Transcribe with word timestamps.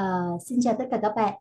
Uh, 0.00 0.42
xin 0.42 0.58
chào 0.62 0.74
tất 0.78 0.84
cả 0.90 0.98
các 1.02 1.12
bạn. 1.16 1.34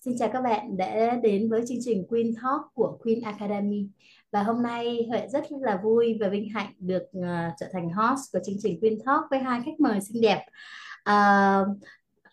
Xin 0.00 0.14
chào 0.18 0.28
các 0.32 0.40
bạn 0.40 0.76
đã 0.76 1.16
đến 1.22 1.50
với 1.50 1.64
chương 1.68 1.78
trình 1.80 2.06
Queen 2.08 2.34
Talk 2.34 2.74
của 2.74 2.98
Queen 3.02 3.20
Academy. 3.20 3.88
Và 4.32 4.42
hôm 4.42 4.62
nay 4.62 5.06
Huệ 5.08 5.28
rất 5.28 5.44
là 5.60 5.80
vui 5.84 6.18
và 6.20 6.28
vinh 6.28 6.48
hạnh 6.48 6.72
được 6.78 7.02
uh, 7.18 7.54
trở 7.60 7.66
thành 7.72 7.90
host 7.90 8.32
của 8.32 8.38
chương 8.46 8.56
trình 8.62 8.80
Queen 8.80 8.98
Talk 9.06 9.22
với 9.30 9.38
hai 9.38 9.60
khách 9.64 9.80
mời 9.80 10.00
xinh 10.00 10.22
đẹp. 10.22 10.46
Uh, 11.10 11.78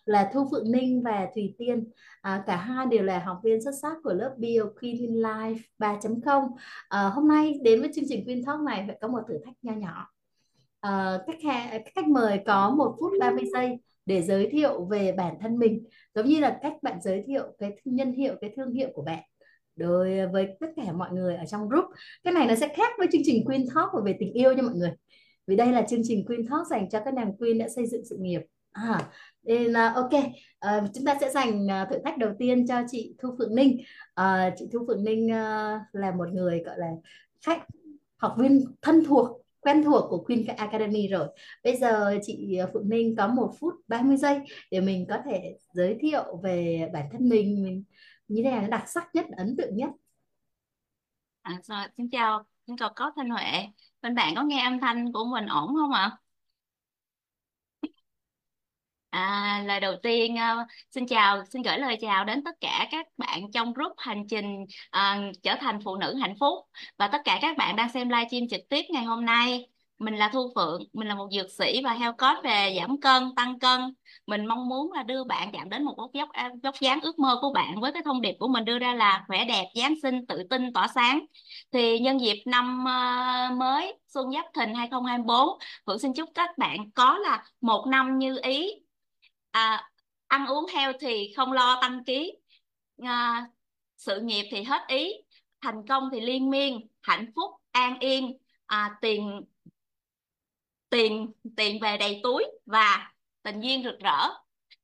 là 0.04 0.30
Thu 0.34 0.48
Phượng 0.50 0.72
Ninh 0.72 1.02
và 1.02 1.28
Thùy 1.34 1.54
Tiên. 1.58 1.90
À, 2.20 2.42
cả 2.46 2.56
hai 2.56 2.86
đều 2.86 3.02
là 3.02 3.18
học 3.18 3.40
viên 3.44 3.62
xuất 3.62 3.72
sắc 3.82 3.96
của 4.04 4.12
lớp 4.12 4.34
Bio 4.38 4.62
Queen 4.80 4.96
in 4.96 5.14
Life 5.14 5.58
3.0. 5.78 6.48
À, 6.88 7.08
hôm 7.08 7.28
nay 7.28 7.60
đến 7.62 7.80
với 7.80 7.90
chương 7.94 8.04
trình 8.08 8.24
Queen 8.24 8.44
Talk 8.44 8.60
này 8.60 8.84
phải 8.86 8.98
có 9.00 9.08
một 9.08 9.20
thử 9.28 9.34
thách 9.44 9.54
nho 9.62 9.72
nhỏ. 9.72 10.08
À, 10.80 11.18
các, 11.26 11.36
khách, 11.42 11.82
khách 11.94 12.08
mời 12.08 12.40
có 12.46 12.70
một 12.70 12.96
phút 13.00 13.12
30 13.20 13.44
giây 13.52 13.78
để 14.06 14.22
giới 14.22 14.48
thiệu 14.52 14.84
về 14.84 15.12
bản 15.12 15.34
thân 15.40 15.58
mình 15.58 15.84
giống 16.14 16.26
như 16.26 16.40
là 16.40 16.58
cách 16.62 16.72
bạn 16.82 16.98
giới 17.02 17.24
thiệu 17.26 17.42
cái 17.58 17.70
nhân 17.84 18.12
hiệu 18.12 18.34
cái 18.40 18.50
thương 18.56 18.72
hiệu 18.72 18.88
của 18.94 19.02
bạn. 19.02 19.22
Đối 19.76 20.18
à, 20.18 20.28
với 20.32 20.48
tất 20.60 20.66
cả 20.76 20.92
mọi 20.92 21.10
người 21.12 21.36
ở 21.36 21.44
trong 21.44 21.68
group. 21.68 21.84
Cái 22.24 22.34
này 22.34 22.46
nó 22.46 22.54
sẽ 22.54 22.68
khác 22.68 22.92
với 22.98 23.06
chương 23.12 23.22
trình 23.24 23.44
Queen 23.44 23.64
Talk 23.74 24.04
về 24.04 24.16
tình 24.18 24.32
yêu 24.32 24.52
nha 24.52 24.62
mọi 24.62 24.74
người. 24.74 24.90
Vì 25.46 25.56
đây 25.56 25.72
là 25.72 25.82
chương 25.82 26.02
trình 26.04 26.26
Queen 26.26 26.46
Talk 26.46 26.66
dành 26.66 26.88
cho 26.90 27.00
các 27.04 27.14
nàng 27.14 27.36
Queen 27.36 27.58
đã 27.58 27.68
xây 27.68 27.86
dựng 27.86 28.04
sự 28.04 28.16
nghiệp. 28.20 28.40
À, 28.72 29.10
nên 29.42 29.72
à, 29.72 29.92
ok 29.94 30.10
à, 30.58 30.84
chúng 30.94 31.04
ta 31.04 31.16
sẽ 31.20 31.30
dành 31.30 31.70
à, 31.70 31.84
thử 31.90 31.96
thách 32.04 32.18
đầu 32.18 32.30
tiên 32.38 32.66
cho 32.66 32.82
chị 32.90 33.14
Thu 33.18 33.28
Phượng 33.38 33.54
Ninh. 33.54 33.78
À, 34.14 34.54
chị 34.56 34.68
Thu 34.72 34.84
Phượng 34.86 35.04
Ninh 35.04 35.30
à, 35.30 35.80
là 35.92 36.10
một 36.10 36.28
người 36.32 36.62
gọi 36.64 36.78
là 36.78 36.88
khách 37.46 37.62
học 38.16 38.34
viên 38.38 38.64
thân 38.82 39.04
thuộc 39.04 39.41
quen 39.62 39.84
thuộc 39.84 40.04
của 40.10 40.24
Queen 40.24 40.46
Academy 40.56 41.08
rồi. 41.08 41.28
Bây 41.64 41.76
giờ 41.76 42.18
chị 42.22 42.56
ờ, 42.56 42.70
Phượng 42.72 42.88
Ninh 42.88 43.16
có 43.16 43.28
một 43.28 43.52
phút 43.60 43.74
30 43.88 44.16
giây 44.16 44.40
để 44.70 44.80
mình 44.80 45.06
có 45.08 45.18
thể 45.24 45.58
giới 45.72 45.96
thiệu 46.00 46.40
về 46.42 46.88
bản 46.92 47.06
thân 47.12 47.28
mình, 47.28 47.62
mình 47.62 47.84
như 48.28 48.42
thế 48.44 48.50
nào 48.50 48.68
đặc 48.70 48.84
sắc 48.88 49.08
nhất, 49.14 49.26
ấn 49.36 49.56
tượng 49.58 49.76
nhất. 49.76 49.90
À, 51.42 51.60
rồi, 51.62 51.86
xin 51.96 52.08
chào, 52.10 52.44
xin 52.66 52.76
chào 52.76 52.92
có 52.96 53.12
Thanh 53.16 53.30
Huệ. 53.30 53.44
Bên 54.02 54.14
bạn 54.14 54.34
có 54.36 54.42
nghe 54.42 54.64
âm 54.64 54.80
thanh 54.80 55.12
của 55.12 55.24
mình 55.24 55.46
ổn 55.46 55.68
không 55.74 55.92
ạ? 55.92 56.02
À, 56.02 56.21
À, 59.12 59.62
lời 59.66 59.80
đầu 59.80 59.94
tiên 60.02 60.34
uh, 60.34 60.68
xin 60.90 61.06
chào, 61.06 61.44
xin 61.44 61.62
gửi 61.62 61.78
lời 61.78 61.96
chào 62.00 62.24
đến 62.24 62.44
tất 62.44 62.60
cả 62.60 62.88
các 62.90 63.06
bạn 63.16 63.52
trong 63.52 63.72
group 63.72 63.92
hành 63.98 64.26
trình 64.28 64.62
uh, 64.96 65.34
trở 65.42 65.54
thành 65.60 65.78
phụ 65.84 65.96
nữ 65.96 66.14
hạnh 66.14 66.34
phúc 66.40 66.58
và 66.98 67.08
tất 67.08 67.18
cả 67.24 67.38
các 67.42 67.56
bạn 67.56 67.76
đang 67.76 67.88
xem 67.92 68.08
livestream 68.08 68.48
trực 68.48 68.60
tiếp 68.68 68.82
ngày 68.90 69.04
hôm 69.04 69.24
nay. 69.24 69.66
Mình 69.98 70.16
là 70.16 70.28
Thu 70.28 70.52
Phượng, 70.54 70.82
mình 70.92 71.08
là 71.08 71.14
một 71.14 71.28
dược 71.32 71.50
sĩ 71.50 71.80
và 71.84 71.92
health 71.92 72.16
coach 72.18 72.44
về 72.44 72.76
giảm 72.80 73.00
cân, 73.00 73.34
tăng 73.36 73.58
cân. 73.58 73.80
Mình 74.26 74.46
mong 74.46 74.68
muốn 74.68 74.92
là 74.92 75.02
đưa 75.02 75.24
bạn 75.24 75.52
chạm 75.52 75.70
đến 75.70 75.84
một 75.84 75.94
vóc 75.96 76.10
dốc 76.12 76.28
à, 76.32 76.50
vóc 76.62 76.74
dáng 76.80 77.00
ước 77.00 77.18
mơ 77.18 77.38
của 77.40 77.52
bạn 77.52 77.80
với 77.80 77.92
cái 77.92 78.02
thông 78.04 78.20
điệp 78.20 78.36
của 78.38 78.48
mình 78.48 78.64
đưa 78.64 78.78
ra 78.78 78.94
là 78.94 79.24
khỏe 79.28 79.44
đẹp, 79.44 79.64
giáng 79.74 79.94
sinh, 80.02 80.26
tự 80.26 80.42
tin, 80.50 80.72
tỏa 80.72 80.88
sáng. 80.94 81.24
Thì 81.72 81.98
nhân 81.98 82.20
dịp 82.20 82.42
năm 82.46 82.84
uh, 82.84 83.58
mới 83.58 83.94
Xuân 84.08 84.32
Giáp 84.32 84.44
Thìn 84.54 84.74
2024, 84.74 85.48
Phượng 85.86 85.98
xin 85.98 86.12
chúc 86.14 86.28
các 86.34 86.58
bạn 86.58 86.90
có 86.90 87.18
là 87.18 87.44
một 87.60 87.86
năm 87.86 88.18
như 88.18 88.38
ý 88.42 88.81
à, 89.52 89.90
ăn 90.26 90.46
uống 90.46 90.66
heo 90.74 90.92
thì 91.00 91.32
không 91.36 91.52
lo 91.52 91.78
tăng 91.80 92.04
ký. 92.04 92.32
À, 93.02 93.46
sự 93.96 94.20
nghiệp 94.20 94.48
thì 94.50 94.62
hết 94.62 94.82
ý 94.88 95.12
thành 95.60 95.86
công 95.88 96.08
thì 96.12 96.20
liên 96.20 96.50
miên 96.50 96.86
hạnh 97.02 97.32
phúc 97.36 97.50
an 97.70 97.98
yên. 98.00 98.38
À, 98.66 98.98
tiền 99.00 99.40
tiền 100.90 101.32
tiền 101.56 101.78
về 101.82 101.96
đầy 101.96 102.20
túi 102.22 102.44
và 102.66 103.12
tình 103.42 103.60
duyên 103.60 103.82
rực 103.84 103.98
rỡ 104.00 104.28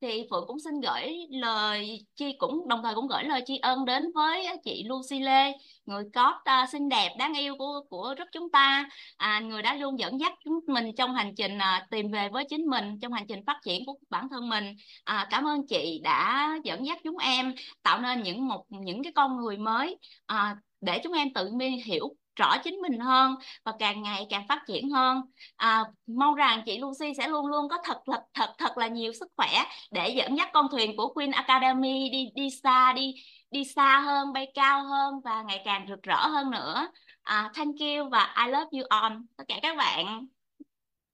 thì 0.01 0.23
Phượng 0.29 0.43
cũng 0.47 0.59
xin 0.59 0.73
gửi 0.81 1.27
lời 1.29 2.05
chi 2.15 2.35
cũng 2.37 2.67
đồng 2.67 2.83
thời 2.83 2.95
cũng 2.95 3.07
gửi 3.07 3.23
lời 3.23 3.41
tri 3.45 3.57
ân 3.57 3.85
đến 3.85 4.03
với 4.15 4.47
chị 4.63 4.83
Lucy 4.87 5.19
Lê 5.19 5.51
người 5.85 6.03
có 6.13 6.39
uh, 6.63 6.69
xinh 6.69 6.89
đẹp 6.89 7.15
đáng 7.19 7.33
yêu 7.33 7.55
của 7.57 7.81
của 7.89 8.15
rất 8.17 8.27
chúng 8.31 8.51
ta. 8.51 8.89
À, 9.17 9.39
người 9.39 9.61
đã 9.61 9.75
luôn 9.75 9.99
dẫn 9.99 10.19
dắt 10.19 10.33
chúng 10.45 10.59
mình 10.67 10.95
trong 10.97 11.13
hành 11.13 11.35
trình 11.35 11.57
uh, 11.57 11.89
tìm 11.89 12.11
về 12.11 12.29
với 12.29 12.45
chính 12.49 12.65
mình 12.65 12.99
trong 13.01 13.13
hành 13.13 13.25
trình 13.27 13.39
phát 13.47 13.57
triển 13.65 13.85
của 13.85 13.95
bản 14.09 14.27
thân 14.29 14.49
mình. 14.49 14.75
À, 15.03 15.27
cảm 15.29 15.47
ơn 15.47 15.67
chị 15.67 15.99
đã 16.03 16.49
dẫn 16.63 16.85
dắt 16.85 16.97
chúng 17.03 17.17
em 17.17 17.53
tạo 17.83 17.99
nên 18.01 18.23
những 18.23 18.47
một 18.47 18.65
những 18.69 19.03
cái 19.03 19.13
con 19.15 19.37
người 19.37 19.57
mới 19.57 19.97
à, 20.25 20.55
để 20.81 20.99
chúng 21.03 21.13
em 21.13 21.33
tự 21.33 21.47
nhiên 21.47 21.79
hiểu 21.85 22.15
rõ 22.39 22.57
chính 22.63 22.81
mình 22.81 22.99
hơn 22.99 23.35
và 23.63 23.73
càng 23.79 24.01
ngày 24.01 24.27
càng 24.29 24.47
phát 24.47 24.61
triển 24.67 24.89
hơn. 24.89 25.21
À, 25.55 25.83
mong 26.07 26.35
rằng 26.35 26.61
chị 26.65 26.79
Lucy 26.79 27.13
sẽ 27.17 27.27
luôn 27.27 27.45
luôn 27.45 27.69
có 27.69 27.77
thật 27.83 27.97
thật 28.05 28.21
thật 28.33 28.49
thật 28.57 28.77
là 28.77 28.87
nhiều 28.87 29.13
sức 29.13 29.27
khỏe 29.37 29.63
để 29.91 30.09
dẫn 30.09 30.37
dắt 30.37 30.49
con 30.53 30.67
thuyền 30.71 30.97
của 30.97 31.13
Queen 31.13 31.31
Academy 31.31 32.09
đi 32.09 32.25
đi 32.35 32.49
xa 32.63 32.93
đi 32.93 33.13
đi 33.51 33.63
xa 33.65 33.99
hơn 33.99 34.33
bay 34.33 34.51
cao 34.53 34.83
hơn 34.83 35.13
và 35.23 35.41
ngày 35.41 35.61
càng 35.65 35.85
rực 35.89 36.03
rỡ 36.03 36.27
hơn 36.27 36.51
nữa. 36.51 36.87
À, 37.23 37.51
thank 37.55 37.75
you 37.79 38.09
và 38.11 38.35
I 38.45 38.51
love 38.51 38.69
you 38.71 38.83
all. 38.89 39.13
Tất 39.37 39.43
cả 39.47 39.55
các 39.61 39.77
bạn. 39.77 40.27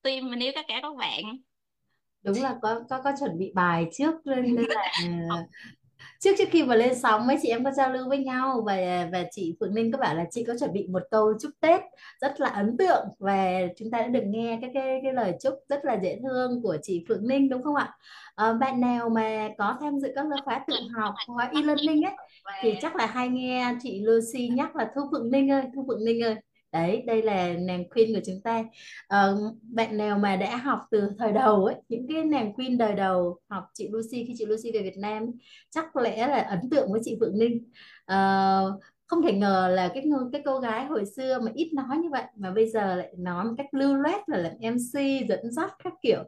Team 0.02 0.30
mình 0.30 0.40
yêu 0.40 0.52
tất 0.56 0.66
cả 0.68 0.80
các 0.82 0.96
bạn. 0.96 1.24
Đúng 2.24 2.42
là 2.42 2.56
có 2.62 2.80
có 2.90 3.02
có 3.04 3.12
chuẩn 3.20 3.38
bị 3.40 3.52
bài 3.56 3.90
trước 3.94 4.16
nên 4.26 4.56
là 4.56 4.92
trước 6.20 6.32
trước 6.38 6.48
khi 6.52 6.64
mà 6.64 6.76
lên 6.76 6.96
sóng 6.96 7.28
mấy 7.28 7.38
chị 7.42 7.50
em 7.50 7.64
có 7.64 7.72
giao 7.72 7.94
lưu 7.94 8.10
với 8.10 8.18
nhau 8.18 8.64
và 8.66 9.10
và 9.12 9.24
chị 9.32 9.56
Phượng 9.60 9.76
Ninh 9.76 9.92
có 9.92 9.98
bảo 9.98 10.16
là 10.16 10.26
chị 10.32 10.44
có 10.48 10.54
chuẩn 10.60 10.74
bị 10.74 10.88
một 10.88 11.02
câu 11.12 11.34
chúc 11.42 11.52
Tết 11.60 11.82
rất 12.22 12.40
là 12.42 12.50
ấn 12.50 12.78
tượng 12.78 13.06
và 13.20 13.62
chúng 13.78 13.92
ta 13.92 14.00
đã 14.00 14.08
được 14.08 14.24
nghe 14.26 14.60
cái 14.62 14.72
cái 14.74 15.00
cái 15.04 15.14
lời 15.14 15.34
chúc 15.44 15.54
rất 15.70 15.86
là 15.86 16.00
dễ 16.04 16.20
thương 16.24 16.62
của 16.64 16.78
chị 16.82 17.06
Phượng 17.08 17.28
Ninh 17.28 17.50
đúng 17.50 17.64
không 17.64 17.76
ạ? 17.76 17.98
À, 18.36 18.54
bạn 18.54 18.82
nào 18.82 19.10
mà 19.10 19.50
có 19.58 19.78
tham 19.82 20.00
dự 20.00 20.12
các 20.16 20.26
khóa 20.46 20.66
tự 20.68 20.76
học 20.96 21.14
khóa 21.28 21.50
e-learning 21.54 22.02
ấy 22.02 22.14
thì 22.62 22.76
chắc 22.82 22.96
là 22.96 23.06
hay 23.06 23.30
nghe 23.30 23.76
chị 23.84 24.00
Lucy 24.00 24.48
nhắc 24.48 24.76
là 24.76 24.90
Thu 24.96 25.02
Phượng 25.12 25.32
Ninh 25.32 25.52
ơi, 25.52 25.64
Thu 25.76 25.86
Phượng 25.88 26.06
Ninh 26.06 26.24
ơi 26.24 26.36
đấy 26.72 27.04
đây 27.08 27.22
là 27.22 27.54
nàng 27.54 27.90
queen 27.90 28.14
của 28.14 28.20
chúng 28.26 28.42
ta. 28.44 28.64
À, 29.08 29.28
bạn 29.62 29.98
nào 29.98 30.18
mà 30.20 30.36
đã 30.36 30.56
học 30.58 30.80
từ 30.92 31.10
thời 31.20 31.32
đầu 31.32 31.66
ấy 31.66 31.76
những 31.90 32.08
cái 32.14 32.24
nàng 32.24 32.54
queen 32.54 32.78
đời 32.78 32.94
đầu 32.96 33.40
học 33.50 33.64
chị 33.74 33.90
Lucy 33.92 34.26
khi 34.28 34.34
chị 34.38 34.46
Lucy 34.46 34.72
về 34.74 34.82
Việt 34.84 34.98
Nam 34.98 35.24
chắc 35.70 35.96
lẽ 35.96 36.28
là 36.28 36.38
ấn 36.38 36.70
tượng 36.72 36.92
với 36.92 37.02
chị 37.04 37.18
Phượng 37.20 37.40
Ninh. 37.40 37.72
À, 38.06 38.60
không 39.08 39.22
thể 39.22 39.34
ngờ 39.34 39.72
là 39.74 39.88
cái 39.94 40.04
cái 40.32 40.42
cô 40.46 40.60
gái 40.60 40.86
hồi 40.86 41.06
xưa 41.16 41.40
mà 41.40 41.52
ít 41.56 41.72
nói 41.74 41.98
như 41.98 42.10
vậy 42.12 42.24
mà 42.38 42.52
bây 42.52 42.70
giờ 42.70 42.96
lại 42.96 43.14
nói 43.18 43.46
một 43.46 43.54
cách 43.58 43.68
lưu 43.72 43.96
loát 43.96 44.30
là 44.30 44.38
làm 44.38 44.52
MC 44.60 45.26
dẫn 45.30 45.52
dắt 45.52 45.72
các 45.84 45.94
kiểu. 46.02 46.24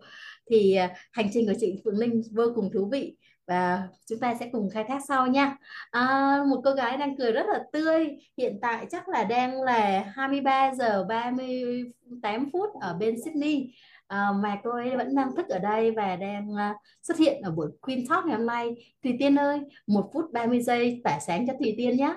Thì 0.50 0.76
à, 0.76 0.96
hành 1.12 1.30
trình 1.34 1.48
của 1.48 1.54
chị 1.60 1.82
Phượng 1.86 2.00
Ninh 2.00 2.22
vô 2.36 2.44
cùng 2.56 2.70
thú 2.74 2.90
vị 2.92 3.16
và 3.48 3.88
chúng 4.10 4.20
ta 4.20 4.36
sẽ 4.40 4.50
cùng 4.52 4.70
khai 4.74 4.84
thác 4.88 5.00
sau 5.08 5.28
nha. 5.28 5.58
À, 5.92 6.38
một 6.50 6.62
cô 6.66 6.72
gái 6.72 6.98
đang 6.98 7.18
cười 7.18 7.32
rất 7.32 7.46
là 7.48 7.60
tươi 7.74 8.08
hiện 8.38 8.60
tại 8.62 8.86
chắc 8.92 9.10
là 9.10 9.24
đang 9.24 9.62
là 9.62 10.12
23 10.16 10.72
giờ 10.76 11.06
38 11.10 12.50
phút 12.54 12.70
ở 12.82 12.94
bên 12.94 13.16
Sydney. 13.26 13.72
À, 14.08 14.30
mà 14.44 14.58
cô 14.64 14.72
ấy 14.72 14.98
vẫn 14.98 15.16
đang 15.16 15.36
thức 15.36 15.50
ở 15.50 15.60
đây 15.60 15.92
và 15.92 16.16
đang 16.16 16.50
uh, 16.52 16.78
xuất 17.02 17.18
hiện 17.18 17.42
ở 17.42 17.52
buổi 17.52 17.68
Queen 17.82 18.08
Talk 18.10 18.26
ngày 18.26 18.38
hôm 18.38 18.46
nay. 18.46 18.76
Thùy 19.04 19.16
Tiên 19.20 19.40
ơi 19.40 19.60
một 19.88 20.10
phút 20.14 20.26
30 20.34 20.62
giây 20.62 21.02
tỏa 21.04 21.20
sáng 21.20 21.48
cho 21.48 21.54
Thùy 21.60 21.76
Tiên 21.78 21.98
nhé 21.98 22.14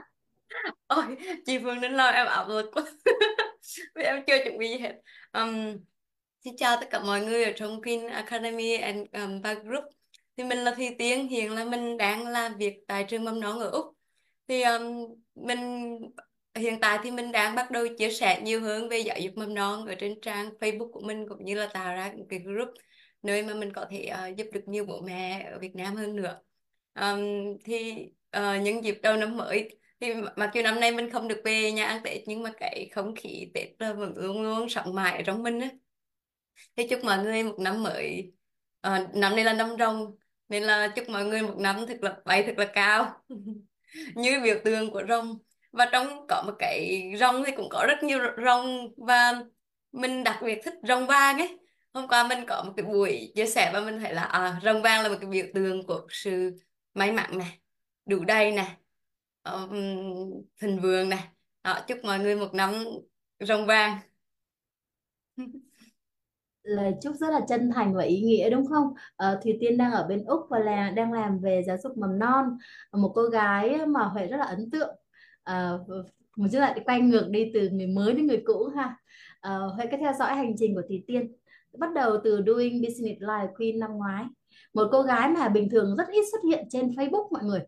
ôi 0.87 1.05
chị 1.47 1.59
Phương 1.59 1.81
đến 1.81 1.93
lo 1.93 2.07
em 2.07 2.27
ảo 2.27 2.49
lực 2.49 2.71
quá 2.73 2.83
vì 3.95 4.03
em 4.03 4.23
chưa 4.27 4.45
chuẩn 4.45 4.59
bị 4.59 4.69
gì 4.69 4.79
hết. 4.79 4.95
Um, 5.33 5.77
xin 6.45 6.57
chào 6.57 6.77
tất 6.81 6.87
cả 6.91 7.01
mọi 7.01 7.21
người 7.21 7.45
ở 7.45 7.53
trong 7.57 7.83
Queen 7.83 8.07
Academy 8.07 8.75
and 8.77 9.07
um, 9.13 9.43
Group 9.65 9.85
thì 10.37 10.45
mình 10.45 10.59
là 10.59 10.75
Thùy 10.75 10.95
Tiên 10.99 11.29
hiện 11.29 11.53
là 11.53 11.65
mình 11.65 11.97
đang 11.97 12.27
làm 12.27 12.57
việc 12.59 12.75
tại 12.87 13.05
trường 13.09 13.25
mầm 13.25 13.41
non 13.41 13.59
ở 13.59 13.71
Úc. 13.71 13.87
Thì 14.49 14.63
um, 14.63 14.83
mình 15.35 15.59
hiện 16.55 16.81
tại 16.81 16.99
thì 17.03 17.11
mình 17.11 17.33
đang 17.33 17.55
bắt 17.55 17.71
đầu 17.71 17.87
chia 17.99 18.11
sẻ 18.11 18.41
nhiều 18.45 18.61
hơn 18.61 18.89
về 18.89 18.99
giáo 18.99 19.19
dục 19.19 19.33
mầm 19.37 19.55
non 19.55 19.87
ở 19.87 19.95
trên 19.95 20.21
trang 20.21 20.51
Facebook 20.61 20.93
của 20.93 21.01
mình 21.01 21.29
cũng 21.29 21.45
như 21.45 21.55
là 21.55 21.69
tạo 21.73 21.95
ra 21.95 22.13
cái 22.29 22.39
group 22.39 22.69
nơi 23.23 23.43
mà 23.43 23.55
mình 23.55 23.73
có 23.73 23.87
thể 23.91 24.11
uh, 24.31 24.37
giúp 24.37 24.47
được 24.53 24.63
nhiều 24.67 24.85
bố 24.85 25.01
mẹ 25.01 25.49
ở 25.53 25.59
Việt 25.59 25.77
Nam 25.77 25.97
hơn 25.97 26.17
nữa. 26.17 26.41
Um, 26.95 27.21
thì 27.65 27.95
ờ, 28.31 28.57
uh, 28.57 28.63
những 28.63 28.85
dịp 28.85 28.99
đầu 29.03 29.17
năm 29.17 29.37
mới 29.37 29.79
thì 30.01 30.15
mặc 30.37 30.51
dù 30.55 30.63
năm 30.63 30.81
nay 30.81 30.93
mình 30.93 31.11
không 31.11 31.29
được 31.29 31.41
về 31.45 31.73
nhà 31.73 31.87
ăn 31.87 32.03
Tết 32.05 32.23
nhưng 32.27 32.43
mà 32.43 32.53
cái 32.61 32.89
không 32.93 33.15
khí 33.17 33.51
Tết 33.55 33.69
vẫn 33.79 34.13
luôn 34.17 34.43
luôn 34.43 34.69
sống 34.69 34.95
mãi 34.95 35.17
ở 35.17 35.23
trong 35.23 35.43
mình 35.43 35.61
á. 35.61 35.71
Thì 36.77 36.87
chúc 36.89 37.05
mọi 37.05 37.19
người 37.25 37.43
một 37.43 37.59
năm 37.59 37.83
mới 37.83 38.33
à, 38.81 39.09
năm 39.15 39.37
nay 39.37 39.45
là 39.45 39.53
năm 39.53 39.77
rồng 39.79 40.17
nên 40.49 40.63
là 40.63 40.89
chúc 40.97 41.09
mọi 41.09 41.25
người 41.25 41.43
một 41.43 41.55
năm 41.59 41.87
thật 41.89 41.99
là 42.03 42.17
bay 42.25 42.43
thật 42.47 42.55
là 42.59 42.67
cao. 42.75 43.23
Như 44.15 44.41
biểu 44.45 44.57
tượng 44.65 44.91
của 44.91 45.03
rồng. 45.09 45.39
Và 45.73 45.89
trong 45.93 46.27
có 46.29 46.43
một 46.47 46.55
cái 46.59 47.03
rồng 47.19 47.43
thì 47.47 47.53
cũng 47.57 47.69
có 47.71 47.87
rất 47.89 48.03
nhiều 48.03 48.19
rồng 48.45 48.89
và 48.97 49.43
mình 49.93 50.25
đặc 50.25 50.39
biệt 50.45 50.61
thích 50.65 50.75
rồng 50.89 51.07
vàng 51.07 51.39
ấy. 51.39 51.59
Hôm 51.93 52.09
qua 52.09 52.29
mình 52.29 52.39
có 52.49 52.63
một 52.63 52.73
cái 52.77 52.87
buổi 52.87 53.33
chia 53.35 53.47
sẻ 53.47 53.71
và 53.75 53.81
mình 53.81 53.99
thấy 54.01 54.15
là 54.15 54.23
à, 54.23 54.61
rồng 54.65 54.83
vàng 54.83 55.03
là 55.03 55.09
một 55.09 55.17
cái 55.21 55.31
biểu 55.31 55.47
tượng 55.55 55.87
của 55.87 56.07
sự 56.11 56.57
may 56.95 57.13
mắn 57.13 57.39
này 57.39 57.59
đủ 58.07 58.25
đầy 58.25 58.53
này 58.53 58.77
um, 59.43 59.71
thịnh 60.61 60.81
vượng 60.81 61.09
này 61.09 61.29
đó, 61.63 61.85
chúc 61.89 61.99
mọi 62.05 62.19
người 62.19 62.37
một 62.37 62.55
năm 62.55 62.85
rồng 63.41 63.67
vàng. 63.67 63.99
lời 66.63 66.95
chúc 67.03 67.15
rất 67.17 67.31
là 67.31 67.41
chân 67.49 67.71
thành 67.75 67.95
và 67.95 68.03
ý 68.03 68.21
nghĩa 68.21 68.51
đúng 68.51 68.67
không? 68.67 68.95
Ờ, 69.17 69.41
Thùy 69.45 69.57
Tiên 69.61 69.77
đang 69.79 69.93
ở 69.93 70.07
bên 70.09 70.25
Úc 70.25 70.41
và 70.51 70.59
là 70.59 70.91
đang 70.91 71.13
làm 71.13 71.39
về 71.39 71.63
giáo 71.67 71.77
dục 71.83 71.99
mầm 71.99 72.19
non. 72.19 72.45
Một 72.93 73.13
cô 73.15 73.23
gái 73.23 73.87
mà 73.87 74.05
Huệ 74.05 74.27
rất 74.27 74.37
là 74.37 74.45
ấn 74.45 74.71
tượng. 74.71 74.97
Ờ, 75.43 75.85
một 76.37 76.47
chút 76.53 76.59
lại 76.59 76.81
quay 76.85 77.01
ngược 77.01 77.29
đi 77.31 77.51
từ 77.55 77.69
người 77.71 77.87
mới 77.87 78.13
đến 78.15 78.27
người 78.27 78.43
cũ 78.45 78.71
ha. 78.77 78.97
Ờ, 79.41 79.67
Huệ 79.67 79.87
cứ 79.91 79.97
theo 80.01 80.13
dõi 80.19 80.35
hành 80.35 80.55
trình 80.59 80.75
của 80.75 80.83
Thùy 80.89 81.05
Tiên. 81.07 81.33
Bắt 81.79 81.93
đầu 81.95 82.17
từ 82.25 82.43
Doing 82.47 82.83
Business 82.83 83.21
live 83.21 83.53
Queen 83.59 83.79
năm 83.79 83.91
ngoái. 83.93 84.25
Một 84.75 84.89
cô 84.93 85.03
gái 85.03 85.29
mà 85.29 85.49
bình 85.49 85.69
thường 85.71 85.97
rất 85.97 86.09
ít 86.09 86.25
xuất 86.33 86.39
hiện 86.49 86.67
trên 86.71 86.89
Facebook 86.89 87.29
mọi 87.31 87.45
người 87.45 87.61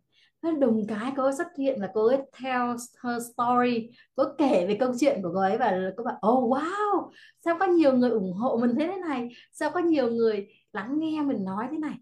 đồng 0.42 0.60
đùng 0.60 0.86
cái 0.86 1.12
cô 1.16 1.24
ấy 1.24 1.32
xuất 1.32 1.46
hiện 1.58 1.80
là 1.80 1.90
cô 1.94 2.06
ấy 2.06 2.18
tell 2.42 2.70
her 3.04 3.22
story. 3.34 3.90
Cô 4.14 4.22
ấy 4.22 4.32
kể 4.38 4.66
về 4.68 4.76
câu 4.80 4.92
chuyện 5.00 5.22
của 5.22 5.30
cô 5.34 5.40
ấy 5.40 5.58
và 5.58 5.90
cô 5.96 6.04
bảo 6.04 6.14
oh 6.32 6.50
wow! 6.52 7.10
Sao 7.44 7.56
có 7.58 7.66
nhiều 7.66 7.96
người 7.96 8.10
ủng 8.10 8.32
hộ 8.32 8.56
mình 8.56 8.74
thế 8.78 8.86
thế 8.86 8.96
này? 9.08 9.28
Sao 9.52 9.70
có 9.70 9.80
nhiều 9.80 10.10
người 10.10 10.48
lắng 10.72 10.98
nghe 10.98 11.22
mình 11.22 11.44
nói 11.44 11.66
thế 11.70 11.78
này? 11.78 11.94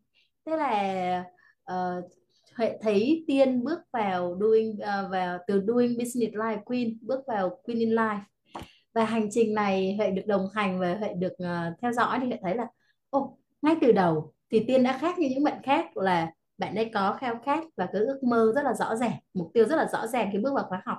Thế 0.47 0.57
là 0.57 1.25
uh, 1.73 2.05
Huệ 2.57 2.79
thấy 2.81 3.25
Tiên 3.27 3.65
bước 3.65 3.81
vào 3.93 4.39
doing 4.41 4.71
uh, 4.71 5.11
vào 5.11 5.39
từ 5.47 5.63
doing 5.67 5.99
business 5.99 6.35
life 6.35 6.61
queen 6.65 6.99
bước 7.01 7.21
vào 7.27 7.61
queen 7.63 7.79
in 7.79 7.91
life. 7.91 8.21
Và 8.95 9.05
hành 9.05 9.29
trình 9.31 9.55
này 9.55 9.95
Huệ 9.99 10.11
được 10.11 10.27
đồng 10.27 10.47
hành 10.55 10.81
và 10.81 10.95
Huệ 10.95 11.15
được 11.15 11.33
uh, 11.33 11.79
theo 11.83 11.93
dõi 11.93 12.19
thì 12.21 12.27
Huệ 12.27 12.39
thấy 12.43 12.55
là 12.55 12.67
ô 13.11 13.19
oh, 13.19 13.39
ngay 13.63 13.77
từ 13.81 13.93
đầu 13.93 14.33
thì 14.51 14.65
Tiên 14.67 14.83
đã 14.83 14.99
khác 14.99 15.19
như 15.19 15.29
những 15.29 15.45
bạn 15.45 15.63
khác 15.63 15.97
là 15.97 16.33
bạn 16.61 16.75
ấy 16.75 16.91
có 16.95 17.17
khao 17.21 17.41
khát 17.45 17.65
và 17.77 17.89
cái 17.93 18.03
ước 18.03 18.23
mơ 18.23 18.53
rất 18.55 18.65
là 18.65 18.75
rõ 18.75 18.97
ràng 18.97 19.13
mục 19.35 19.51
tiêu 19.55 19.65
rất 19.65 19.77
là 19.77 19.89
rõ 19.93 20.07
ràng 20.07 20.31
khi 20.33 20.39
bước 20.39 20.55
vào 20.55 20.65
khóa 20.69 20.83
học. 20.85 20.99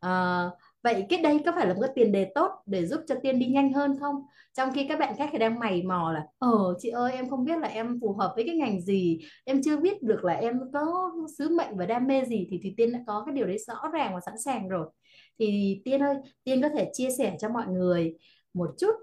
À, 0.00 0.44
vậy 0.82 1.06
cái 1.08 1.22
đây 1.22 1.40
có 1.46 1.52
phải 1.52 1.66
là 1.66 1.74
một 1.74 1.80
cái 1.80 1.90
tiền 1.94 2.12
đề 2.12 2.30
tốt 2.34 2.50
để 2.66 2.86
giúp 2.86 3.00
cho 3.06 3.14
tiên 3.22 3.38
đi 3.38 3.46
nhanh 3.46 3.72
hơn 3.72 3.98
không? 4.00 4.14
Trong 4.54 4.72
khi 4.72 4.86
các 4.88 4.98
bạn 4.98 5.14
khác 5.16 5.28
thì 5.32 5.38
đang 5.38 5.58
mày 5.58 5.82
mò 5.82 6.12
là 6.12 6.26
ờ 6.38 6.74
chị 6.78 6.88
ơi 6.88 7.12
em 7.12 7.30
không 7.30 7.44
biết 7.44 7.58
là 7.58 7.68
em 7.68 8.00
phù 8.00 8.12
hợp 8.12 8.32
với 8.36 8.44
cái 8.46 8.56
ngành 8.56 8.80
gì 8.80 9.18
em 9.44 9.60
chưa 9.64 9.76
biết 9.76 10.02
được 10.02 10.24
là 10.24 10.34
em 10.34 10.60
có 10.72 11.12
sứ 11.38 11.48
mệnh 11.48 11.76
và 11.76 11.86
đam 11.86 12.06
mê 12.06 12.24
gì 12.24 12.46
thì 12.50 12.60
thì 12.62 12.74
tiên 12.76 12.92
đã 12.92 12.98
có 13.06 13.22
cái 13.26 13.34
điều 13.34 13.46
đấy 13.46 13.58
rõ 13.58 13.90
ràng 13.92 14.14
và 14.14 14.20
sẵn 14.26 14.34
sàng 14.38 14.68
rồi. 14.68 14.88
Thì 15.38 15.80
tiên 15.84 16.02
ơi 16.02 16.16
tiên 16.44 16.62
có 16.62 16.68
thể 16.68 16.90
chia 16.92 17.10
sẻ 17.18 17.36
cho 17.40 17.48
mọi 17.48 17.66
người 17.66 18.14
một 18.54 18.70
chút 18.78 18.94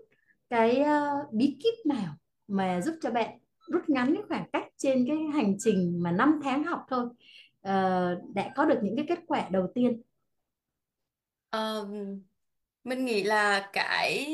cái 0.49 0.81
uh, 0.81 1.33
bí 1.33 1.57
kíp 1.63 1.85
nào 1.85 2.13
mà 2.47 2.81
giúp 2.81 2.95
cho 3.01 3.11
bạn 3.11 3.39
rút 3.67 3.89
ngắn 3.89 4.13
cái 4.15 4.23
khoảng 4.27 4.49
cách 4.53 4.63
trên 4.77 5.05
cái 5.07 5.17
hành 5.33 5.55
trình 5.59 5.99
mà 6.03 6.11
5 6.11 6.39
tháng 6.43 6.63
học 6.63 6.85
thôi. 6.89 7.05
Uh, 7.67 8.33
đã 8.35 8.51
có 8.55 8.65
được 8.65 8.79
những 8.83 8.95
cái 8.95 9.05
kết 9.09 9.19
quả 9.27 9.47
đầu 9.51 9.67
tiên? 9.75 10.01
Um, 11.51 12.21
mình 12.83 13.05
nghĩ 13.05 13.23
là 13.23 13.69
cái 13.73 14.27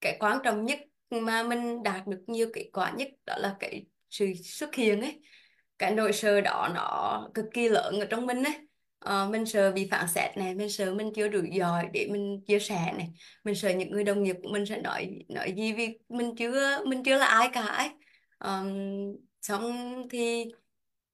cái 0.00 0.16
quan 0.20 0.38
trọng 0.44 0.64
nhất 0.64 0.78
mà 1.10 1.42
mình 1.42 1.82
đạt 1.82 2.06
được 2.06 2.24
nhiều 2.26 2.48
kết 2.54 2.70
quả 2.72 2.90
nhất 2.90 3.08
đó 3.26 3.36
là 3.38 3.56
cái 3.60 3.86
sự 4.10 4.26
xuất 4.34 4.74
hiện 4.74 5.00
ấy. 5.00 5.20
Cái 5.78 5.94
nỗi 5.94 6.12
sợ 6.12 6.40
đó 6.40 6.70
nó 6.74 7.28
cực 7.34 7.44
kỳ 7.54 7.68
lớn 7.68 8.00
ở 8.00 8.06
trong 8.06 8.26
mình 8.26 8.42
ấy. 8.42 8.54
Uh, 9.08 9.30
mình 9.30 9.46
sợ 9.46 9.72
bị 9.72 9.88
phản 9.90 10.08
xét 10.08 10.36
này 10.36 10.54
mình 10.54 10.70
sợ 10.70 10.94
mình 10.94 11.12
chưa 11.14 11.28
đủ 11.28 11.40
giỏi 11.52 11.88
để 11.92 12.08
mình 12.10 12.40
chia 12.46 12.58
sẻ 12.58 12.92
này. 12.96 13.08
Mình 13.44 13.54
sợ 13.54 13.70
những 13.70 13.90
người 13.90 14.04
đồng 14.04 14.22
nghiệp 14.22 14.36
của 14.42 14.48
mình 14.52 14.66
sẽ 14.66 14.80
nói 14.80 15.18
nói 15.28 15.52
gì 15.56 15.72
vì 15.72 15.98
mình 16.08 16.36
chưa 16.36 16.84
mình 16.84 17.02
chưa 17.04 17.18
là 17.18 17.26
ai 17.26 17.48
cả 17.52 17.60
ấy 17.60 17.90
um, 18.38 19.16
xong 19.42 19.72
thì, 20.10 20.44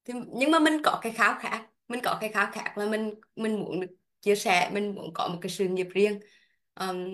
thì 0.04 0.14
nhưng 0.32 0.50
mà 0.50 0.58
mình 0.58 0.82
có 0.84 0.98
cái 1.02 1.12
khao 1.12 1.34
khát 1.40 1.66
mình 1.88 2.00
có 2.04 2.18
cái 2.20 2.30
khao 2.30 2.46
khát 2.52 2.78
là 2.78 2.86
mình 2.86 3.14
mình 3.36 3.60
muốn 3.60 3.80
được 3.80 3.96
chia 4.20 4.36
sẻ 4.36 4.70
mình 4.72 4.94
muốn 4.94 5.14
có 5.14 5.28
một 5.28 5.38
cái 5.40 5.50
sự 5.50 5.68
nghiệp 5.68 5.86
riêng. 5.90 6.20
Um, 6.80 7.06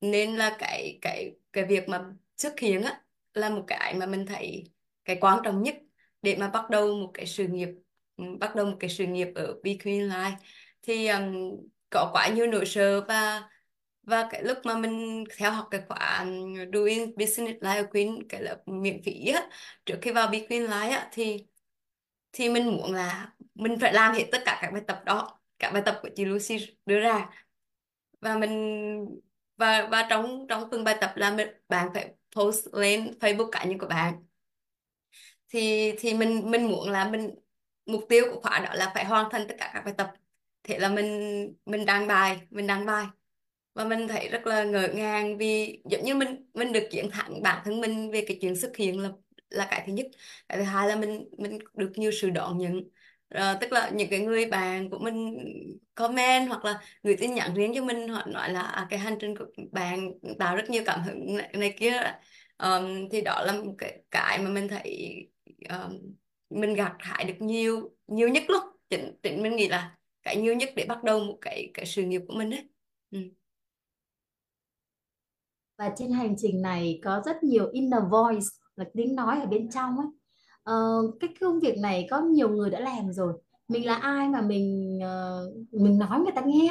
nên 0.00 0.36
là 0.36 0.56
cái 0.58 0.98
cái 1.02 1.36
cái 1.52 1.64
việc 1.64 1.88
mà 1.88 2.04
xuất 2.36 2.60
hiện 2.60 2.82
á 2.82 3.00
là 3.34 3.50
một 3.50 3.64
cái 3.66 3.94
mà 3.94 4.06
mình 4.06 4.26
thấy 4.26 4.70
cái 5.04 5.18
quan 5.20 5.38
trọng 5.44 5.62
nhất 5.62 5.76
để 6.22 6.36
mà 6.36 6.48
bắt 6.48 6.70
đầu 6.70 6.94
một 6.94 7.10
cái 7.14 7.26
sự 7.26 7.46
nghiệp 7.46 7.68
bắt 8.40 8.54
đầu 8.54 8.66
một 8.66 8.76
cái 8.80 8.90
sự 8.90 9.06
nghiệp 9.06 9.28
ở 9.34 9.54
Be 9.64 9.72
Life. 9.72 10.36
Thì 10.82 11.08
um, 11.08 11.56
có 11.90 12.10
quá 12.12 12.28
nhiều 12.28 12.46
nỗi 12.46 12.66
sợ 12.66 13.04
và 13.08 13.48
và 14.06 14.28
cái 14.30 14.42
lúc 14.42 14.58
mà 14.64 14.78
mình 14.78 15.24
theo 15.36 15.50
học 15.52 15.68
cái 15.70 15.80
khóa 15.88 16.24
Doing 16.72 17.16
Business 17.16 17.58
live 17.60 17.82
Queen 17.82 18.28
cái 18.28 18.42
lớp 18.42 18.62
miễn 18.66 19.02
phí 19.02 19.26
á 19.26 19.48
trước 19.86 19.98
khi 20.02 20.12
vào 20.12 20.28
Be 20.28 20.46
Queen 20.48 20.62
Life 20.62 20.90
á 20.90 21.08
thì 21.12 21.46
thì 22.32 22.48
mình 22.48 22.66
muốn 22.66 22.94
là 22.94 23.32
mình 23.54 23.78
phải 23.80 23.92
làm 23.92 24.14
hết 24.14 24.24
tất 24.32 24.42
cả 24.46 24.58
các 24.62 24.70
bài 24.72 24.82
tập 24.86 25.02
đó 25.06 25.40
các 25.58 25.70
bài 25.72 25.82
tập 25.86 25.98
của 26.02 26.08
chị 26.16 26.24
Lucy 26.24 26.76
đưa 26.86 27.00
ra. 27.00 27.30
Và 28.20 28.38
mình 28.38 29.06
và 29.56 29.88
và 29.90 30.06
trong 30.10 30.46
trong 30.48 30.70
từng 30.70 30.84
bài 30.84 30.96
tập 31.00 31.12
là 31.16 31.34
mình, 31.34 31.48
bạn 31.68 31.88
phải 31.94 32.14
post 32.36 32.66
lên 32.72 33.18
Facebook 33.20 33.50
cá 33.50 33.64
nhân 33.64 33.78
của 33.78 33.86
bạn. 33.86 34.24
Thì 35.48 35.92
thì 35.98 36.14
mình 36.14 36.50
mình 36.50 36.66
muốn 36.68 36.90
là 36.90 37.10
mình 37.10 37.34
mục 37.86 38.04
tiêu 38.08 38.24
của 38.32 38.40
khóa 38.40 38.58
đó 38.58 38.74
là 38.74 38.90
phải 38.94 39.04
hoàn 39.04 39.30
thành 39.30 39.46
tất 39.48 39.54
cả 39.58 39.70
các 39.74 39.84
bài 39.84 39.94
tập. 39.98 40.12
Thế 40.62 40.78
là 40.78 40.88
mình 40.88 41.08
mình 41.66 41.86
đăng 41.86 42.06
bài 42.06 42.40
mình 42.50 42.66
đăng 42.66 42.86
bài 42.86 43.06
và 43.76 43.84
mình 43.84 44.08
thấy 44.08 44.28
rất 44.28 44.46
là 44.46 44.64
ngỡ 44.64 44.88
ngàng 44.94 45.38
vì 45.38 45.80
giống 45.90 46.04
như 46.04 46.14
mình 46.14 46.50
mình 46.54 46.72
được 46.72 46.88
chiến 46.90 47.10
thắng 47.10 47.42
bản 47.42 47.62
thân 47.64 47.80
mình 47.80 48.10
về 48.10 48.24
cái 48.28 48.38
chuyện 48.40 48.56
xuất 48.56 48.76
hiện 48.76 49.00
là 49.00 49.10
là 49.50 49.68
cái 49.70 49.84
thứ 49.86 49.92
nhất. 49.92 50.06
Cái 50.48 50.58
thứ 50.58 50.64
hai 50.64 50.88
là 50.88 50.96
mình 50.96 51.28
mình 51.38 51.58
được 51.74 51.92
nhiều 51.96 52.10
sự 52.10 52.30
đón 52.30 52.58
nhận. 52.58 52.82
À, 53.28 53.58
tức 53.60 53.72
là 53.72 53.90
những 53.94 54.10
cái 54.10 54.20
người 54.20 54.46
bạn 54.46 54.90
của 54.90 54.98
mình 54.98 55.38
comment 55.94 56.48
hoặc 56.48 56.64
là 56.64 56.80
gửi 57.02 57.16
tin 57.20 57.34
nhắn 57.34 57.54
riêng 57.54 57.72
cho 57.74 57.84
mình 57.84 58.08
họ 58.08 58.26
nói 58.26 58.52
là 58.52 58.62
à, 58.62 58.86
cái 58.90 58.98
hành 58.98 59.16
trình 59.20 59.36
của 59.36 59.44
bạn 59.72 60.12
tạo 60.38 60.56
rất 60.56 60.70
nhiều 60.70 60.82
cảm 60.86 61.02
hứng 61.02 61.36
này, 61.36 61.50
này 61.54 61.74
kia 61.78 61.92
um, 62.58 63.08
thì 63.10 63.20
đó 63.20 63.42
là 63.46 63.52
một 63.52 63.74
cái 63.78 64.02
cái 64.10 64.38
mà 64.38 64.50
mình 64.50 64.68
thấy 64.68 65.16
um, 65.68 66.14
mình 66.50 66.74
gặt 66.74 66.92
hái 66.98 67.24
được 67.24 67.34
nhiều 67.40 67.96
nhiều 68.06 68.28
nhất 68.28 68.42
lúc 68.48 68.62
chính, 68.90 69.16
chính 69.22 69.42
mình 69.42 69.56
nghĩ 69.56 69.68
là 69.68 69.96
cái 70.22 70.36
nhiều 70.36 70.54
nhất 70.54 70.68
để 70.76 70.84
bắt 70.88 71.04
đầu 71.04 71.20
một 71.20 71.38
cái 71.40 71.70
cái 71.74 71.86
sự 71.86 72.02
nghiệp 72.02 72.20
của 72.28 72.34
mình 72.34 72.50
đấy 72.50 72.68
ừ 73.10 73.18
và 75.78 75.92
trên 75.96 76.10
hành 76.10 76.34
trình 76.38 76.62
này 76.62 77.00
có 77.04 77.22
rất 77.24 77.42
nhiều 77.42 77.68
inner 77.72 78.02
voice 78.10 78.46
là 78.76 78.84
tiếng 78.94 79.14
nói 79.14 79.40
ở 79.40 79.46
bên 79.46 79.70
trong 79.70 79.98
ấy. 79.98 80.06
Ờ, 80.62 81.02
cái 81.20 81.30
công 81.40 81.60
việc 81.60 81.78
này 81.78 82.06
có 82.10 82.20
nhiều 82.20 82.48
người 82.48 82.70
đã 82.70 82.80
làm 82.80 83.12
rồi. 83.12 83.32
Mình 83.68 83.86
là 83.86 83.94
ai 83.94 84.28
mà 84.28 84.40
mình 84.40 84.98
uh, 84.98 85.72
mình 85.72 85.98
nói 85.98 86.20
người 86.20 86.32
ta 86.34 86.42
nghe? 86.46 86.68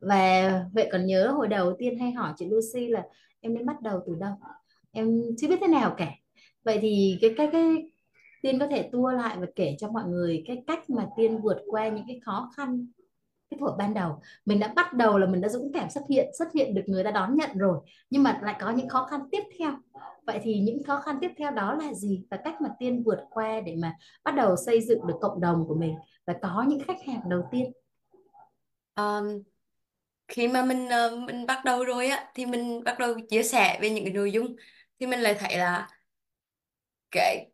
Và 0.00 0.50
vậy 0.72 0.88
còn 0.92 1.06
nhớ 1.06 1.30
hồi 1.30 1.48
đầu 1.48 1.72
tiên 1.78 1.98
hay 1.98 2.12
hỏi 2.12 2.32
chị 2.36 2.46
Lucy 2.48 2.88
là 2.88 3.02
em 3.40 3.54
nên 3.54 3.66
bắt 3.66 3.80
đầu 3.82 4.00
từ 4.06 4.14
đâu? 4.14 4.32
Em 4.92 5.22
chưa 5.38 5.48
biết 5.48 5.58
thế 5.60 5.66
nào 5.66 5.94
cả. 5.98 6.10
Vậy 6.64 6.78
thì 6.82 7.18
cái 7.20 7.34
cái 7.36 7.48
cái 7.52 7.90
tiên 8.42 8.58
có 8.58 8.66
thể 8.66 8.88
tua 8.92 9.10
lại 9.10 9.36
và 9.40 9.46
kể 9.56 9.76
cho 9.78 9.90
mọi 9.90 10.04
người 10.04 10.42
cái 10.46 10.62
cách 10.66 10.90
mà 10.90 11.08
tiên 11.16 11.40
vượt 11.42 11.58
qua 11.66 11.88
những 11.88 12.04
cái 12.08 12.20
khó 12.24 12.50
khăn 12.56 12.86
cái 13.50 13.58
thuở 13.60 13.76
ban 13.78 13.94
đầu 13.94 14.20
mình 14.44 14.60
đã 14.60 14.72
bắt 14.76 14.92
đầu 14.92 15.18
là 15.18 15.26
mình 15.26 15.40
đã 15.40 15.48
dũng 15.48 15.72
cảm 15.74 15.90
xuất 15.90 16.02
hiện 16.10 16.30
xuất 16.38 16.48
hiện 16.54 16.74
được 16.74 16.82
người 16.86 17.04
ta 17.04 17.10
đón 17.10 17.34
nhận 17.34 17.50
rồi. 17.58 17.78
Nhưng 18.10 18.22
mà 18.22 18.40
lại 18.42 18.56
có 18.60 18.70
những 18.70 18.88
khó 18.88 19.06
khăn 19.10 19.20
tiếp 19.30 19.42
theo. 19.58 19.72
Vậy 20.26 20.40
thì 20.42 20.58
những 20.58 20.82
khó 20.84 21.00
khăn 21.00 21.18
tiếp 21.20 21.30
theo 21.38 21.50
đó 21.50 21.74
là 21.74 21.94
gì? 21.94 22.24
Và 22.30 22.36
cách 22.44 22.60
mà 22.60 22.68
tiên 22.78 23.02
vượt 23.06 23.18
qua 23.30 23.60
để 23.60 23.76
mà 23.82 23.94
bắt 24.24 24.34
đầu 24.34 24.56
xây 24.66 24.80
dựng 24.80 25.06
được 25.06 25.14
cộng 25.20 25.40
đồng 25.40 25.64
của 25.68 25.74
mình 25.74 25.94
và 26.26 26.34
có 26.42 26.64
những 26.68 26.80
khách 26.86 27.06
hàng 27.06 27.20
đầu 27.28 27.42
tiên? 27.52 27.72
Um, 28.96 29.42
khi 30.28 30.48
mà 30.48 30.64
mình 30.64 30.86
uh, 30.86 31.22
mình 31.22 31.46
bắt 31.46 31.64
đầu 31.64 31.84
rồi 31.84 32.06
á 32.06 32.30
thì 32.34 32.46
mình 32.46 32.84
bắt 32.84 32.98
đầu 32.98 33.14
chia 33.28 33.42
sẻ 33.42 33.78
về 33.82 33.90
những 33.90 34.04
cái 34.04 34.12
nội 34.12 34.32
dung. 34.32 34.56
Thì 35.00 35.06
mình 35.06 35.20
lại 35.20 35.36
thấy 35.38 35.58
là 35.58 35.88
cái 37.10 37.50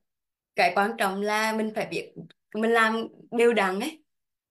cái 0.57 0.73
quan 0.75 0.91
trọng 0.99 1.21
là 1.21 1.53
mình 1.53 1.73
phải 1.75 1.87
biết 1.87 2.13
mình 2.55 2.71
làm 2.71 3.07
đều 3.31 3.53
đặn 3.53 3.81
ấy 3.81 4.05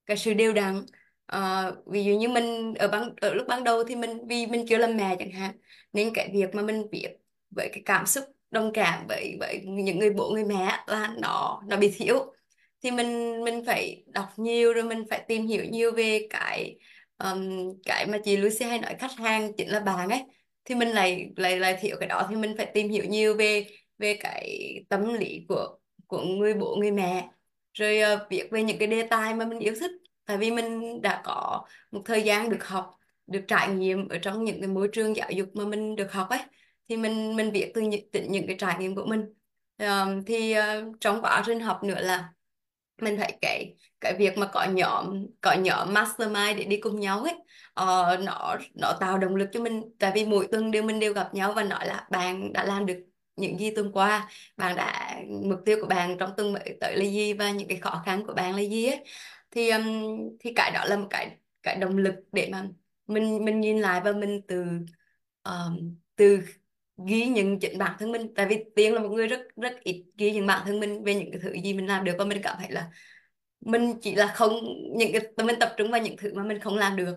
cái 0.06 0.16
sự 0.16 0.34
đều 0.34 0.52
đặn. 0.52 0.86
Ờ, 1.32 1.72
ví 1.86 2.04
dụ 2.04 2.12
như 2.12 2.28
mình 2.28 2.74
ở 2.74 2.88
ban 2.88 3.10
ở 3.20 3.34
lúc 3.34 3.46
ban 3.48 3.64
đầu 3.64 3.84
thì 3.84 3.96
mình 3.96 4.26
vì 4.28 4.46
mình 4.46 4.66
chưa 4.68 4.78
làm 4.78 4.96
mẹ 4.96 5.16
chẳng 5.18 5.30
hạn 5.30 5.56
nên 5.92 6.10
cái 6.14 6.30
việc 6.34 6.54
mà 6.54 6.62
mình 6.62 6.90
biết 6.90 7.08
với 7.56 7.68
cái 7.72 7.82
cảm 7.84 8.06
xúc 8.06 8.24
đồng 8.50 8.70
cảm 8.74 9.06
với 9.08 9.36
với 9.40 9.60
những 9.64 9.98
người 9.98 10.10
bố 10.10 10.30
người 10.30 10.44
mẹ 10.44 10.84
là 10.86 11.14
nó 11.20 11.62
nó 11.68 11.76
bị 11.76 11.92
thiếu. 11.96 12.34
Thì 12.82 12.90
mình 12.90 13.44
mình 13.44 13.62
phải 13.66 14.04
đọc 14.06 14.28
nhiều 14.36 14.72
rồi 14.72 14.84
mình 14.84 15.04
phải 15.10 15.24
tìm 15.28 15.46
hiểu 15.46 15.64
nhiều 15.64 15.92
về 15.92 16.26
cái 16.30 16.76
um, 17.18 17.48
cái 17.86 18.06
mà 18.06 18.18
chị 18.24 18.36
Lucy 18.36 18.64
hay 18.64 18.78
nói 18.78 18.94
khách 18.98 19.12
hàng 19.18 19.52
chính 19.56 19.68
là 19.68 19.80
bạn 19.80 20.08
ấy. 20.10 20.22
Thì 20.64 20.74
mình 20.74 20.88
lại 20.88 21.30
lại 21.36 21.56
lại 21.60 21.76
thiếu 21.80 21.96
cái 22.00 22.08
đó 22.08 22.26
thì 22.30 22.36
mình 22.36 22.54
phải 22.56 22.66
tìm 22.74 22.88
hiểu 22.88 23.04
nhiều 23.04 23.34
về 23.36 23.66
về 23.98 24.16
cái 24.20 24.74
tâm 24.88 25.14
lý 25.14 25.44
của 25.48 25.78
của 26.06 26.20
người 26.24 26.54
bố 26.54 26.76
người 26.80 26.90
mẹ. 26.90 27.28
Rồi 27.74 28.00
ờ, 28.00 28.14
uh, 28.14 28.30
việc 28.30 28.48
về 28.50 28.62
những 28.62 28.78
cái 28.78 28.88
đề 28.88 29.06
tài 29.10 29.34
mà 29.34 29.44
mình 29.46 29.58
yêu 29.58 29.74
thích 29.80 29.90
tại 30.32 30.38
vì 30.38 30.50
mình 30.50 31.02
đã 31.02 31.22
có 31.24 31.64
một 31.90 32.02
thời 32.04 32.22
gian 32.22 32.50
được 32.50 32.68
học 32.68 32.98
được 33.26 33.44
trải 33.48 33.68
nghiệm 33.68 34.08
ở 34.08 34.18
trong 34.18 34.44
những 34.44 34.60
cái 34.60 34.68
môi 34.68 34.88
trường 34.92 35.16
giáo 35.16 35.30
dục 35.30 35.48
mà 35.54 35.64
mình 35.64 35.96
được 35.96 36.12
học 36.12 36.28
ấy 36.28 36.40
thì 36.88 36.96
mình 36.96 37.36
mình 37.36 37.50
viết 37.50 37.72
từ 37.74 37.80
những, 37.80 38.10
từ 38.12 38.22
những 38.28 38.46
cái 38.46 38.56
trải 38.58 38.76
nghiệm 38.78 38.94
của 38.94 39.06
mình. 39.06 39.34
Uh, 39.82 40.24
thì 40.26 40.54
uh, 40.58 40.64
trong 41.00 41.22
quá 41.22 41.42
trình 41.46 41.60
học 41.60 41.82
nữa 41.84 42.00
là 42.00 42.28
mình 43.02 43.16
thấy 43.16 43.38
cái 43.42 43.74
cái 44.00 44.14
việc 44.18 44.38
mà 44.38 44.46
có 44.46 44.64
nhóm 44.64 45.26
có 45.40 45.52
nhóm 45.52 45.94
mastermind 45.94 46.58
để 46.58 46.64
đi 46.64 46.76
cùng 46.76 47.00
nhau 47.00 47.22
ấy. 47.22 47.34
Uh, 47.82 48.24
nó 48.24 48.56
nó 48.74 48.92
tạo 49.00 49.18
động 49.18 49.36
lực 49.36 49.48
cho 49.52 49.60
mình 49.60 49.82
tại 49.98 50.12
vì 50.14 50.24
mỗi 50.24 50.48
tuần 50.52 50.70
đều 50.70 50.82
mình 50.82 51.00
đều 51.00 51.12
gặp 51.12 51.34
nhau 51.34 51.52
và 51.56 51.62
nói 51.62 51.86
là 51.86 52.06
bạn 52.10 52.52
đã 52.52 52.64
làm 52.64 52.86
được 52.86 52.98
những 53.36 53.58
gì 53.58 53.70
tuần 53.76 53.92
qua 53.92 54.28
bạn 54.56 54.76
đã 54.76 55.16
mục 55.28 55.60
tiêu 55.64 55.78
của 55.80 55.86
bạn 55.86 56.18
trong 56.18 56.30
tuần 56.36 56.54
tới 56.80 56.96
là 56.96 57.04
gì 57.04 57.32
và 57.32 57.50
những 57.50 57.68
cái 57.68 57.78
khó 57.78 58.02
khăn 58.06 58.26
của 58.26 58.34
bạn 58.34 58.56
là 58.56 58.62
gì 58.62 58.86
ấy 58.86 59.04
thì 59.52 59.70
um, 59.70 59.84
thì 60.40 60.52
cái 60.56 60.70
đó 60.70 60.84
là 60.84 60.96
một 60.96 61.06
cái 61.10 61.36
cái 61.62 61.76
động 61.76 61.96
lực 61.96 62.14
để 62.32 62.48
mà 62.52 62.68
mình 63.06 63.44
mình 63.44 63.60
nhìn 63.60 63.78
lại 63.78 64.00
và 64.04 64.12
mình 64.12 64.40
từ 64.48 64.64
um, 65.44 65.96
từ 66.16 66.40
ghi 67.06 67.26
nhận 67.26 67.60
chính 67.60 67.78
bản 67.78 67.96
thân 67.98 68.12
mình. 68.12 68.34
Tại 68.34 68.46
vì 68.46 68.64
Tiên 68.76 68.94
là 68.94 69.00
một 69.00 69.08
người 69.08 69.26
rất 69.28 69.40
rất 69.56 69.80
ít 69.84 70.04
ghi 70.18 70.32
nhận 70.32 70.46
bản 70.46 70.62
thân 70.66 70.80
mình 70.80 71.04
về 71.04 71.14
những 71.14 71.30
cái 71.32 71.40
thứ 71.42 71.52
gì 71.64 71.74
mình 71.74 71.86
làm 71.86 72.04
được 72.04 72.14
và 72.18 72.24
mình 72.24 72.40
cảm 72.42 72.56
thấy 72.58 72.70
là 72.70 72.90
mình 73.60 73.94
chỉ 74.02 74.14
là 74.14 74.26
không 74.26 74.52
những 74.96 75.12
cái 75.12 75.46
mình 75.46 75.56
tập 75.60 75.74
trung 75.76 75.90
vào 75.90 76.00
những 76.00 76.16
thứ 76.16 76.34
mà 76.34 76.44
mình 76.44 76.58
không 76.58 76.76
làm 76.76 76.96
được. 76.96 77.16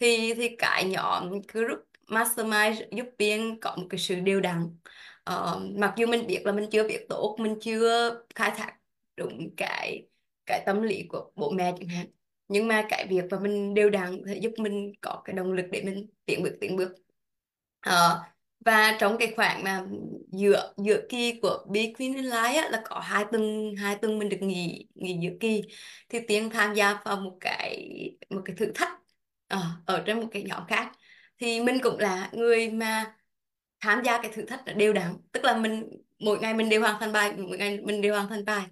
Thì 0.00 0.34
thì 0.34 0.56
cái 0.56 0.84
nhóm 0.84 1.30
group 1.52 1.78
mastermind 2.08 2.80
giúp 2.96 3.06
Tiên 3.18 3.58
có 3.60 3.76
một 3.76 3.86
cái 3.90 3.98
sự 3.98 4.20
đều 4.20 4.40
đặn. 4.40 4.62
Uh, 5.30 5.78
mặc 5.78 5.94
dù 5.96 6.06
mình 6.06 6.26
biết 6.26 6.42
là 6.46 6.52
mình 6.52 6.70
chưa 6.70 6.88
biết 6.88 7.06
tốt 7.08 7.36
mình 7.40 7.54
chưa 7.60 8.10
khai 8.34 8.52
thác 8.56 8.74
đúng 9.16 9.54
cái 9.56 10.06
cái 10.48 10.62
tâm 10.66 10.82
lý 10.82 11.02
của 11.08 11.32
bố 11.36 11.50
mẹ 11.50 11.74
chẳng 11.78 11.88
hạn. 11.88 12.06
Nhưng 12.48 12.68
mà 12.68 12.86
cái 12.90 13.06
việc 13.10 13.24
mà 13.30 13.38
mình 13.40 13.74
đều 13.74 13.90
đặn 13.90 14.22
sẽ 14.26 14.36
giúp 14.36 14.52
mình 14.58 14.92
có 15.00 15.22
cái 15.24 15.36
động 15.36 15.52
lực 15.52 15.66
để 15.72 15.82
mình 15.82 16.06
tiến 16.26 16.42
bước 16.42 16.56
tiến 16.60 16.76
bước. 16.76 16.92
Uh, 17.88 17.92
và 18.64 18.96
trong 19.00 19.16
cái 19.18 19.32
khoảng 19.36 19.64
mà 19.64 19.86
giữa 20.32 20.72
giữa 20.76 21.00
kỳ 21.08 21.40
của 21.42 21.66
Be 21.70 21.92
Queen 21.98 22.14
in 22.14 22.24
Life 22.24 22.62
á, 22.62 22.68
là 22.70 22.82
có 22.84 23.00
hai 23.00 23.24
tuần 23.32 23.74
hai 23.78 23.96
tuần 23.96 24.18
mình 24.18 24.28
được 24.28 24.36
nghỉ 24.40 24.86
nghỉ 24.94 25.18
giữa 25.22 25.36
kỳ 25.40 25.62
thì 26.08 26.18
Tiên 26.28 26.50
tham 26.50 26.74
gia 26.74 27.00
vào 27.04 27.16
một 27.20 27.36
cái 27.40 27.88
một 28.30 28.42
cái 28.44 28.56
thử 28.56 28.72
thách 28.74 28.92
ở, 29.48 29.58
ờ, 29.86 29.96
ở 29.96 30.02
trên 30.06 30.20
một 30.20 30.26
cái 30.32 30.42
nhóm 30.42 30.62
khác. 30.68 30.92
Thì 31.38 31.60
mình 31.60 31.78
cũng 31.82 31.98
là 31.98 32.30
người 32.32 32.70
mà 32.70 33.16
tham 33.80 34.02
gia 34.04 34.22
cái 34.22 34.32
thử 34.34 34.44
thách 34.44 34.62
đều 34.76 34.92
đặn. 34.92 35.14
Tức 35.32 35.44
là 35.44 35.56
mình 35.58 35.90
mỗi 36.18 36.38
ngày 36.38 36.54
mình 36.54 36.68
đều 36.68 36.80
hoàn 36.80 37.00
thành 37.00 37.12
bài 37.12 37.32
mỗi 37.38 37.58
ngày 37.58 37.78
mình 37.80 38.00
đều 38.02 38.14
hoàn 38.14 38.28
thành 38.28 38.44
bài 38.44 38.66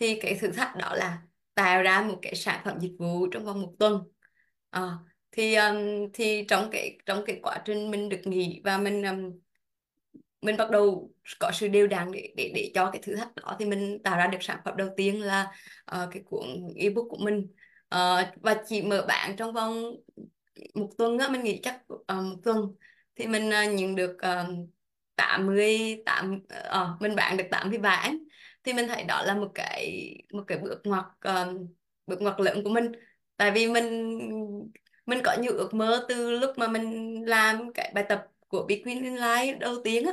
thì 0.00 0.18
cái 0.20 0.34
thử 0.40 0.48
thách 0.52 0.76
đó 0.76 0.94
là 0.94 1.18
tạo 1.54 1.82
ra 1.82 2.02
một 2.02 2.18
cái 2.22 2.34
sản 2.34 2.60
phẩm 2.64 2.78
dịch 2.80 2.92
vụ 2.98 3.26
trong 3.26 3.44
vòng 3.44 3.62
một 3.62 3.72
tuần. 3.78 4.02
À, 4.70 4.90
thì 5.32 5.54
um, 5.54 5.76
thì 6.14 6.44
trong 6.48 6.68
cái 6.72 6.98
trong 7.06 7.24
cái 7.26 7.40
quá 7.42 7.62
trình 7.64 7.90
mình 7.90 8.08
được 8.08 8.20
nghỉ 8.24 8.60
và 8.64 8.78
mình 8.78 9.02
um, 9.02 9.40
mình 10.42 10.56
bắt 10.56 10.70
đầu 10.70 11.12
có 11.38 11.50
sự 11.54 11.68
đều 11.68 11.86
đặn 11.86 12.12
để 12.12 12.32
để 12.36 12.52
để 12.54 12.72
cho 12.74 12.90
cái 12.90 13.02
thử 13.02 13.16
thách 13.16 13.34
đó 13.34 13.56
thì 13.58 13.64
mình 13.64 13.98
tạo 14.04 14.16
ra 14.18 14.26
được 14.26 14.38
sản 14.40 14.60
phẩm 14.64 14.76
đầu 14.76 14.88
tiên 14.96 15.22
là 15.22 15.52
uh, 15.96 16.08
cái 16.12 16.22
cuốn 16.26 16.46
ebook 16.76 17.06
của 17.10 17.18
mình. 17.20 17.46
Uh, 17.94 18.42
và 18.42 18.62
chỉ 18.68 18.82
mở 18.82 19.04
bán 19.08 19.36
trong 19.36 19.52
vòng 19.52 19.82
một 20.74 20.90
tuần 20.98 21.18
á 21.18 21.28
mình 21.28 21.42
nghĩ 21.42 21.60
chắc 21.62 21.80
uh, 21.94 22.02
một 22.08 22.36
tuần. 22.44 22.74
Thì 23.16 23.26
mình 23.26 23.48
uh, 23.48 23.74
nhận 23.74 23.94
được 23.94 24.16
uh, 24.16 24.68
80 25.16 26.02
tám 26.06 26.42
uh, 26.68 27.00
mình 27.02 27.14
bán 27.16 27.36
được 27.36 27.44
80 27.50 27.78
bản 27.78 28.18
thì 28.64 28.72
mình 28.72 28.88
thấy 28.88 29.04
đó 29.04 29.22
là 29.22 29.34
một 29.34 29.52
cái 29.54 30.12
một 30.32 30.44
cái 30.46 30.58
bước 30.58 30.80
ngoặt 30.84 31.04
um, 31.24 31.66
bước 32.06 32.22
ngoặt 32.22 32.40
lớn 32.40 32.64
của 32.64 32.70
mình. 32.70 32.92
Tại 33.36 33.50
vì 33.50 33.68
mình 33.68 34.18
mình 35.06 35.20
có 35.24 35.36
nhiều 35.40 35.52
ước 35.52 35.74
mơ 35.74 36.06
từ 36.08 36.30
lúc 36.30 36.58
mà 36.58 36.68
mình 36.68 37.14
làm 37.28 37.72
cái 37.72 37.92
bài 37.94 38.04
tập 38.08 38.26
của 38.48 38.66
Bitcoin 38.68 39.16
Life 39.16 39.58
đầu 39.58 39.74
tiên 39.84 40.06
á 40.06 40.12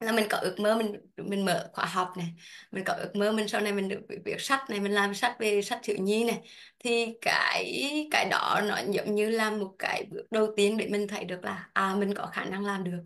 là 0.00 0.12
mình 0.12 0.26
có 0.30 0.38
ước 0.38 0.56
mơ 0.60 0.76
mình 0.76 0.94
mình 1.16 1.44
mở 1.44 1.70
khóa 1.72 1.84
học 1.84 2.12
này 2.16 2.26
mình 2.70 2.84
có 2.84 2.92
ước 2.92 3.16
mơ 3.16 3.32
mình 3.32 3.48
sau 3.48 3.60
này 3.60 3.72
mình 3.72 3.88
được 3.88 4.00
viết 4.24 4.36
sách 4.38 4.70
này 4.70 4.80
mình 4.80 4.92
làm 4.92 5.14
sách 5.14 5.36
về 5.40 5.62
sách 5.62 5.80
thiếu 5.82 5.96
nhi 6.00 6.24
này. 6.24 6.40
Thì 6.78 7.14
cái 7.20 7.82
cái 8.10 8.28
đó 8.30 8.60
nó 8.68 8.78
giống 8.90 9.14
như 9.14 9.30
là 9.30 9.50
một 9.50 9.74
cái 9.78 10.04
bước 10.10 10.26
đầu 10.30 10.54
tiên 10.56 10.76
để 10.76 10.88
mình 10.88 11.08
thấy 11.08 11.24
được 11.24 11.44
là 11.44 11.70
à 11.72 11.94
mình 11.94 12.14
có 12.14 12.26
khả 12.26 12.44
năng 12.44 12.64
làm 12.64 12.84
được 12.84 13.02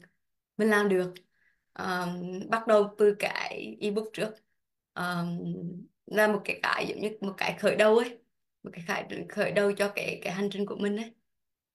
mình 0.56 0.70
làm 0.70 0.88
được. 0.88 1.14
Um, 1.78 2.40
bắt 2.50 2.66
đầu 2.66 2.94
từ 2.98 3.14
cái 3.18 3.76
ebook 3.80 4.06
trước 4.12 4.43
um, 4.94 5.86
là 6.06 6.28
một 6.28 6.40
cái 6.44 6.60
cái 6.62 6.86
giống 6.86 7.00
như 7.00 7.10
một 7.20 7.34
cái 7.36 7.56
khởi 7.58 7.76
đầu 7.76 7.98
ấy 7.98 8.18
một 8.62 8.70
cái 8.72 8.84
khởi 8.88 9.24
khởi 9.28 9.52
đầu 9.52 9.72
cho 9.72 9.92
cái 9.94 10.20
cái 10.22 10.32
hành 10.32 10.48
trình 10.52 10.66
của 10.66 10.76
mình 10.76 10.96
đấy 10.96 11.12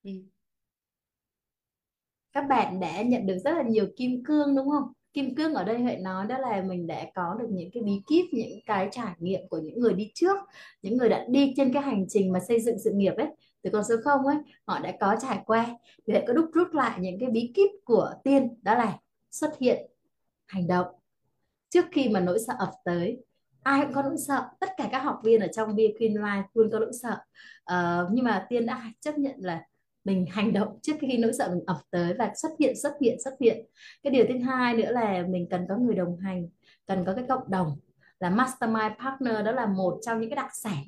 ừ. 0.03 0.11
các 2.33 2.41
bạn 2.41 2.79
đã 2.79 3.01
nhận 3.01 3.27
được 3.27 3.37
rất 3.43 3.51
là 3.51 3.63
nhiều 3.63 3.87
kim 3.97 4.23
cương 4.23 4.55
đúng 4.55 4.69
không? 4.69 4.93
Kim 5.13 5.35
cương 5.35 5.53
ở 5.53 5.63
đây 5.63 5.79
Huệ 5.79 5.97
nói 5.97 6.25
đó 6.27 6.37
là 6.37 6.61
mình 6.61 6.87
đã 6.87 7.05
có 7.15 7.35
được 7.39 7.47
những 7.49 7.71
cái 7.73 7.83
bí 7.83 8.01
kíp 8.07 8.25
những 8.31 8.59
cái 8.65 8.89
trải 8.91 9.13
nghiệm 9.19 9.47
của 9.49 9.57
những 9.57 9.79
người 9.79 9.93
đi 9.93 10.11
trước 10.13 10.37
những 10.81 10.97
người 10.97 11.09
đã 11.09 11.25
đi 11.29 11.53
trên 11.57 11.73
cái 11.73 11.83
hành 11.83 12.05
trình 12.09 12.31
mà 12.31 12.39
xây 12.39 12.59
dựng 12.61 12.79
sự 12.83 12.91
nghiệp 12.93 13.13
ấy. 13.17 13.27
Từ 13.61 13.69
con 13.73 13.83
số 13.83 13.95
không 14.03 14.27
ấy 14.27 14.37
họ 14.65 14.79
đã 14.79 14.93
có 14.99 15.15
trải 15.21 15.39
qua. 15.45 15.65
Thì 16.07 16.13
lại 16.13 16.23
có 16.27 16.33
đúc 16.33 16.45
rút 16.53 16.67
lại 16.73 16.99
những 16.99 17.19
cái 17.19 17.29
bí 17.29 17.51
kíp 17.55 17.69
của 17.85 18.13
tiên 18.23 18.49
đó 18.61 18.75
là 18.75 18.99
xuất 19.31 19.59
hiện 19.59 19.91
hành 20.47 20.67
động 20.67 20.87
trước 21.69 21.85
khi 21.91 22.09
mà 22.09 22.19
nỗi 22.19 22.39
sợ 22.47 22.53
ập 22.59 22.71
tới 22.85 23.17
ai 23.63 23.85
cũng 23.85 23.93
có 23.93 24.01
nỗi 24.01 24.17
sợ. 24.27 24.49
Tất 24.59 24.69
cả 24.77 24.89
các 24.91 24.99
học 24.99 25.19
viên 25.23 25.41
ở 25.41 25.47
trong 25.47 25.75
Be 25.75 25.83
Queen 25.99 26.13
Life 26.13 26.43
luôn 26.53 26.69
có 26.71 26.79
nỗi 26.79 26.91
sợ. 27.01 27.17
Uh, 27.73 28.07
nhưng 28.11 28.25
mà 28.25 28.45
tiên 28.49 28.65
đã 28.65 28.91
chấp 28.99 29.17
nhận 29.17 29.35
là 29.37 29.61
mình 30.03 30.25
hành 30.29 30.53
động 30.53 30.79
trước 30.81 30.93
khi 31.01 31.17
nỗi 31.17 31.33
sợ 31.33 31.49
mình 31.49 31.63
ập 31.67 31.77
tới 31.91 32.13
và 32.13 32.31
xuất 32.35 32.49
hiện 32.59 32.75
xuất 32.81 32.93
hiện 33.01 33.17
xuất 33.23 33.33
hiện. 33.41 33.65
Cái 34.03 34.11
điều 34.11 34.25
thứ 34.29 34.39
hai 34.39 34.73
nữa 34.73 34.91
là 34.91 35.23
mình 35.29 35.47
cần 35.49 35.65
có 35.69 35.75
người 35.75 35.95
đồng 35.95 36.17
hành 36.17 36.49
cần 36.87 37.05
có 37.05 37.13
cái 37.15 37.25
cộng 37.29 37.49
đồng. 37.49 37.77
Là 38.19 38.29
mastermind 38.29 38.93
partner 39.03 39.45
đó 39.45 39.51
là 39.51 39.65
một 39.65 39.99
trong 40.01 40.21
những 40.21 40.29
cái 40.29 40.35
đặc 40.35 40.49
sản 40.53 40.83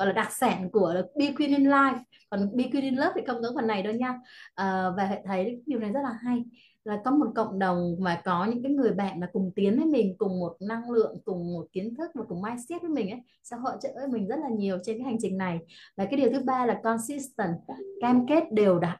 gọi 0.00 0.06
là 0.06 0.12
đặc 0.12 0.32
sản 0.32 0.70
của 0.70 1.02
Be 1.18 1.32
Queen 1.36 1.50
in 1.50 1.64
Life. 1.64 1.98
Còn 2.30 2.56
Be 2.56 2.64
Queen 2.72 2.84
in 2.84 2.94
Love 2.94 3.12
thì 3.14 3.22
không 3.26 3.42
có 3.42 3.52
phần 3.54 3.66
này 3.66 3.82
đâu 3.82 3.94
nha. 3.94 4.20
À, 4.54 4.90
và 4.96 5.04
hệ 5.04 5.22
thấy 5.26 5.62
điều 5.66 5.78
này 5.80 5.90
rất 5.92 6.00
là 6.02 6.12
hay 6.22 6.44
là 6.84 6.98
có 7.04 7.10
một 7.10 7.26
cộng 7.34 7.58
đồng 7.58 7.96
mà 7.98 8.22
có 8.24 8.44
những 8.44 8.62
cái 8.62 8.72
người 8.72 8.90
bạn 8.90 9.20
mà 9.20 9.28
cùng 9.32 9.52
tiến 9.56 9.76
với 9.76 9.86
mình 9.86 10.14
cùng 10.18 10.40
một 10.40 10.56
năng 10.60 10.90
lượng 10.90 11.18
cùng 11.24 11.52
một 11.52 11.66
kiến 11.72 11.94
thức 11.94 12.10
và 12.14 12.24
cùng 12.28 12.42
mindset 12.42 12.82
với 12.82 12.90
mình 12.90 13.10
ấy 13.10 13.20
sẽ 13.42 13.56
hỗ 13.56 13.70
trợ 13.80 13.88
mình 14.12 14.28
rất 14.28 14.36
là 14.38 14.48
nhiều 14.48 14.78
trên 14.84 14.98
cái 14.98 15.04
hành 15.04 15.16
trình 15.20 15.38
này. 15.38 15.58
Và 15.96 16.04
cái 16.04 16.16
điều 16.16 16.30
thứ 16.32 16.40
ba 16.44 16.66
là 16.66 16.80
consistent 16.82 17.54
cam 18.00 18.26
kết 18.26 18.52
đều 18.52 18.78
đặn 18.78 18.96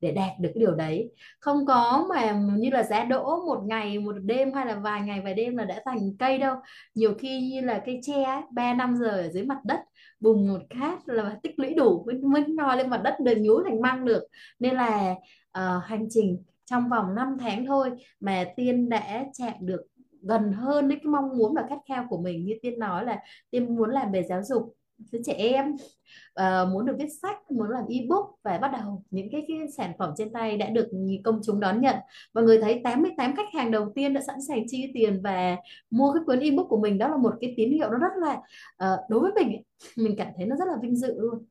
để 0.00 0.12
đạt 0.12 0.30
được 0.40 0.50
cái 0.54 0.60
điều 0.60 0.74
đấy. 0.74 1.10
Không 1.40 1.66
có 1.66 2.06
mà 2.08 2.42
như 2.56 2.70
là 2.70 2.82
giá 2.82 3.04
đỗ 3.04 3.44
một 3.46 3.62
ngày 3.64 3.98
một 3.98 4.14
đêm 4.22 4.52
hay 4.52 4.66
là 4.66 4.74
vài 4.74 5.00
ngày 5.00 5.20
vài 5.24 5.34
đêm 5.34 5.56
là 5.56 5.64
đã 5.64 5.82
thành 5.84 6.16
cây 6.18 6.38
đâu. 6.38 6.56
Nhiều 6.94 7.14
khi 7.18 7.40
như 7.40 7.60
là 7.60 7.82
cây 7.86 8.00
tre 8.02 8.42
ba 8.52 8.74
năm 8.74 8.96
giờ 8.96 9.08
ở 9.08 9.28
dưới 9.28 9.44
mặt 9.44 9.58
đất 9.64 9.80
bùng 10.20 10.48
một 10.48 10.60
cát 10.70 11.08
là 11.08 11.38
tích 11.42 11.58
lũy 11.58 11.74
đủ 11.74 12.04
mới 12.06 12.18
mới 12.18 12.44
no 12.48 12.74
lên 12.74 12.90
mặt 12.90 13.00
đất 13.04 13.20
được 13.20 13.34
nhú 13.38 13.62
thành 13.64 13.80
măng 13.80 14.04
được. 14.04 14.22
Nên 14.58 14.74
là 14.74 15.14
uh, 15.58 15.84
hành 15.84 16.06
trình 16.10 16.42
trong 16.70 16.88
vòng 16.88 17.14
5 17.14 17.36
tháng 17.40 17.66
thôi 17.66 17.90
mà 18.20 18.44
Tiên 18.56 18.88
đã 18.88 19.24
chạm 19.32 19.54
được 19.60 19.82
gần 20.22 20.52
hơn 20.52 20.88
đến 20.88 20.98
cái 20.98 21.06
mong 21.06 21.38
muốn 21.38 21.54
và 21.54 21.66
khát 21.68 21.78
khao 21.88 22.06
của 22.10 22.18
mình. 22.18 22.44
Như 22.44 22.54
Tiên 22.62 22.78
nói 22.78 23.04
là 23.04 23.18
Tiên 23.50 23.76
muốn 23.76 23.90
làm 23.90 24.12
về 24.12 24.22
giáo 24.22 24.42
dục 24.42 24.74
với 25.12 25.20
trẻ 25.24 25.32
em 25.32 25.74
uh, 26.40 26.68
muốn 26.72 26.86
được 26.86 26.96
viết 26.98 27.08
sách 27.22 27.50
muốn 27.50 27.70
làm 27.70 27.84
ebook 27.88 28.38
và 28.44 28.58
bắt 28.58 28.72
đầu 28.72 29.02
những 29.10 29.28
cái, 29.32 29.44
cái 29.48 29.56
sản 29.76 29.92
phẩm 29.98 30.14
trên 30.16 30.32
tay 30.32 30.56
đã 30.56 30.68
được 30.68 30.88
công 31.24 31.40
chúng 31.44 31.60
đón 31.60 31.80
nhận. 31.80 31.96
Và 32.32 32.42
người 32.42 32.60
thấy 32.60 32.80
88 32.84 33.36
khách 33.36 33.54
hàng 33.54 33.70
đầu 33.70 33.92
tiên 33.94 34.14
đã 34.14 34.20
sẵn 34.26 34.36
sàng 34.48 34.62
chi 34.66 34.90
tiền 34.94 35.20
và 35.22 35.56
mua 35.90 36.12
cái 36.12 36.22
cuốn 36.26 36.40
ebook 36.40 36.66
của 36.68 36.80
mình. 36.80 36.98
Đó 36.98 37.08
là 37.08 37.16
một 37.16 37.34
cái 37.40 37.54
tín 37.56 37.72
hiệu 37.72 37.90
nó 37.90 37.98
rất 37.98 38.12
là 38.16 38.34
uh, 38.92 39.00
đối 39.10 39.20
với 39.20 39.32
mình 39.36 39.62
mình 39.96 40.14
cảm 40.18 40.28
thấy 40.36 40.46
nó 40.46 40.56
rất 40.56 40.68
là 40.68 40.74
vinh 40.82 40.96
dự 40.96 41.20
luôn 41.20 41.44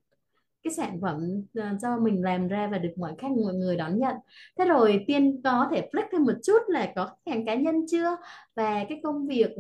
cái 0.68 0.74
sản 0.76 1.00
phẩm 1.02 1.44
ờ, 1.56 1.78
do 1.80 1.98
mình 1.98 2.24
làm 2.24 2.48
ra 2.48 2.68
và 2.72 2.78
được 2.78 2.94
mọi 2.98 3.14
khách 3.18 3.32
mọi 3.32 3.54
người 3.54 3.76
đón 3.76 4.00
nhận. 4.00 4.16
Thế 4.58 4.66
rồi 4.66 5.04
tiên 5.08 5.42
có 5.44 5.68
thể 5.72 5.90
flex 5.92 6.04
thêm 6.12 6.24
một 6.24 6.34
chút 6.44 6.60
là 6.68 6.94
có 6.96 7.06
khách 7.06 7.32
hàng 7.32 7.46
cá 7.46 7.56
nhân 7.56 7.76
chưa? 7.92 8.18
Và 8.56 8.86
cái 8.90 9.00
công 9.04 9.28
việc 9.28 9.52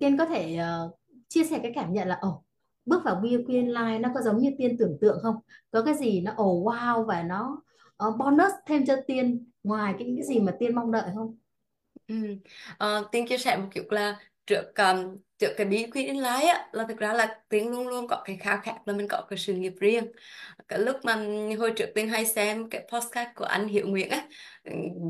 tiên 0.00 0.16
có 0.18 0.26
thể 0.26 0.58
uh, 0.86 0.98
chia 1.28 1.44
sẻ 1.44 1.58
cái 1.62 1.72
cảm 1.74 1.92
nhận 1.92 2.08
là 2.08 2.18
ồ 2.20 2.42
bước 2.84 3.04
vào 3.04 3.14
Be 3.14 3.30
Queen 3.46 3.66
Line 3.66 3.98
nó 3.98 4.10
có 4.14 4.20
giống 4.20 4.38
như 4.38 4.50
tiên 4.58 4.76
tưởng 4.78 4.98
tượng 5.00 5.18
không? 5.22 5.36
Có 5.70 5.82
cái 5.82 5.94
gì 5.94 6.20
nó 6.20 6.32
ồ 6.36 6.52
oh, 6.52 6.66
wow 6.66 7.04
và 7.04 7.22
nó 7.22 7.62
uh, 8.08 8.16
bonus 8.18 8.52
thêm 8.66 8.86
cho 8.86 8.96
tiên 9.06 9.50
ngoài 9.62 9.94
cái, 9.98 10.12
cái 10.16 10.26
gì 10.26 10.40
mà 10.40 10.52
tiên 10.58 10.74
mong 10.74 10.92
đợi 10.92 11.10
không? 11.14 11.36
Ừ. 12.08 12.14
uh, 12.84 13.10
tiên 13.12 13.26
chia 13.28 13.38
sẻ 13.38 13.56
một 13.56 13.68
kiểu 13.74 13.84
là 13.90 14.18
trước 14.46 14.62
um, 14.76 15.16
trước 15.38 15.54
cái 15.56 15.66
bí 15.66 15.86
quyết 15.92 16.02
in 16.06 16.16
lái 16.16 16.44
á 16.44 16.68
là 16.72 16.84
thực 16.88 16.98
ra 16.98 17.12
là 17.12 17.40
Tiên 17.48 17.70
luôn 17.70 17.88
luôn 17.88 18.08
có 18.08 18.22
cái 18.24 18.36
khao 18.36 18.58
khát 18.62 18.74
là 18.86 18.92
mình 18.92 19.06
có 19.08 19.26
cái 19.30 19.38
sự 19.38 19.54
nghiệp 19.54 19.72
riêng. 19.80 20.04
Cái 20.68 20.78
lúc 20.78 20.96
mà 21.04 21.26
hồi 21.58 21.72
trước 21.76 21.86
Tiên 21.94 22.08
hay 22.08 22.26
xem 22.26 22.70
cái 22.70 22.88
podcast 22.92 23.28
của 23.34 23.44
anh 23.44 23.68
hiệu 23.68 23.86
Nguyễn 23.88 24.10
á 24.10 24.28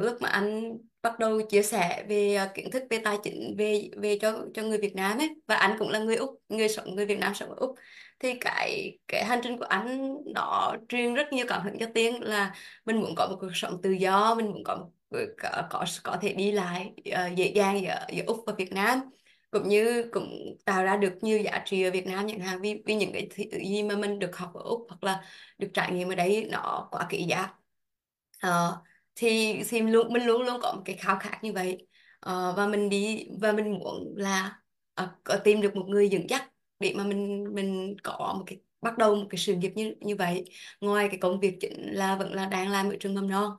lúc 0.00 0.22
mà 0.22 0.28
anh 0.28 0.78
bắt 1.02 1.18
đầu 1.18 1.42
chia 1.42 1.62
sẻ 1.62 2.04
về 2.08 2.34
ờ, 2.34 2.48
kiến 2.54 2.70
thức 2.70 2.82
về 2.90 2.98
tài 3.04 3.18
chính 3.22 3.54
về 3.58 3.90
về 3.96 4.18
cho 4.22 4.44
cho 4.54 4.62
người 4.62 4.78
Việt 4.78 4.94
Nam 4.94 5.18
ấy 5.18 5.30
và 5.46 5.56
anh 5.56 5.76
cũng 5.78 5.88
là 5.88 5.98
người 5.98 6.16
Úc 6.16 6.42
người 6.48 6.68
sống 6.68 6.94
người 6.94 7.06
Việt 7.06 7.18
Nam 7.18 7.34
sống 7.34 7.48
ở 7.48 7.54
Úc 7.58 7.74
thì 8.18 8.34
cái 8.40 8.98
cái 9.08 9.24
hành 9.24 9.40
trình 9.42 9.58
của 9.58 9.64
anh 9.64 10.14
nó 10.34 10.76
truyền 10.88 11.14
rất 11.14 11.32
nhiều 11.32 11.46
cảm 11.48 11.62
hứng 11.62 11.78
cho 11.78 11.86
Tiên 11.94 12.22
là 12.22 12.54
mình 12.84 13.00
muốn 13.00 13.14
có 13.16 13.26
một 13.30 13.36
cuộc 13.40 13.50
sống 13.54 13.82
tự 13.82 13.90
do 13.90 14.34
mình 14.34 14.46
muốn 14.46 14.64
có 14.64 14.76
một, 14.76 14.90
có 15.38 15.62
có, 15.70 15.84
có 16.04 16.18
thể 16.20 16.32
đi 16.32 16.52
lại 16.52 16.94
uh, 16.98 17.36
dễ 17.36 17.52
dàng 17.54 17.82
giữa, 17.82 18.06
giữa 18.12 18.22
Úc 18.26 18.44
và 18.46 18.52
Việt 18.58 18.72
Nam 18.72 19.00
cũng 19.50 19.68
như 19.68 20.08
cũng 20.12 20.56
tạo 20.64 20.84
ra 20.84 20.96
được 20.96 21.12
nhiều 21.20 21.38
giá 21.38 21.62
trị 21.66 21.82
ở 21.82 21.90
Việt 21.90 22.06
Nam 22.06 22.26
chẳng 22.28 22.40
hạn 22.40 22.60
vì 22.60 22.82
vì 22.86 22.94
những 22.94 23.12
cái 23.12 23.28
thứ 23.36 23.44
gì 23.64 23.82
mà 23.82 23.96
mình 23.96 24.18
được 24.18 24.36
học 24.36 24.54
ở 24.54 24.60
Úc 24.64 24.86
hoặc 24.88 25.04
là 25.04 25.24
được 25.58 25.68
trải 25.74 25.92
nghiệm 25.92 26.08
ở 26.08 26.14
đấy 26.14 26.48
nó 26.50 26.88
quá 26.90 27.06
kỳ 27.10 27.22
giá. 27.22 27.54
Uh, 28.46 28.74
thì 29.14 29.60
thì 29.68 29.82
mình 29.82 29.92
luôn 29.92 30.12
mình 30.12 30.26
luôn 30.26 30.42
luôn 30.42 30.60
có 30.62 30.72
một 30.72 30.82
cái 30.84 30.96
khao 30.96 31.18
khát 31.20 31.44
như 31.44 31.52
vậy. 31.52 31.86
Uh, 32.26 32.56
và 32.56 32.66
mình 32.66 32.88
đi 32.88 33.28
và 33.40 33.52
mình 33.52 33.72
muốn 33.72 34.14
là 34.16 34.58
uh, 35.02 35.08
có 35.24 35.36
tìm 35.44 35.60
được 35.60 35.76
một 35.76 35.86
người 35.88 36.08
dẫn 36.08 36.30
dắt 36.30 36.50
để 36.80 36.94
mà 36.96 37.04
mình 37.04 37.44
mình 37.54 37.96
có 38.02 38.34
một 38.38 38.44
cái 38.46 38.60
bắt 38.80 38.98
đầu 38.98 39.14
một 39.16 39.26
cái 39.30 39.38
sự 39.38 39.54
nghiệp 39.54 39.72
như 39.74 39.94
như 40.00 40.16
vậy. 40.16 40.44
Ngoài 40.80 41.08
cái 41.08 41.18
công 41.18 41.40
việc 41.40 41.56
chính 41.60 41.92
là 41.92 42.16
vẫn 42.16 42.34
là 42.34 42.46
đang 42.46 42.70
làm 42.70 42.90
ở 42.90 42.96
trường 43.00 43.14
mầm 43.14 43.28
non 43.28 43.56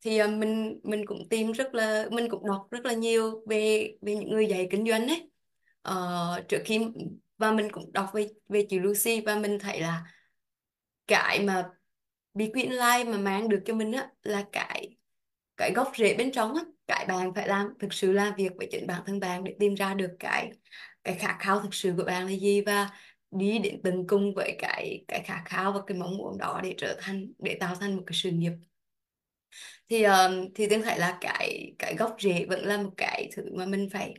thì 0.00 0.22
uh, 0.22 0.30
mình 0.30 0.80
mình 0.84 1.06
cũng 1.06 1.28
tìm 1.30 1.52
rất 1.52 1.74
là 1.74 2.06
mình 2.10 2.28
cũng 2.30 2.46
đọc 2.46 2.68
rất 2.70 2.84
là 2.84 2.94
nhiều 2.94 3.44
về 3.46 3.92
về 4.00 4.14
những 4.16 4.30
người 4.30 4.46
dạy 4.46 4.68
kinh 4.70 4.86
doanh 4.88 5.08
ấy. 5.08 5.30
Uh, 5.90 6.48
trước 6.48 6.62
khi 6.64 6.80
và 7.38 7.52
mình 7.52 7.72
cũng 7.72 7.92
đọc 7.92 8.10
về 8.14 8.28
về 8.48 8.66
chị 8.68 8.78
Lucy 8.78 9.20
và 9.20 9.36
mình 9.36 9.58
thấy 9.58 9.80
là 9.80 10.04
cái 11.06 11.40
mà 11.44 11.70
bí 12.34 12.50
quyết 12.54 12.68
life 12.68 13.10
mà 13.12 13.18
mang 13.18 13.48
được 13.48 13.62
cho 13.64 13.74
mình 13.74 13.92
á 13.92 14.08
là 14.22 14.44
cái 14.52 14.96
cái 15.56 15.72
gốc 15.74 15.92
rễ 15.98 16.14
bên 16.14 16.32
trong 16.32 16.54
á 16.54 16.62
cái 16.86 17.06
bạn 17.08 17.34
phải 17.34 17.48
làm 17.48 17.68
thực 17.80 17.92
sự 17.92 18.12
làm 18.12 18.34
việc 18.36 18.52
với 18.56 18.68
chính 18.70 18.86
bản 18.86 19.02
thân 19.06 19.20
bạn 19.20 19.44
để 19.44 19.56
tìm 19.60 19.74
ra 19.74 19.94
được 19.94 20.16
cái 20.18 20.52
cái 21.04 21.14
khát 21.14 21.36
khao 21.40 21.60
thực 21.60 21.74
sự 21.74 21.94
của 21.96 22.04
bạn 22.04 22.26
là 22.26 22.32
gì 22.32 22.60
và 22.60 22.90
đi 23.30 23.58
đến 23.58 23.80
từng 23.84 24.06
cùng 24.06 24.34
với 24.34 24.56
cái 24.58 25.04
cái 25.08 25.22
khát 25.24 25.42
khao 25.44 25.72
và 25.72 25.80
cái 25.86 25.98
mong 25.98 26.16
muốn 26.16 26.38
đó 26.38 26.60
để 26.62 26.74
trở 26.78 26.96
thành 27.00 27.32
để 27.38 27.56
tạo 27.60 27.74
thành 27.74 27.96
một 27.96 28.02
cái 28.06 28.14
sự 28.14 28.30
nghiệp 28.30 28.52
thì 29.88 30.06
uh, 30.06 30.10
thì 30.54 30.68
tương 30.68 30.82
thấy 30.82 30.98
là 30.98 31.18
cái 31.20 31.72
cái 31.78 31.96
gốc 31.96 32.16
rễ 32.20 32.46
vẫn 32.48 32.64
là 32.64 32.82
một 32.82 32.90
cái 32.96 33.30
thứ 33.36 33.42
mà 33.56 33.66
mình 33.66 33.88
phải 33.92 34.14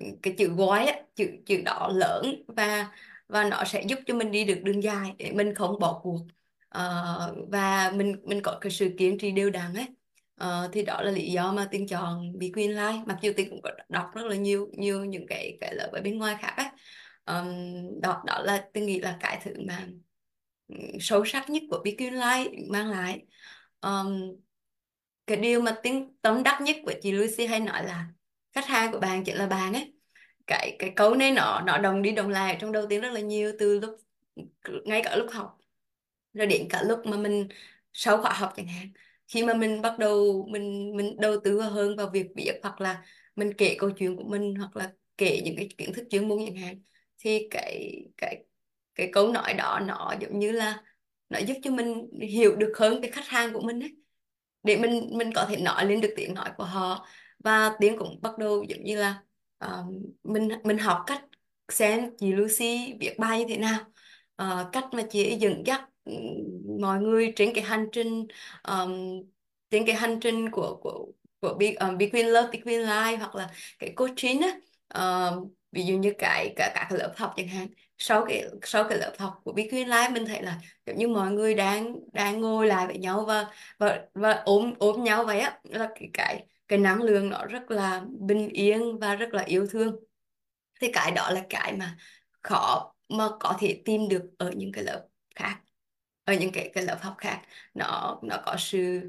ừ, 0.00 0.06
cái 0.22 0.34
chữ 0.38 0.48
gói 0.48 0.86
á 0.86 1.00
chữ 1.14 1.30
chữ 1.46 1.62
đó 1.64 1.90
lớn 1.94 2.42
và 2.48 2.92
và 3.28 3.44
nó 3.44 3.64
sẽ 3.64 3.82
giúp 3.88 3.98
cho 4.06 4.14
mình 4.14 4.30
đi 4.30 4.44
được 4.44 4.60
đường 4.62 4.82
dài 4.82 5.14
để 5.18 5.32
mình 5.32 5.54
không 5.54 5.78
bỏ 5.78 6.00
cuộc. 6.02 6.20
Uh, 6.78 7.48
và 7.48 7.92
mình 7.94 8.16
mình 8.24 8.40
có 8.42 8.58
cái 8.60 8.70
sự 8.70 8.90
kiên 8.98 9.18
trì 9.18 9.30
đều 9.30 9.50
đặn 9.50 9.74
ấy. 9.74 9.86
Uh, 10.44 10.72
thì 10.72 10.82
đó 10.82 11.02
là 11.02 11.10
lý 11.10 11.32
do 11.32 11.52
mà 11.52 11.68
tiên 11.70 11.86
chọn 11.86 12.38
Be 12.38 12.46
Queen 12.54 12.70
Life 12.70 13.06
mặc 13.06 13.18
dù 13.22 13.32
tiên 13.36 13.50
cũng 13.50 13.62
có 13.62 13.70
đọc 13.88 14.10
rất 14.14 14.24
là 14.26 14.36
nhiều 14.36 14.68
nhiều 14.72 15.04
những 15.04 15.26
cái 15.26 15.58
cái 15.60 15.74
lời 15.74 15.88
ở 15.92 16.00
bên 16.00 16.18
ngoài 16.18 16.36
khác 16.40 16.54
ấy. 16.56 16.66
Um, 17.26 18.00
đó 18.00 18.22
đó 18.26 18.42
là 18.44 18.68
tôi 18.74 18.84
nghĩ 18.84 19.00
là 19.00 19.16
cái 19.20 19.40
thứ 19.44 19.54
mà 19.66 19.86
ừ, 20.68 20.76
sâu 21.00 21.24
sắc 21.24 21.50
nhất 21.50 21.62
của 21.70 21.82
Be 21.84 21.90
Queen 21.98 22.14
Life 22.14 22.70
mang 22.70 22.90
lại. 22.90 23.22
Um, 23.80 24.36
cái 25.32 25.40
điều 25.42 25.60
mà 25.60 25.80
tiếng, 25.82 26.16
tóm 26.22 26.42
đắc 26.42 26.60
nhất 26.62 26.76
của 26.84 26.92
chị 27.02 27.12
Lucy 27.12 27.46
hay 27.46 27.60
nói 27.60 27.84
là 27.86 28.06
khách 28.52 28.66
hàng 28.66 28.92
của 28.92 28.98
bạn 29.00 29.24
chỉ 29.24 29.32
là 29.32 29.46
bạn 29.46 29.72
ấy. 29.72 29.94
Cái 30.46 30.76
cái 30.78 30.92
câu 30.96 31.14
này 31.14 31.30
nó 31.32 31.60
nó 31.66 31.78
đồng 31.78 32.02
đi 32.02 32.12
đồng 32.12 32.28
lại 32.28 32.56
trong 32.60 32.72
đầu 32.72 32.86
tiên 32.88 33.00
rất 33.00 33.10
là 33.12 33.20
nhiều 33.20 33.52
từ 33.58 33.80
lúc, 33.80 33.96
ngay 34.84 35.00
cả 35.04 35.16
lúc 35.16 35.26
học, 35.32 35.58
rồi 36.32 36.46
đến 36.46 36.66
cả 36.70 36.82
lúc 36.82 37.00
mà 37.06 37.16
mình 37.16 37.48
sau 37.92 38.22
khóa 38.22 38.32
học 38.32 38.52
chẳng 38.56 38.66
hạn. 38.68 38.88
Khi 39.28 39.44
mà 39.44 39.54
mình 39.54 39.82
bắt 39.82 39.98
đầu, 39.98 40.46
mình 40.50 40.96
mình 40.96 41.16
đầu 41.20 41.36
tư 41.44 41.60
hơn 41.60 41.96
vào 41.96 42.10
việc 42.10 42.26
viết 42.36 42.52
hoặc 42.62 42.80
là 42.80 43.04
mình 43.36 43.52
kể 43.58 43.76
câu 43.78 43.90
chuyện 43.90 44.16
của 44.16 44.24
mình 44.24 44.54
hoặc 44.54 44.76
là 44.76 44.92
kể 45.16 45.42
những 45.44 45.56
cái 45.56 45.68
kiến 45.78 45.92
thức 45.94 46.06
chuyên 46.10 46.28
môn 46.28 46.38
chẳng 46.46 46.56
hạn, 46.56 46.82
thì 47.18 47.48
cái 47.50 47.92
cái 48.16 48.44
cái 48.94 49.10
câu 49.12 49.32
nói 49.32 49.54
đó 49.54 49.80
nó 49.86 50.14
giống 50.20 50.38
như 50.38 50.52
là 50.52 50.82
nó 51.28 51.38
giúp 51.38 51.54
cho 51.62 51.70
mình 51.70 52.10
hiểu 52.20 52.56
được 52.56 52.72
hơn 52.78 53.02
cái 53.02 53.10
khách 53.10 53.26
hàng 53.28 53.52
của 53.52 53.60
mình 53.60 53.80
ấy 53.80 54.01
để 54.62 54.76
mình 54.76 55.10
mình 55.12 55.32
có 55.34 55.46
thể 55.48 55.56
nói 55.56 55.86
lên 55.86 56.00
được 56.00 56.14
tiếng 56.16 56.34
nói 56.34 56.50
của 56.56 56.64
họ. 56.64 57.06
Và 57.38 57.76
tiếng 57.80 57.98
cũng 57.98 58.18
bắt 58.22 58.38
đầu 58.38 58.64
giống 58.68 58.84
như 58.84 58.96
là 58.96 59.22
uh, 59.64 59.94
mình 60.24 60.48
mình 60.64 60.78
học 60.78 61.02
cách 61.06 61.24
xem 61.68 62.16
chị 62.18 62.32
Lucy 62.32 62.94
viết 63.00 63.18
bài 63.18 63.38
như 63.38 63.44
thế 63.48 63.56
nào 63.56 63.80
uh, 64.42 64.72
cách 64.72 64.84
mà 64.92 65.02
chị 65.10 65.36
dẫn 65.40 65.62
dắt 65.66 65.88
ừ, 66.04 66.12
mọi 66.80 67.00
người 67.00 67.32
trên 67.36 67.54
cái 67.54 67.64
hành 67.64 67.86
trình 67.92 68.26
um, 68.68 69.22
trên 69.70 69.86
cái 69.86 69.96
hành 69.96 70.20
trình 70.20 70.50
của 70.50 70.78
của 70.82 71.06
của 71.40 71.54
Be, 71.54 71.72
um, 71.72 71.98
Be 71.98 72.08
Queen 72.08 72.26
Love, 72.26 72.48
Be 72.52 72.58
Queen 72.64 72.80
Life 72.80 73.18
hoặc 73.18 73.34
là 73.34 73.50
cái 73.78 73.92
coaching 73.96 74.40
á. 74.40 74.60
Uh, 74.98 75.48
ví 75.72 75.84
dụ 75.86 75.94
như 75.94 76.12
cái 76.18 76.52
cả 76.56 76.72
các 76.74 76.92
lớp 76.98 77.12
học 77.16 77.32
chẳng 77.36 77.48
hạn 77.48 77.68
sau 78.02 78.24
cái 78.28 78.44
sau 78.62 78.84
cái 78.88 78.98
lớp 78.98 79.12
học 79.18 79.40
của 79.44 79.52
Be 79.52 79.68
Queen 79.70 79.88
Life 79.88 80.12
mình 80.12 80.26
thấy 80.26 80.42
là 80.42 80.60
giống 80.86 80.96
như 80.96 81.08
mọi 81.08 81.30
người 81.30 81.54
đang 81.54 81.96
đang 82.12 82.40
ngồi 82.40 82.66
lại 82.66 82.86
với 82.86 82.98
nhau 82.98 83.24
và 83.24 83.46
và 83.78 84.06
và 84.14 84.32
ôm 84.44 84.74
ôm 84.78 85.04
nhau 85.04 85.24
vậy 85.24 85.40
á. 85.40 85.60
Là 85.64 85.88
cái 85.94 86.10
cái 86.12 86.46
cái 86.68 86.78
năng 86.78 87.02
lượng 87.02 87.28
nó 87.30 87.44
rất 87.46 87.70
là 87.70 88.02
bình 88.20 88.48
yên 88.48 88.98
và 88.98 89.14
rất 89.14 89.34
là 89.34 89.42
yêu 89.42 89.66
thương. 89.70 89.96
Thì 90.80 90.92
cái 90.92 91.10
đó 91.10 91.30
là 91.30 91.46
cái 91.50 91.72
mà 91.76 91.96
khó 92.42 92.94
mà 93.08 93.28
có 93.40 93.56
thể 93.60 93.82
tìm 93.84 94.08
được 94.08 94.22
ở 94.38 94.50
những 94.56 94.72
cái 94.72 94.84
lớp 94.84 95.06
khác 95.34 95.60
ở 96.24 96.34
những 96.34 96.52
cái 96.52 96.70
cái 96.74 96.84
lớp 96.84 96.98
học 97.02 97.14
khác. 97.18 97.42
Nó 97.74 98.20
nó 98.22 98.36
có 98.46 98.56
sự 98.58 99.08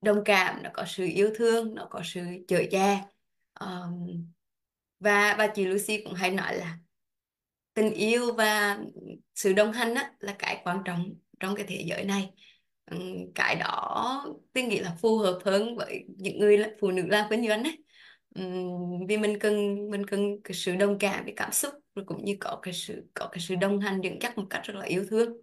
đồng 0.00 0.22
cảm 0.24 0.62
nó 0.62 0.70
có 0.74 0.84
sự 0.88 1.04
yêu 1.04 1.30
thương 1.36 1.74
nó 1.74 1.86
có 1.90 2.00
sự 2.04 2.20
chở 2.48 2.62
che 2.70 3.04
um, 3.60 4.30
và 5.00 5.34
và 5.38 5.46
chị 5.46 5.64
Lucy 5.64 6.02
cũng 6.04 6.14
hay 6.14 6.30
nói 6.30 6.56
là 6.56 6.78
tình 7.74 7.92
yêu 7.94 8.32
và 8.34 8.78
sự 9.34 9.52
đồng 9.52 9.72
hành 9.72 9.94
á, 9.94 10.12
là 10.20 10.36
cái 10.38 10.60
quan 10.64 10.78
trọng 10.84 11.14
trong 11.40 11.54
cái 11.56 11.64
thế 11.68 11.84
giới 11.88 12.04
này. 12.04 12.30
Ừ, 12.90 12.96
cái 13.34 13.54
đó 13.56 14.24
tôi 14.52 14.64
nghĩ 14.64 14.80
là 14.80 14.96
phù 15.00 15.18
hợp 15.18 15.38
hơn 15.44 15.76
với 15.76 16.04
những 16.18 16.38
người 16.38 16.58
là 16.58 16.68
phụ 16.80 16.90
nữ 16.90 17.02
làm 17.06 17.26
kinh 17.30 17.48
doanh 17.48 17.64
ấy. 17.64 17.84
Ừ, 18.34 18.42
vì 19.08 19.16
mình 19.16 19.38
cần 19.40 19.76
mình 19.90 20.06
cần 20.06 20.42
cái 20.44 20.54
sự 20.54 20.76
đồng 20.76 20.98
cảm 20.98 21.24
với 21.24 21.32
cảm 21.36 21.52
xúc 21.52 21.74
rồi 21.94 22.04
cũng 22.08 22.24
như 22.24 22.36
có 22.40 22.58
cái 22.62 22.74
sự 22.74 23.10
có 23.14 23.28
cái 23.32 23.40
sự 23.40 23.54
đồng 23.56 23.80
hành 23.80 24.00
dẫn 24.00 24.18
dắt 24.22 24.38
một 24.38 24.44
cách 24.50 24.60
rất 24.64 24.74
là 24.76 24.84
yêu 24.86 25.06
thương. 25.10 25.36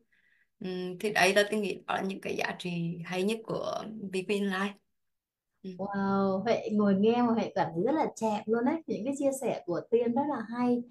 Ừ, 0.60 0.68
thì 1.00 1.12
đấy 1.14 1.34
là 1.36 1.44
tôi 1.52 1.60
nghĩ 1.60 1.82
đó 1.88 1.96
là 1.96 2.02
những 2.02 2.22
cái 2.22 2.36
giá 2.38 2.56
trị 2.60 2.72
hay 3.06 3.24
nhất 3.24 3.38
của 3.44 3.84
Vpin 4.14 4.44
Life. 4.46 4.74
Wow, 5.78 6.42
Huệ 6.44 6.70
ngồi 6.72 6.96
nghe 6.96 7.22
mà 7.22 7.34
Huệ 7.34 7.52
cảm 7.56 7.68
thấy 7.76 7.84
rất 7.84 7.92
là 7.92 8.06
chạm 8.16 8.42
luôn 8.46 8.66
đấy. 8.66 8.76
Những 8.88 9.06
cái 9.06 9.14
chia 9.18 9.30
sẻ 9.42 9.64
của 9.66 9.82
Tiên 9.92 10.14
rất 10.14 10.22
là 10.30 10.46
hay 10.58 10.82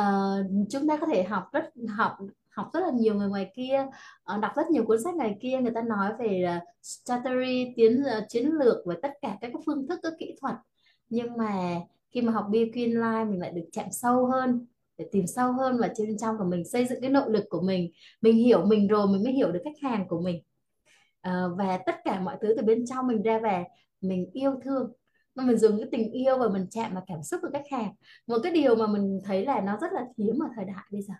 uh, 0.00 0.66
chúng 0.70 0.88
ta 0.88 0.96
có 0.96 1.06
thể 1.06 1.22
học 1.22 1.44
rất 1.52 1.64
học 1.88 2.12
học 2.58 2.70
rất 2.72 2.80
là 2.80 2.90
nhiều 2.90 3.14
người 3.14 3.28
ngoài 3.28 3.50
kia 3.56 3.86
uh, 4.34 4.40
đọc 4.40 4.52
rất 4.56 4.70
nhiều 4.70 4.84
cuốn 4.84 5.02
sách 5.02 5.14
ngoài 5.14 5.36
kia. 5.40 5.58
Người 5.62 5.72
ta 5.74 5.82
nói 5.82 6.12
về 6.18 6.42
ờ, 6.42 6.56
uh, 6.56 6.62
strategy 6.82 7.72
tiến 7.76 8.02
uh, 8.18 8.24
chiến 8.28 8.46
lược 8.46 8.76
và 8.86 8.94
tất 9.02 9.12
cả 9.22 9.36
các 9.40 9.50
phương 9.66 9.88
thức 9.88 10.00
các 10.02 10.12
kỹ 10.18 10.34
thuật. 10.40 10.54
Nhưng 11.08 11.36
mà 11.36 11.74
khi 12.10 12.22
mà 12.22 12.32
học 12.32 12.46
Beacon 12.50 13.02
Life 13.02 13.30
mình 13.30 13.40
lại 13.40 13.50
được 13.50 13.68
chạm 13.72 13.86
sâu 13.90 14.26
hơn 14.26 14.66
để 14.98 15.08
tìm 15.12 15.26
sâu 15.26 15.52
hơn 15.52 15.78
và 15.80 15.88
trên 15.96 16.18
trong 16.18 16.38
của 16.38 16.44
mình 16.44 16.64
xây 16.64 16.86
dựng 16.86 17.00
cái 17.00 17.10
nội 17.10 17.30
lực 17.30 17.44
của 17.48 17.60
mình. 17.60 17.90
Mình 18.20 18.36
hiểu 18.36 18.66
mình 18.66 18.88
rồi 18.88 19.06
mình 19.06 19.24
mới 19.24 19.32
hiểu 19.32 19.52
được 19.52 19.60
khách 19.64 19.90
hàng 19.90 20.08
của 20.08 20.20
mình. 20.20 20.42
À, 21.20 21.44
và 21.56 21.78
tất 21.86 21.96
cả 22.04 22.20
mọi 22.20 22.36
thứ 22.40 22.54
từ 22.56 22.62
bên 22.62 22.86
trong 22.86 23.06
mình 23.06 23.22
ra 23.22 23.38
về 23.38 23.64
mình 24.00 24.30
yêu 24.32 24.54
thương 24.64 24.92
mà 25.38 25.44
mình 25.44 25.58
dùng 25.58 25.78
cái 25.78 25.88
tình 25.92 26.12
yêu 26.12 26.38
và 26.38 26.48
mình 26.48 26.66
chạm 26.70 26.94
vào 26.94 27.04
cảm 27.06 27.22
xúc 27.22 27.40
của 27.42 27.48
khách 27.52 27.70
hàng. 27.70 27.94
Một 28.26 28.36
cái 28.42 28.52
điều 28.52 28.74
mà 28.76 28.86
mình 28.86 29.20
thấy 29.24 29.44
là 29.44 29.60
nó 29.60 29.78
rất 29.80 29.92
là 29.92 30.00
hiếm 30.18 30.38
ở 30.42 30.48
thời 30.56 30.64
đại 30.64 30.84
bây 30.92 31.02
giờ. 31.02 31.14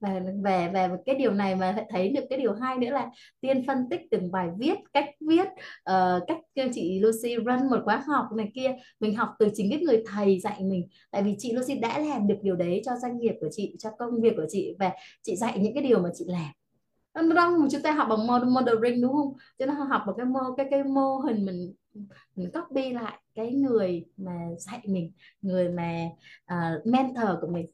Và 0.00 0.20
về 0.44 0.68
về 0.74 0.88
cái 1.06 1.14
điều 1.14 1.32
này 1.32 1.54
mà 1.54 1.84
thấy 1.88 2.08
được 2.08 2.24
cái 2.30 2.38
điều 2.38 2.52
hay 2.52 2.78
nữa 2.78 2.90
là 2.90 3.10
tiên 3.40 3.66
phân 3.66 3.88
tích 3.90 4.00
từng 4.10 4.32
bài 4.32 4.48
viết 4.58 4.74
cách 4.92 5.08
viết 5.28 5.46
uh, 5.90 6.22
cách 6.26 6.38
chị 6.74 7.00
Lucy 7.00 7.36
run 7.36 7.70
một 7.70 7.80
khóa 7.84 8.02
học 8.06 8.26
này 8.36 8.50
kia. 8.54 8.76
Mình 9.00 9.16
học 9.16 9.28
từ 9.38 9.48
chính 9.54 9.70
cái 9.70 9.80
người 9.80 10.02
thầy 10.06 10.40
dạy 10.40 10.60
mình. 10.60 10.88
Tại 11.10 11.22
vì 11.22 11.34
chị 11.38 11.52
Lucy 11.52 11.74
đã 11.74 11.98
làm 11.98 12.26
được 12.26 12.38
điều 12.42 12.56
đấy 12.56 12.82
cho 12.84 12.92
doanh 13.02 13.18
nghiệp 13.18 13.34
của 13.40 13.48
chị 13.50 13.76
cho 13.78 13.90
công 13.98 14.20
việc 14.20 14.32
của 14.36 14.46
chị 14.48 14.76
và 14.78 14.90
chị 15.22 15.36
dạy 15.36 15.58
những 15.58 15.74
cái 15.74 15.82
điều 15.82 15.98
mà 15.98 16.08
chị 16.14 16.24
làm. 16.28 16.52
Đúng 17.14 17.68
chúng 17.70 17.82
ta 17.82 17.92
học 17.92 18.06
bằng 18.10 18.26
modeling 18.54 19.02
đúng 19.02 19.12
không? 19.12 19.32
chúng 19.58 19.68
ta 19.68 19.74
học 19.74 20.02
bằng 20.06 20.16
cái 20.16 20.26
mô 20.26 20.40
cái 20.56 20.66
cái 20.70 20.84
mô 20.84 21.18
hình 21.18 21.46
mình 21.46 21.74
mình 22.36 22.50
copy 22.52 22.92
lại 22.92 23.20
cái 23.34 23.52
người 23.52 24.04
mà 24.16 24.38
dạy 24.58 24.80
mình, 24.84 25.12
người 25.42 25.68
mà 25.68 26.08
uh, 26.52 26.86
mentor 26.86 27.28
của 27.40 27.48
mình. 27.48 27.66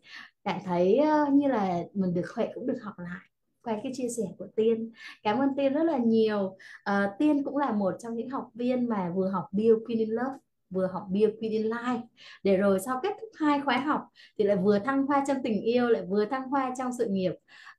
Cảm 0.44 0.60
thấy 0.64 1.00
uh, 1.00 1.32
như 1.32 1.48
là 1.48 1.78
mình 1.94 2.14
được 2.14 2.30
Huệ 2.34 2.48
cũng 2.54 2.66
được 2.66 2.78
học 2.82 2.98
lại 2.98 3.28
qua 3.62 3.78
cái 3.82 3.92
chia 3.94 4.08
sẻ 4.08 4.24
của 4.38 4.46
Tiên. 4.56 4.92
Cảm 5.22 5.38
ơn 5.38 5.48
Tiên 5.56 5.72
rất 5.72 5.82
là 5.82 5.98
nhiều. 5.98 6.56
Uh, 6.90 7.10
Tiên 7.18 7.44
cũng 7.44 7.56
là 7.56 7.72
một 7.72 7.94
trong 7.98 8.16
những 8.16 8.30
học 8.30 8.50
viên 8.54 8.88
mà 8.88 9.12
vừa 9.14 9.28
học 9.28 9.48
bio 9.52 9.74
Queen 9.86 9.98
in 9.98 10.10
Love 10.10 10.38
vừa 10.70 10.86
học 10.86 11.06
Build 11.10 11.32
Queen 11.40 11.52
in 11.52 11.66
Life. 11.66 12.00
Để 12.42 12.56
rồi 12.56 12.80
sau 12.80 13.00
kết 13.02 13.12
thúc 13.20 13.30
hai 13.34 13.60
khóa 13.60 13.78
học 13.78 14.02
thì 14.38 14.44
lại 14.44 14.56
vừa 14.56 14.78
thăng 14.78 15.06
hoa 15.06 15.24
trong 15.26 15.36
tình 15.42 15.62
yêu 15.62 15.88
lại 15.88 16.02
vừa 16.08 16.24
thăng 16.24 16.48
hoa 16.48 16.74
trong 16.78 16.90
sự 16.98 17.06
nghiệp. 17.10 17.32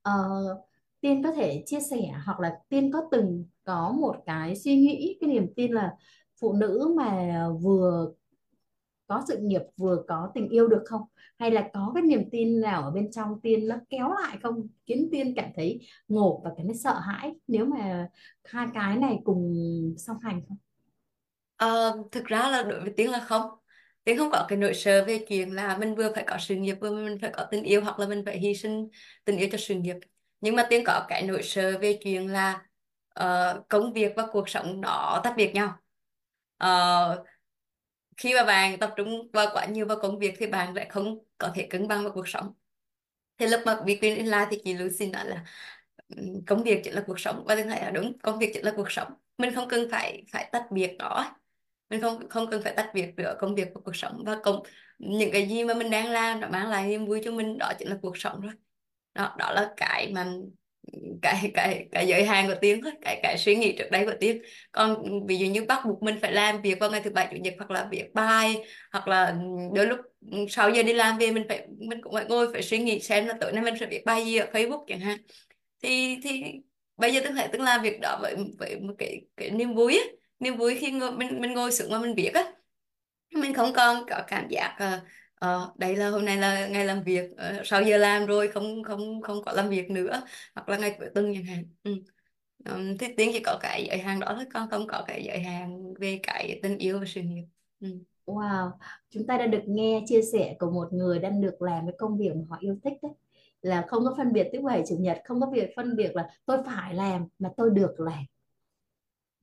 Uh, 0.08 0.58
Tiên 1.00 1.22
có 1.22 1.32
thể 1.32 1.62
chia 1.66 1.80
sẻ 1.80 2.12
hoặc 2.24 2.40
là 2.40 2.56
Tiên 2.68 2.92
có 2.92 3.08
từng 3.10 3.44
có 3.64 3.94
một 4.00 4.16
cái 4.26 4.56
suy 4.56 4.76
nghĩ 4.76 5.18
cái 5.20 5.30
niềm 5.30 5.46
tin 5.56 5.72
là 5.72 5.92
phụ 6.40 6.52
nữ 6.52 6.94
mà 6.96 7.46
vừa 7.62 8.12
có 9.06 9.22
sự 9.28 9.38
nghiệp 9.40 9.62
vừa 9.76 10.02
có 10.08 10.30
tình 10.34 10.48
yêu 10.48 10.68
được 10.68 10.82
không? 10.86 11.02
Hay 11.38 11.50
là 11.50 11.70
có 11.72 11.92
cái 11.94 12.02
niềm 12.02 12.30
tin 12.30 12.60
nào 12.60 12.82
ở 12.82 12.90
bên 12.90 13.10
trong 13.10 13.40
tiên 13.40 13.68
nó 13.68 13.76
kéo 13.90 14.12
lại 14.22 14.38
không? 14.42 14.66
Khiến 14.86 15.08
tiên 15.12 15.32
cảm 15.36 15.50
thấy 15.56 15.80
ngột 16.08 16.40
và 16.44 16.50
cảm 16.56 16.66
thấy 16.66 16.74
sợ 16.74 16.94
hãi 16.98 17.34
nếu 17.46 17.66
mà 17.66 18.08
hai 18.44 18.66
cái 18.74 18.96
này 18.96 19.18
cùng 19.24 19.54
song 19.98 20.18
hành 20.22 20.40
không? 20.48 20.56
Ờ, 21.56 21.96
thực 22.12 22.24
ra 22.24 22.48
là 22.50 22.62
đối 22.62 22.80
với 22.80 22.92
tiên 22.96 23.10
là 23.10 23.20
không. 23.20 23.42
Tiên 24.04 24.18
không 24.18 24.30
có 24.30 24.46
cái 24.48 24.58
nỗi 24.58 24.74
sợ 24.74 25.04
về 25.06 25.24
chuyện 25.28 25.54
là 25.54 25.78
mình 25.78 25.94
vừa 25.94 26.12
phải 26.14 26.24
có 26.26 26.36
sự 26.40 26.54
nghiệp 26.54 26.76
vừa 26.80 26.90
mình 26.90 27.18
phải 27.20 27.30
có 27.34 27.46
tình 27.50 27.62
yêu 27.64 27.80
hoặc 27.80 27.98
là 27.98 28.06
mình 28.08 28.22
phải 28.26 28.38
hy 28.38 28.54
sinh 28.54 28.88
tình 29.24 29.36
yêu 29.36 29.48
cho 29.52 29.58
sự 29.58 29.74
nghiệp. 29.74 29.96
Nhưng 30.40 30.56
mà 30.56 30.66
tiên 30.70 30.84
có 30.86 31.04
cái 31.08 31.22
nỗi 31.22 31.42
sợ 31.42 31.78
về 31.78 31.98
chuyện 32.02 32.32
là 32.32 32.62
uh, 33.20 33.68
công 33.68 33.92
việc 33.92 34.12
và 34.16 34.26
cuộc 34.32 34.48
sống 34.48 34.80
nó 34.80 35.20
tách 35.24 35.34
biệt 35.36 35.54
nhau 35.54 35.78
uh, 36.64 37.26
khi 38.16 38.34
mà 38.34 38.44
bạn 38.44 38.78
tập 38.78 38.92
trung 38.96 39.30
vào 39.32 39.46
quá 39.52 39.64
nhiều 39.64 39.86
vào 39.86 39.98
công 40.02 40.18
việc 40.18 40.34
thì 40.38 40.46
bạn 40.46 40.74
lại 40.74 40.86
không 40.90 41.18
có 41.38 41.52
thể 41.54 41.66
cân 41.70 41.88
bằng 41.88 42.04
vào 42.04 42.12
cuộc 42.12 42.28
sống. 42.28 42.52
Thì 43.38 43.46
lúc 43.46 43.60
mà 43.66 43.80
bị 43.86 43.98
quyền 44.02 44.30
lại 44.30 44.46
thì 44.50 44.58
chị 44.64 44.74
Lucy 44.74 45.06
nói 45.06 45.26
là 45.26 45.44
công 46.46 46.62
việc 46.62 46.80
chỉ 46.84 46.90
là 46.90 47.04
cuộc 47.06 47.20
sống. 47.20 47.44
Và 47.46 47.56
thứ 47.56 47.62
thấy 47.62 47.80
là 47.80 47.90
đúng 47.90 48.18
công 48.18 48.38
việc 48.38 48.50
chỉ 48.54 48.62
là 48.62 48.72
cuộc 48.76 48.92
sống. 48.92 49.12
Mình 49.38 49.54
không 49.54 49.68
cần 49.68 49.88
phải 49.90 50.24
phải 50.32 50.48
tách 50.52 50.66
biệt 50.70 50.96
đó 50.98 51.36
mình 51.90 52.00
không 52.00 52.28
không 52.28 52.50
cần 52.50 52.62
phải 52.62 52.74
tách 52.76 52.90
biệt 52.94 53.14
giữa 53.16 53.36
công 53.40 53.54
việc 53.54 53.68
và 53.74 53.80
cuộc 53.84 53.96
sống. 53.96 54.22
Và 54.26 54.40
công 54.42 54.62
những 54.98 55.30
cái 55.32 55.48
gì 55.48 55.64
mà 55.64 55.74
mình 55.74 55.90
đang 55.90 56.10
làm 56.10 56.40
nó 56.40 56.48
mang 56.48 56.70
lại 56.70 56.88
niềm 56.88 57.06
vui 57.06 57.20
cho 57.24 57.32
mình 57.32 57.58
đó 57.58 57.72
chính 57.78 57.88
là 57.88 57.98
cuộc 58.02 58.18
sống 58.18 58.40
rồi. 58.40 58.52
Đó 59.14 59.34
đó 59.38 59.52
là 59.52 59.74
cái 59.76 60.12
mà 60.12 60.34
cái 61.22 61.50
cái 61.54 61.86
cái 61.92 62.06
giới 62.06 62.24
hạn 62.24 62.46
của 62.46 62.54
tiếng 62.60 62.82
thôi 62.82 62.92
cái 63.02 63.20
cái 63.22 63.38
suy 63.38 63.56
nghĩ 63.56 63.74
trước 63.78 63.90
đây 63.90 64.04
của 64.04 64.14
tiếng 64.20 64.42
còn 64.72 64.96
ví 65.26 65.36
dụ 65.38 65.46
như 65.46 65.64
bắt 65.64 65.82
buộc 65.86 66.02
mình 66.02 66.18
phải 66.22 66.32
làm 66.32 66.62
việc 66.62 66.78
vào 66.80 66.90
ngày 66.90 67.00
thứ 67.04 67.10
bảy 67.10 67.28
chủ 67.30 67.36
nhật 67.36 67.54
hoặc 67.58 67.70
là 67.70 67.88
viết 67.90 68.04
bài 68.14 68.64
hoặc 68.92 69.08
là 69.08 69.36
đôi 69.74 69.86
lúc 69.86 69.98
6 70.48 70.70
giờ 70.70 70.82
đi 70.82 70.92
làm 70.92 71.18
về 71.18 71.30
mình 71.30 71.44
phải 71.48 71.66
mình 71.78 72.02
cũng 72.02 72.12
phải 72.14 72.24
ngồi 72.24 72.52
phải 72.52 72.62
suy 72.62 72.78
nghĩ 72.78 73.00
xem 73.00 73.26
là 73.26 73.34
tối 73.40 73.52
nay 73.52 73.64
mình 73.64 73.74
sẽ 73.80 73.86
viết 73.86 74.02
bài 74.04 74.24
gì 74.24 74.36
ở 74.36 74.46
Facebook 74.52 74.84
chẳng 74.86 75.00
hạn. 75.00 75.18
Thì 75.82 76.18
thì 76.22 76.42
bây 76.96 77.12
giờ 77.12 77.20
tôi 77.24 77.32
thấy 77.32 77.48
tôi 77.52 77.62
làm 77.62 77.82
việc 77.82 78.00
đó 78.00 78.18
với 78.22 78.36
với 78.58 78.80
một 78.80 78.94
cái 78.98 79.20
cái 79.36 79.50
niềm 79.50 79.74
vui 79.74 80.00
niềm 80.38 80.56
vui 80.56 80.76
khi 80.80 80.90
ngồi, 80.90 81.12
mình 81.12 81.40
mình 81.40 81.52
ngồi 81.52 81.72
xuống 81.72 81.90
mà 81.92 81.98
mình 81.98 82.14
viết 82.16 82.30
á. 82.34 82.52
Mình 83.34 83.54
không 83.54 83.72
còn 83.72 84.04
có 84.10 84.22
cảm 84.28 84.48
giác 84.48 84.76
uh, 84.76 85.02
ờ 85.34 85.72
đây 85.78 85.96
là 85.96 86.10
hôm 86.10 86.24
nay 86.24 86.36
là 86.36 86.66
ngày 86.68 86.84
làm 86.86 87.02
việc. 87.02 87.30
Ờ, 87.36 87.56
uh, 87.60 87.66
6 87.66 87.82
giờ 87.82 87.96
làm 87.96 88.26
rồi 88.26 88.48
không 88.48 88.82
không 88.84 89.22
không 89.22 89.42
có 89.44 89.52
làm 89.52 89.68
việc 89.68 89.90
nữa 89.90 90.22
hoặc 90.54 90.68
là 90.68 90.78
ngày 90.78 90.96
cuối 90.98 91.08
tuần 91.14 91.34
chẳng 91.34 91.44
hạn. 91.44 91.64
Ừ. 91.82 91.92
um, 92.70 92.96
Thế 92.98 93.14
tiếng 93.16 93.30
chỉ 93.32 93.40
có 93.44 93.58
cái 93.62 93.86
giới 93.88 93.98
hạn 93.98 94.20
đó 94.20 94.32
thôi 94.36 94.44
con 94.54 94.70
không 94.70 94.86
có 94.86 95.04
cái 95.06 95.24
giới 95.24 95.38
hạn 95.40 95.94
về 95.94 96.20
cái 96.22 96.60
tình 96.62 96.78
yêu 96.78 96.98
và 96.98 97.04
sự 97.08 97.20
nghiệp. 97.22 97.44
Ừ. 97.80 97.88
Wow, 98.26 98.70
chúng 99.10 99.26
ta 99.26 99.38
đã 99.38 99.46
được 99.46 99.62
nghe 99.66 100.02
chia 100.06 100.22
sẻ 100.32 100.56
của 100.58 100.70
một 100.70 100.92
người 100.92 101.18
đang 101.18 101.40
được 101.40 101.62
làm 101.62 101.86
cái 101.86 101.94
công 101.98 102.18
việc 102.18 102.30
mà 102.36 102.42
họ 102.50 102.56
yêu 102.60 102.76
thích 102.84 102.92
đấy. 103.02 103.12
Là 103.62 103.84
không 103.88 104.04
có 104.04 104.14
phân 104.16 104.32
biệt 104.32 104.48
thứ 104.52 104.60
bảy 104.62 104.82
chủ 104.88 104.96
nhật 105.00 105.18
không 105.24 105.40
có 105.40 105.50
việc 105.50 105.70
phân 105.76 105.96
biệt 105.96 106.16
là 106.16 106.28
tôi 106.46 106.58
phải 106.66 106.94
làm 106.94 107.26
mà 107.38 107.50
tôi 107.56 107.70
được 107.70 107.94
làm 108.00 108.24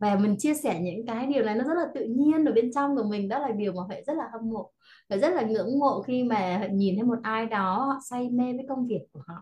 và 0.02 0.16
mình 0.16 0.36
chia 0.40 0.54
sẻ 0.54 0.80
những 0.80 1.06
cái 1.06 1.26
điều 1.26 1.44
này 1.44 1.56
nó 1.56 1.64
rất 1.64 1.74
là 1.74 1.86
tự 1.96 2.06
nhiên 2.06 2.46
ở 2.46 2.52
bên 2.52 2.72
trong 2.74 2.96
của 2.96 3.04
mình. 3.04 3.30
Đó 3.30 3.40
là 3.40 3.52
điều 3.52 3.74
mà 3.74 3.82
huệ 3.84 4.04
rất 4.08 4.14
là 4.18 4.24
hâm 4.32 4.50
mộ. 4.50 4.72
Và 5.10 5.18
rất 5.18 5.34
là 5.34 5.42
ngưỡng 5.42 5.80
mộ 5.80 6.02
khi 6.02 6.24
mà 6.24 6.68
nhìn 6.72 6.96
thấy 6.96 7.04
một 7.04 7.18
ai 7.24 7.46
đó 7.46 7.86
họ 7.86 8.00
say 8.10 8.30
mê 8.30 8.54
với 8.54 8.66
công 8.70 8.88
việc 8.88 9.02
của 9.12 9.22
họ. 9.28 9.36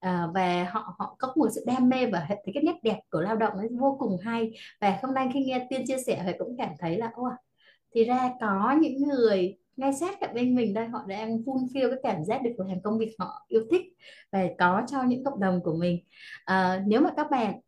À, 0.00 0.28
và 0.34 0.64
họ 0.70 0.94
họ 0.98 1.16
có 1.18 1.32
một 1.36 1.48
sự 1.54 1.64
đam 1.66 1.88
mê 1.88 2.06
và 2.06 2.26
thấy 2.28 2.52
cái 2.54 2.62
nét 2.62 2.74
đẹp 2.82 3.00
của 3.10 3.20
lao 3.20 3.36
động 3.36 3.52
ấy 3.52 3.68
vô 3.80 3.96
cùng 3.98 4.16
hay. 4.22 4.52
Và 4.80 4.98
hôm 5.02 5.14
nay 5.14 5.30
khi 5.34 5.44
nghe 5.44 5.66
tiên 5.70 5.84
chia 5.86 5.98
sẻ 6.06 6.22
thì 6.26 6.32
cũng 6.38 6.56
cảm 6.58 6.70
thấy 6.78 6.98
là 6.98 7.10
ô 7.14 7.24
à, 7.24 7.36
thì 7.94 8.04
ra 8.04 8.30
có 8.40 8.76
những 8.80 9.02
người 9.02 9.56
ngay 9.76 9.92
sát 9.92 10.20
cạnh 10.20 10.34
bên 10.34 10.54
mình 10.54 10.74
đây 10.74 10.86
họ 10.86 11.04
đang 11.06 11.36
fulfill 11.36 11.90
cái 11.90 11.98
cảm 12.02 12.24
giác 12.24 12.42
được 12.42 12.52
làm 12.58 12.82
công 12.82 12.98
việc 12.98 13.14
họ 13.18 13.44
yêu 13.48 13.62
thích 13.70 13.82
và 14.32 14.46
có 14.58 14.82
cho 14.86 15.02
những 15.02 15.24
cộng 15.24 15.40
đồng 15.40 15.60
của 15.62 15.76
mình. 15.76 15.98
À, 16.44 16.82
nếu 16.86 17.00
mà 17.00 17.10
các 17.16 17.30
bạn 17.30 17.60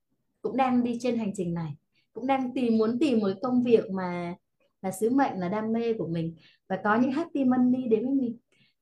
cũng 0.43 0.57
đang 0.57 0.85
đi 0.85 0.99
trên 1.01 1.19
hành 1.19 1.33
trình 1.35 1.55
này 1.55 1.75
cũng 2.13 2.27
đang 2.27 2.55
tìm 2.55 2.79
muốn 2.79 2.99
tìm 2.99 3.21
một 3.21 3.31
công 3.43 3.63
việc 3.63 3.91
mà 3.91 4.35
là 4.83 4.91
sứ 4.91 5.11
mệnh 5.11 5.39
là 5.39 5.49
đam 5.49 5.73
mê 5.73 5.93
của 5.93 6.07
mình. 6.07 6.37
Và 6.69 6.79
có 6.85 6.97
những 6.97 7.13
happy 7.13 7.45
money 7.45 7.89
đến 7.89 8.07
với 8.07 8.15
mình. 8.15 8.39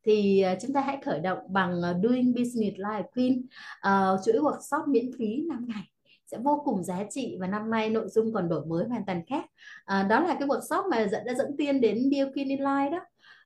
Thì 0.06 0.40
à, 0.40 0.56
chúng 0.60 0.72
ta 0.72 0.80
hãy 0.80 0.98
khởi 1.04 1.20
động 1.20 1.38
bằng 1.48 1.82
à, 1.82 1.94
Doing 2.02 2.34
Business 2.34 2.76
Like 2.76 3.08
Queen. 3.14 3.46
Uh, 3.88 4.20
chuỗi 4.24 4.34
workshop 4.34 4.86
miễn 4.88 5.10
phí 5.18 5.44
5 5.48 5.66
ngày. 5.68 5.82
Sẽ 6.26 6.38
vô 6.38 6.62
cùng 6.64 6.84
giá 6.84 7.04
trị 7.10 7.36
và 7.40 7.46
năm 7.46 7.70
nay 7.70 7.90
nội 7.90 8.08
dung 8.08 8.32
còn 8.32 8.48
đổi 8.48 8.66
mới 8.66 8.88
hoàn 8.88 9.04
toàn 9.06 9.22
khác. 9.26 9.44
À, 9.84 10.02
đó 10.02 10.20
là 10.20 10.36
cái 10.38 10.48
workshop 10.48 10.90
mà 10.90 11.06
dẫn 11.06 11.24
đã 11.26 11.34
dẫn 11.34 11.56
tiên 11.58 11.80
đến 11.80 12.10
Deal 12.12 12.28
Queen 12.34 12.48
in 12.48 12.60
Life 12.60 12.90
đó. 12.90 13.00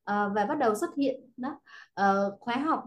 À, 0.04 0.28
và 0.34 0.44
bắt 0.44 0.58
đầu 0.58 0.74
xuất 0.74 0.90
hiện 0.96 1.20
đó. 1.36 1.60
À, 1.94 2.14
khóa 2.40 2.56
học 2.56 2.84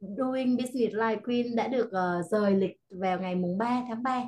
Doing 0.00 0.56
Business 0.56 0.94
Like 0.94 1.22
Queen 1.24 1.56
đã 1.56 1.68
được 1.68 1.86
uh, 1.86 2.26
rời 2.30 2.54
lịch 2.54 2.76
vào 2.90 3.20
ngày 3.20 3.34
mùng 3.34 3.58
3 3.58 3.82
tháng 3.88 4.02
3 4.02 4.22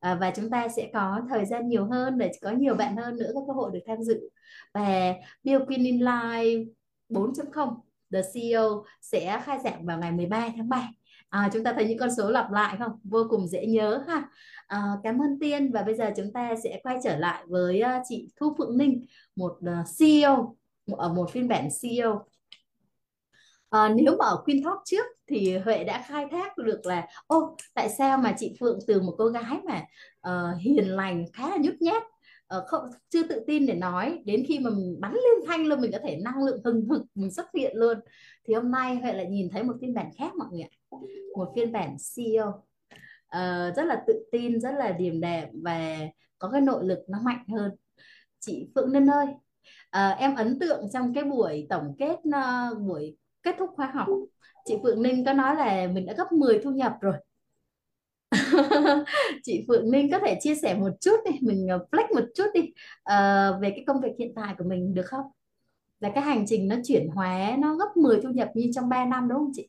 à, 0.00 0.14
và 0.14 0.30
chúng 0.30 0.50
ta 0.50 0.68
sẽ 0.68 0.90
có 0.92 1.20
thời 1.28 1.44
gian 1.46 1.68
nhiều 1.68 1.84
hơn 1.84 2.18
để 2.18 2.32
có 2.42 2.50
nhiều 2.50 2.74
bạn 2.74 2.96
hơn 2.96 3.16
nữa 3.16 3.30
có 3.34 3.40
cơ 3.46 3.52
hội 3.52 3.70
được 3.72 3.80
tham 3.86 4.02
dự. 4.02 4.28
Và 4.74 5.14
Bill 5.42 5.64
Queen 5.64 5.84
in 5.84 5.98
Life 5.98 6.66
4.0 7.08 7.74
The 8.12 8.22
CEO 8.34 8.84
sẽ 9.02 9.40
khai 9.44 9.58
giảng 9.64 9.86
vào 9.86 9.98
ngày 9.98 10.12
13 10.12 10.48
tháng 10.56 10.68
7. 10.68 10.80
à, 11.28 11.42
ờ, 11.42 11.48
chúng 11.52 11.64
ta 11.64 11.72
thấy 11.72 11.88
những 11.88 11.98
con 11.98 12.14
số 12.16 12.30
lặp 12.30 12.50
lại 12.50 12.76
không? 12.78 12.92
Vô 13.04 13.26
cùng 13.30 13.48
dễ 13.48 13.66
nhớ 13.66 14.04
ha. 14.08 14.28
À, 14.66 14.82
cảm 15.02 15.22
ơn 15.22 15.38
Tiên. 15.40 15.72
Và 15.72 15.82
bây 15.82 15.94
giờ 15.94 16.10
chúng 16.16 16.32
ta 16.32 16.54
sẽ 16.64 16.80
quay 16.82 16.98
trở 17.04 17.16
lại 17.16 17.44
với 17.48 17.82
chị 18.08 18.28
Thu 18.40 18.54
Phượng 18.58 18.78
Ninh 18.78 19.06
một 19.36 19.58
CEO 19.98 20.56
ở 20.96 21.14
một 21.14 21.30
phiên 21.30 21.48
bản 21.48 21.68
CEO 21.82 22.24
à, 23.70 23.88
nếu 23.88 24.16
mà 24.18 24.24
ở 24.24 24.42
Queen 24.44 24.64
Talk 24.64 24.78
trước 24.84 25.06
thì 25.26 25.58
Huệ 25.58 25.84
đã 25.84 26.04
khai 26.08 26.26
thác 26.30 26.58
được 26.58 26.86
là 26.86 27.06
ô 27.26 27.56
tại 27.74 27.88
sao 27.98 28.18
mà 28.18 28.34
chị 28.38 28.56
Phượng 28.60 28.78
từ 28.86 29.00
một 29.00 29.14
cô 29.18 29.26
gái 29.26 29.60
mà 29.64 29.82
uh, 30.28 30.60
hiền 30.60 30.88
lành 30.88 31.24
khá 31.32 31.50
là 31.50 31.56
nhút 31.60 31.74
nhát 31.80 32.02
uh, 32.56 32.66
không 32.66 32.90
chưa 33.08 33.22
tự 33.28 33.44
tin 33.46 33.66
để 33.66 33.74
nói 33.74 34.22
đến 34.24 34.44
khi 34.48 34.58
mà 34.58 34.70
mình 34.70 34.96
bắn 35.00 35.12
lên 35.12 35.46
thanh 35.46 35.66
luôn 35.66 35.80
mình 35.80 35.92
có 35.92 35.98
thể 36.02 36.16
năng 36.24 36.44
lượng 36.44 36.60
hừng 36.64 36.88
hực 36.88 37.02
mình 37.14 37.30
xuất 37.30 37.46
hiện 37.54 37.76
luôn. 37.76 37.98
Thì 38.44 38.54
hôm 38.54 38.70
nay 38.70 38.96
Huệ 38.96 39.12
lại 39.12 39.26
nhìn 39.26 39.50
thấy 39.50 39.62
một 39.62 39.74
phiên 39.80 39.94
bản 39.94 40.10
khác 40.18 40.34
mọi 40.36 40.48
người 40.52 40.62
ạ. 40.62 40.72
Một 41.36 41.52
phiên 41.56 41.72
bản 41.72 41.96
CEO 42.16 42.48
uh, 42.48 43.76
rất 43.76 43.84
là 43.86 44.02
tự 44.06 44.28
tin 44.32 44.60
rất 44.60 44.72
là 44.78 44.92
điềm 44.92 45.20
đạm 45.20 45.48
và 45.52 45.98
có 46.38 46.48
cái 46.50 46.60
nội 46.60 46.84
lực 46.84 46.98
nó 47.08 47.18
mạnh 47.24 47.44
hơn. 47.48 47.70
Chị 48.40 48.68
Phượng 48.74 48.92
Ninh 48.92 49.06
ơi 49.06 49.26
uh, 49.96 50.18
em 50.18 50.34
ấn 50.34 50.58
tượng 50.58 50.88
trong 50.92 51.14
cái 51.14 51.24
buổi 51.24 51.66
tổng 51.70 51.94
kết 51.98 52.16
uh, 52.28 52.78
buổi 52.78 53.16
kết 53.48 53.56
thúc 53.58 53.70
khóa 53.76 53.86
học. 53.86 54.06
Chị 54.64 54.74
Phượng 54.82 55.02
Ninh 55.02 55.24
có 55.24 55.32
nói 55.32 55.56
là 55.56 55.88
mình 55.92 56.06
đã 56.06 56.14
gấp 56.16 56.32
10 56.32 56.58
thu 56.58 56.70
nhập 56.70 56.92
rồi. 57.00 57.14
Chị 59.42 59.64
Phượng 59.68 59.90
Ninh 59.90 60.10
có 60.10 60.18
thể 60.18 60.38
chia 60.40 60.54
sẻ 60.54 60.74
một 60.74 60.90
chút 61.00 61.16
đi 61.24 61.38
mình 61.40 61.68
ờ, 61.68 61.86
flex 61.90 62.14
một 62.14 62.24
chút 62.34 62.44
đi 62.54 62.60
uh, 62.60 63.60
về 63.60 63.70
cái 63.70 63.84
công 63.86 64.00
việc 64.00 64.12
hiện 64.18 64.32
tại 64.36 64.54
của 64.58 64.64
mình 64.64 64.94
được 64.94 65.06
không? 65.06 65.26
Là 66.00 66.10
cái 66.14 66.24
hành 66.24 66.44
trình 66.46 66.68
nó 66.68 66.76
chuyển 66.84 67.08
hóa 67.08 67.56
nó 67.58 67.76
gấp 67.76 67.96
10 67.96 68.20
thu 68.20 68.28
nhập 68.28 68.48
như 68.54 68.70
trong 68.74 68.88
3 68.88 69.04
năm 69.04 69.28
đúng 69.28 69.38
không 69.38 69.52
chị? 69.54 69.68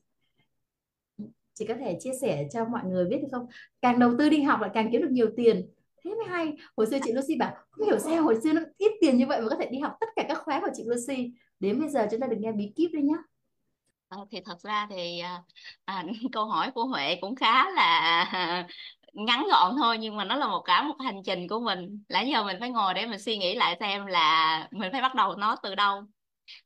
Chị 1.54 1.66
có 1.66 1.74
thể 1.80 1.98
chia 2.00 2.14
sẻ 2.22 2.48
cho 2.54 2.66
mọi 2.66 2.82
người 2.86 3.06
biết 3.06 3.18
được 3.22 3.28
không? 3.32 3.46
Càng 3.82 4.00
đầu 4.00 4.12
tư 4.20 4.30
đi 4.30 4.42
học 4.42 4.62
lại 4.62 4.70
càng 4.74 4.90
kiếm 4.92 5.02
được 5.02 5.12
nhiều 5.12 5.30
tiền. 5.38 5.70
Thế 6.04 6.16
mới 6.16 6.26
hay. 6.28 6.58
Hồi 6.78 6.88
xưa 6.88 6.98
chị 7.04 7.14
Lucy 7.14 7.36
bảo 7.36 7.56
không 7.70 7.88
hiểu 7.88 8.00
sao 8.00 8.24
hồi 8.24 8.40
xưa 8.44 8.54
nó 8.54 8.62
ít 8.78 8.92
tiền 9.02 9.18
như 9.18 9.26
vậy 9.28 9.42
mà 9.42 9.50
có 9.50 9.56
thể 9.56 9.70
đi 9.72 9.80
học 9.80 9.94
tất 10.00 10.08
cả 10.16 10.26
các 10.28 10.38
khóa 10.38 10.60
của 10.62 10.72
chị 10.74 10.84
Lucy. 10.86 11.32
Đến 11.60 11.80
bây 11.80 11.90
giờ 11.90 12.08
chúng 12.12 12.20
ta 12.20 12.28
được 12.28 12.38
nghe 12.40 12.52
bí 12.52 12.72
kíp 12.76 12.90
đấy 12.94 13.04
nhá. 13.04 13.18
À, 14.10 14.18
thì 14.32 14.40
thật 14.46 14.60
ra 14.62 14.88
thì 14.90 15.20
à, 15.20 15.44
à 15.86 16.04
câu 16.32 16.46
hỏi 16.46 16.72
của 16.76 16.86
Huệ 16.86 17.16
cũng 17.22 17.36
khá 17.36 17.70
là 17.72 18.68
ngắn 19.14 19.46
gọn 19.52 19.76
thôi 19.78 19.98
nhưng 19.98 20.16
mà 20.18 20.24
nó 20.26 20.36
là 20.36 20.48
một 20.48 20.62
cả 20.66 20.84
một 20.84 20.96
hành 21.06 21.22
trình 21.26 21.48
của 21.48 21.60
mình. 21.60 22.04
Là 22.10 22.22
giờ 22.22 22.44
mình 22.44 22.58
phải 22.60 22.70
ngồi 22.70 22.94
để 22.94 23.06
mình 23.06 23.20
suy 23.20 23.38
nghĩ 23.38 23.56
lại 23.56 23.78
xem 23.80 24.06
là 24.06 24.68
mình 24.72 24.92
phải 24.92 25.02
bắt 25.02 25.16
đầu 25.16 25.36
nó 25.36 25.56
từ 25.64 25.76
đâu. 25.76 26.04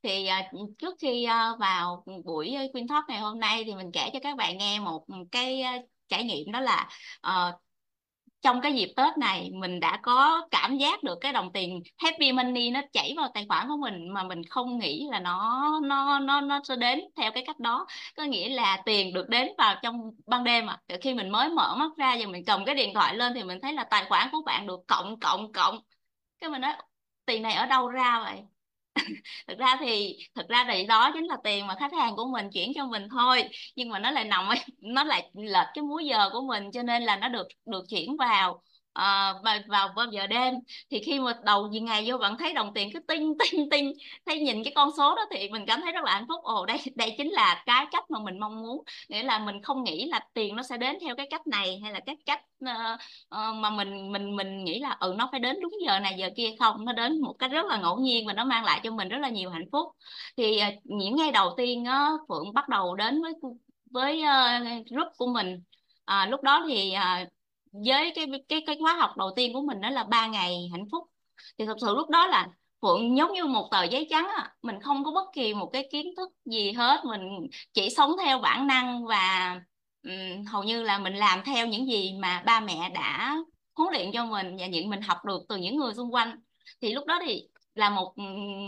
Thì 0.03 0.27
à, 0.27 0.51
trước 0.79 0.95
khi 1.01 1.25
à, 1.25 1.51
vào 1.61 2.05
buổi 2.25 2.55
Queen 2.73 2.89
Talk 2.89 3.05
ngày 3.09 3.19
hôm 3.21 3.39
nay 3.41 3.63
thì 3.65 3.75
mình 3.75 3.91
kể 3.93 4.11
cho 4.13 4.19
các 4.23 4.37
bạn 4.37 4.59
nghe 4.59 4.79
một 4.81 5.05
cái 5.31 5.61
à, 5.61 5.77
trải 6.09 6.25
nghiệm 6.25 6.53
đó 6.53 6.61
là 6.61 6.89
uh, 7.27 7.62
trong 8.43 8.61
cái 8.61 8.73
dịp 8.73 8.93
Tết 8.97 9.17
này 9.17 9.51
mình 9.53 9.79
đã 9.79 9.99
có 10.03 10.47
cảm 10.51 10.77
giác 10.77 11.03
được 11.03 11.17
cái 11.21 11.33
đồng 11.33 11.51
tiền 11.53 11.83
happy 11.97 12.31
money 12.31 12.71
nó 12.71 12.81
chảy 12.93 13.13
vào 13.17 13.31
tài 13.33 13.45
khoản 13.49 13.67
của 13.67 13.77
mình 13.77 14.13
mà 14.13 14.23
mình 14.23 14.41
không 14.49 14.79
nghĩ 14.79 15.07
là 15.11 15.19
nó 15.19 15.63
nó 15.83 16.19
nó 16.19 16.41
nó 16.41 16.59
sẽ 16.63 16.75
đến 16.75 16.99
theo 17.17 17.31
cái 17.31 17.43
cách 17.47 17.59
đó. 17.59 17.87
Có 18.17 18.23
nghĩa 18.23 18.49
là 18.49 18.81
tiền 18.85 19.13
được 19.13 19.29
đến 19.29 19.47
vào 19.57 19.75
trong 19.83 20.11
ban 20.27 20.43
đêm 20.43 20.67
à 20.67 20.79
khi 21.01 21.13
mình 21.13 21.29
mới 21.29 21.49
mở 21.49 21.75
mắt 21.75 21.91
ra 21.97 22.15
và 22.19 22.25
mình 22.27 22.45
cầm 22.45 22.65
cái 22.65 22.75
điện 22.75 22.93
thoại 22.93 23.15
lên 23.15 23.33
thì 23.35 23.43
mình 23.43 23.59
thấy 23.61 23.73
là 23.73 23.83
tài 23.83 24.05
khoản 24.09 24.29
của 24.31 24.41
bạn 24.45 24.67
được 24.67 24.79
cộng 24.87 25.19
cộng 25.19 25.51
cộng. 25.51 25.79
Cái 26.39 26.49
mình 26.49 26.61
nói, 26.61 26.73
tiền 27.25 27.41
này 27.43 27.53
ở 27.53 27.65
đâu 27.65 27.87
ra 27.89 28.19
vậy? 28.25 28.41
thực 29.47 29.57
ra 29.59 29.77
thì, 29.79 30.17
thực 30.35 30.47
ra 30.49 30.65
thì 30.71 30.85
đó 30.87 31.11
chính 31.13 31.25
là 31.25 31.37
tiền 31.43 31.67
mà 31.67 31.75
khách 31.79 31.93
hàng 31.93 32.15
của 32.15 32.25
mình 32.33 32.49
chuyển 32.53 32.71
cho 32.75 32.85
mình 32.85 33.07
thôi. 33.11 33.43
Nhưng 33.75 33.89
mà 33.89 33.99
nó 33.99 34.11
lại 34.11 34.23
nằm 34.23 34.49
nó 34.81 35.03
lại 35.03 35.31
lệch 35.33 35.67
cái 35.73 35.83
múi 35.83 36.05
giờ 36.05 36.29
của 36.33 36.41
mình 36.41 36.71
cho 36.71 36.83
nên 36.83 37.03
là 37.03 37.15
nó 37.17 37.29
được 37.29 37.47
được 37.65 37.83
chuyển 37.89 38.17
vào 38.17 38.63
à, 38.93 39.33
vào 39.67 39.89
vào 39.95 40.05
giờ 40.11 40.27
đêm 40.27 40.53
thì 40.91 40.99
khi 40.99 41.19
mà 41.19 41.33
đầu 41.45 41.69
gì 41.71 41.79
ngày 41.79 42.03
vô 42.07 42.17
bạn 42.17 42.37
thấy 42.37 42.53
đồng 42.53 42.73
tiền 42.73 42.89
cứ 42.93 42.99
tinh 42.99 43.33
tinh 43.51 43.69
tinh 43.69 43.93
thấy 44.25 44.39
nhìn 44.39 44.63
cái 44.63 44.73
con 44.75 44.89
số 44.97 45.15
đó 45.15 45.25
thì 45.31 45.49
mình 45.49 45.65
cảm 45.67 45.81
thấy 45.81 45.91
rất 45.91 46.03
là 46.03 46.11
hạnh 46.11 46.25
phúc. 46.27 46.43
Ồ 46.43 46.65
đây 46.65 46.77
đây 46.95 47.15
chính 47.17 47.29
là 47.29 47.63
cái 47.65 47.85
cách 47.91 48.11
mà 48.11 48.19
mình 48.19 48.39
mong 48.39 48.61
muốn. 48.63 48.83
Nghĩa 49.09 49.23
là 49.23 49.39
mình 49.39 49.61
không 49.61 49.83
nghĩ 49.83 50.05
là 50.05 50.19
tiền 50.33 50.55
nó 50.55 50.63
sẽ 50.63 50.77
đến 50.77 50.97
theo 51.01 51.15
cái 51.15 51.27
cách 51.29 51.47
này 51.47 51.79
hay 51.83 51.93
là 51.93 51.99
cái 52.05 52.15
cách 52.25 52.41
uh, 52.65 52.99
uh, 53.35 53.55
mà 53.55 53.69
mình 53.69 54.11
mình 54.11 54.35
mình 54.35 54.63
nghĩ 54.63 54.79
là 54.79 54.97
ừ 54.99 55.15
nó 55.17 55.29
phải 55.31 55.39
đến 55.39 55.57
đúng 55.61 55.73
giờ 55.85 55.99
này 55.99 56.15
giờ 56.17 56.29
kia 56.35 56.49
không? 56.59 56.85
Nó 56.85 56.93
đến 56.93 57.21
một 57.21 57.33
cách 57.39 57.51
rất 57.51 57.65
là 57.65 57.77
ngẫu 57.77 57.97
nhiên 57.99 58.27
và 58.27 58.33
nó 58.33 58.45
mang 58.45 58.63
lại 58.65 58.79
cho 58.83 58.91
mình 58.91 59.09
rất 59.09 59.17
là 59.21 59.29
nhiều 59.29 59.49
hạnh 59.49 59.65
phúc. 59.71 59.87
Thì 60.37 60.61
uh, 60.67 60.85
những 60.85 61.15
ngày 61.15 61.31
đầu 61.31 61.53
tiên 61.57 61.83
uh, 61.83 62.21
Phượng 62.29 62.53
bắt 62.53 62.69
đầu 62.69 62.95
đến 62.95 63.21
với 63.21 63.33
với 63.91 64.21
uh, 64.21 64.87
group 64.87 65.07
của 65.17 65.27
mình. 65.27 65.63
À, 66.05 66.25
lúc 66.25 66.43
đó 66.43 66.65
thì 66.67 66.91
à, 66.91 67.25
với 67.73 68.11
cái 68.15 68.27
cái 68.49 68.63
cái 68.67 68.77
khóa 68.79 68.93
học 68.93 69.17
đầu 69.17 69.31
tiên 69.35 69.53
của 69.53 69.61
mình 69.61 69.81
đó 69.81 69.89
là 69.89 70.03
ba 70.03 70.27
ngày 70.27 70.69
hạnh 70.71 70.85
phúc. 70.91 71.03
Thì 71.57 71.65
thật 71.65 71.77
sự 71.81 71.95
lúc 71.95 72.09
đó 72.09 72.27
là 72.27 72.47
Phượng 72.81 73.17
giống 73.17 73.33
như 73.33 73.45
một 73.45 73.67
tờ 73.71 73.83
giấy 73.83 74.07
trắng 74.09 74.27
á 74.27 74.51
mình 74.61 74.75
không 74.81 75.03
có 75.03 75.11
bất 75.11 75.25
kỳ 75.33 75.53
một 75.53 75.69
cái 75.73 75.87
kiến 75.91 76.13
thức 76.17 76.29
gì 76.45 76.71
hết 76.71 77.05
mình 77.05 77.21
chỉ 77.73 77.89
sống 77.89 78.15
theo 78.23 78.39
bản 78.39 78.67
năng 78.67 79.05
và 79.05 79.55
um, 80.03 80.45
hầu 80.45 80.63
như 80.63 80.83
là 80.83 80.99
mình 80.99 81.15
làm 81.15 81.43
theo 81.45 81.67
những 81.67 81.87
gì 81.87 82.13
mà 82.19 82.43
ba 82.45 82.59
mẹ 82.59 82.89
đã 82.93 83.37
huấn 83.75 83.93
luyện 83.93 84.11
cho 84.11 84.25
mình 84.25 84.57
và 84.59 84.65
những 84.65 84.89
mình 84.89 85.01
học 85.01 85.17
được 85.25 85.41
từ 85.49 85.55
những 85.55 85.77
người 85.77 85.93
xung 85.93 86.13
quanh. 86.13 86.39
Thì 86.81 86.93
lúc 86.93 87.05
đó 87.05 87.19
thì 87.25 87.47
là 87.75 87.89
một 87.89 88.13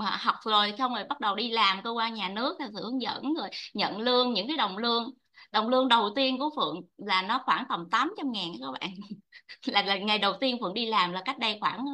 học 0.01 0.35
rồi 0.45 0.73
xong 0.77 0.93
rồi 0.93 1.03
bắt 1.03 1.19
đầu 1.19 1.35
đi 1.35 1.49
làm 1.49 1.81
cơ 1.83 1.89
quan 1.89 2.13
nhà 2.13 2.29
nước 2.29 2.55
theo 2.59 2.67
sự 2.73 2.83
hướng 2.83 3.01
dẫn 3.01 3.33
rồi 3.33 3.49
nhận 3.73 3.99
lương 3.99 4.33
những 4.33 4.47
cái 4.47 4.57
đồng 4.57 4.77
lương 4.77 5.13
đồng 5.51 5.69
lương 5.69 5.87
đầu 5.87 6.09
tiên 6.15 6.37
của 6.39 6.49
Phượng 6.55 6.81
là 6.97 7.21
nó 7.21 7.41
khoảng 7.45 7.65
tầm 7.69 7.89
800 7.91 8.31
ngàn 8.31 8.51
các 8.59 8.71
bạn. 8.81 8.91
Là, 9.65 9.81
là 9.81 9.97
ngày 9.97 10.19
đầu 10.19 10.33
tiên 10.39 10.57
Phượng 10.61 10.73
đi 10.73 10.85
làm 10.85 11.11
là 11.11 11.21
cách 11.25 11.39
đây 11.39 11.57
khoảng 11.59 11.85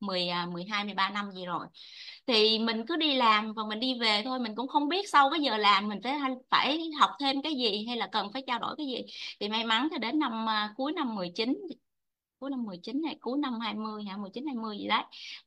10 0.00 0.28
12 0.52 0.84
13 0.84 1.10
năm 1.10 1.30
gì 1.32 1.46
rồi. 1.46 1.66
Thì 2.26 2.58
mình 2.58 2.86
cứ 2.88 2.96
đi 2.96 3.14
làm 3.14 3.52
và 3.54 3.62
mình 3.68 3.80
đi 3.80 3.98
về 4.00 4.22
thôi 4.24 4.40
mình 4.40 4.54
cũng 4.56 4.68
không 4.68 4.88
biết 4.88 5.08
sau 5.08 5.30
cái 5.30 5.40
giờ 5.40 5.56
làm 5.56 5.88
mình 5.88 6.00
phải 6.04 6.18
phải 6.50 6.90
học 7.00 7.10
thêm 7.20 7.42
cái 7.42 7.54
gì 7.54 7.84
hay 7.86 7.96
là 7.96 8.08
cần 8.12 8.32
phải 8.32 8.42
trao 8.46 8.58
đổi 8.58 8.74
cái 8.78 8.86
gì. 8.86 8.98
Thì 9.40 9.48
may 9.48 9.64
mắn 9.64 9.88
thì 9.92 9.98
đến 9.98 10.18
năm 10.18 10.48
à, 10.48 10.74
cuối 10.76 10.92
năm 10.92 11.14
19 11.14 11.58
cuối 12.38 12.50
năm 12.50 12.64
19 12.64 13.02
hay 13.04 13.16
cuối 13.20 13.38
năm 13.38 13.60
20 13.60 14.04
hả? 14.04 14.16
19 14.16 14.46
20 14.46 14.78
gì 14.78 14.88
đấy. 14.88 15.02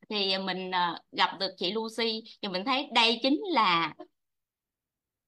Thì 0.09 0.37
mình 0.37 0.71
à, 0.71 0.99
gặp 1.11 1.37
được 1.39 1.51
chị 1.57 1.71
Lucy 1.71 2.23
thì 2.41 2.47
mình 2.47 2.65
thấy 2.65 2.87
đây 2.93 3.19
chính 3.23 3.41
là 3.51 3.93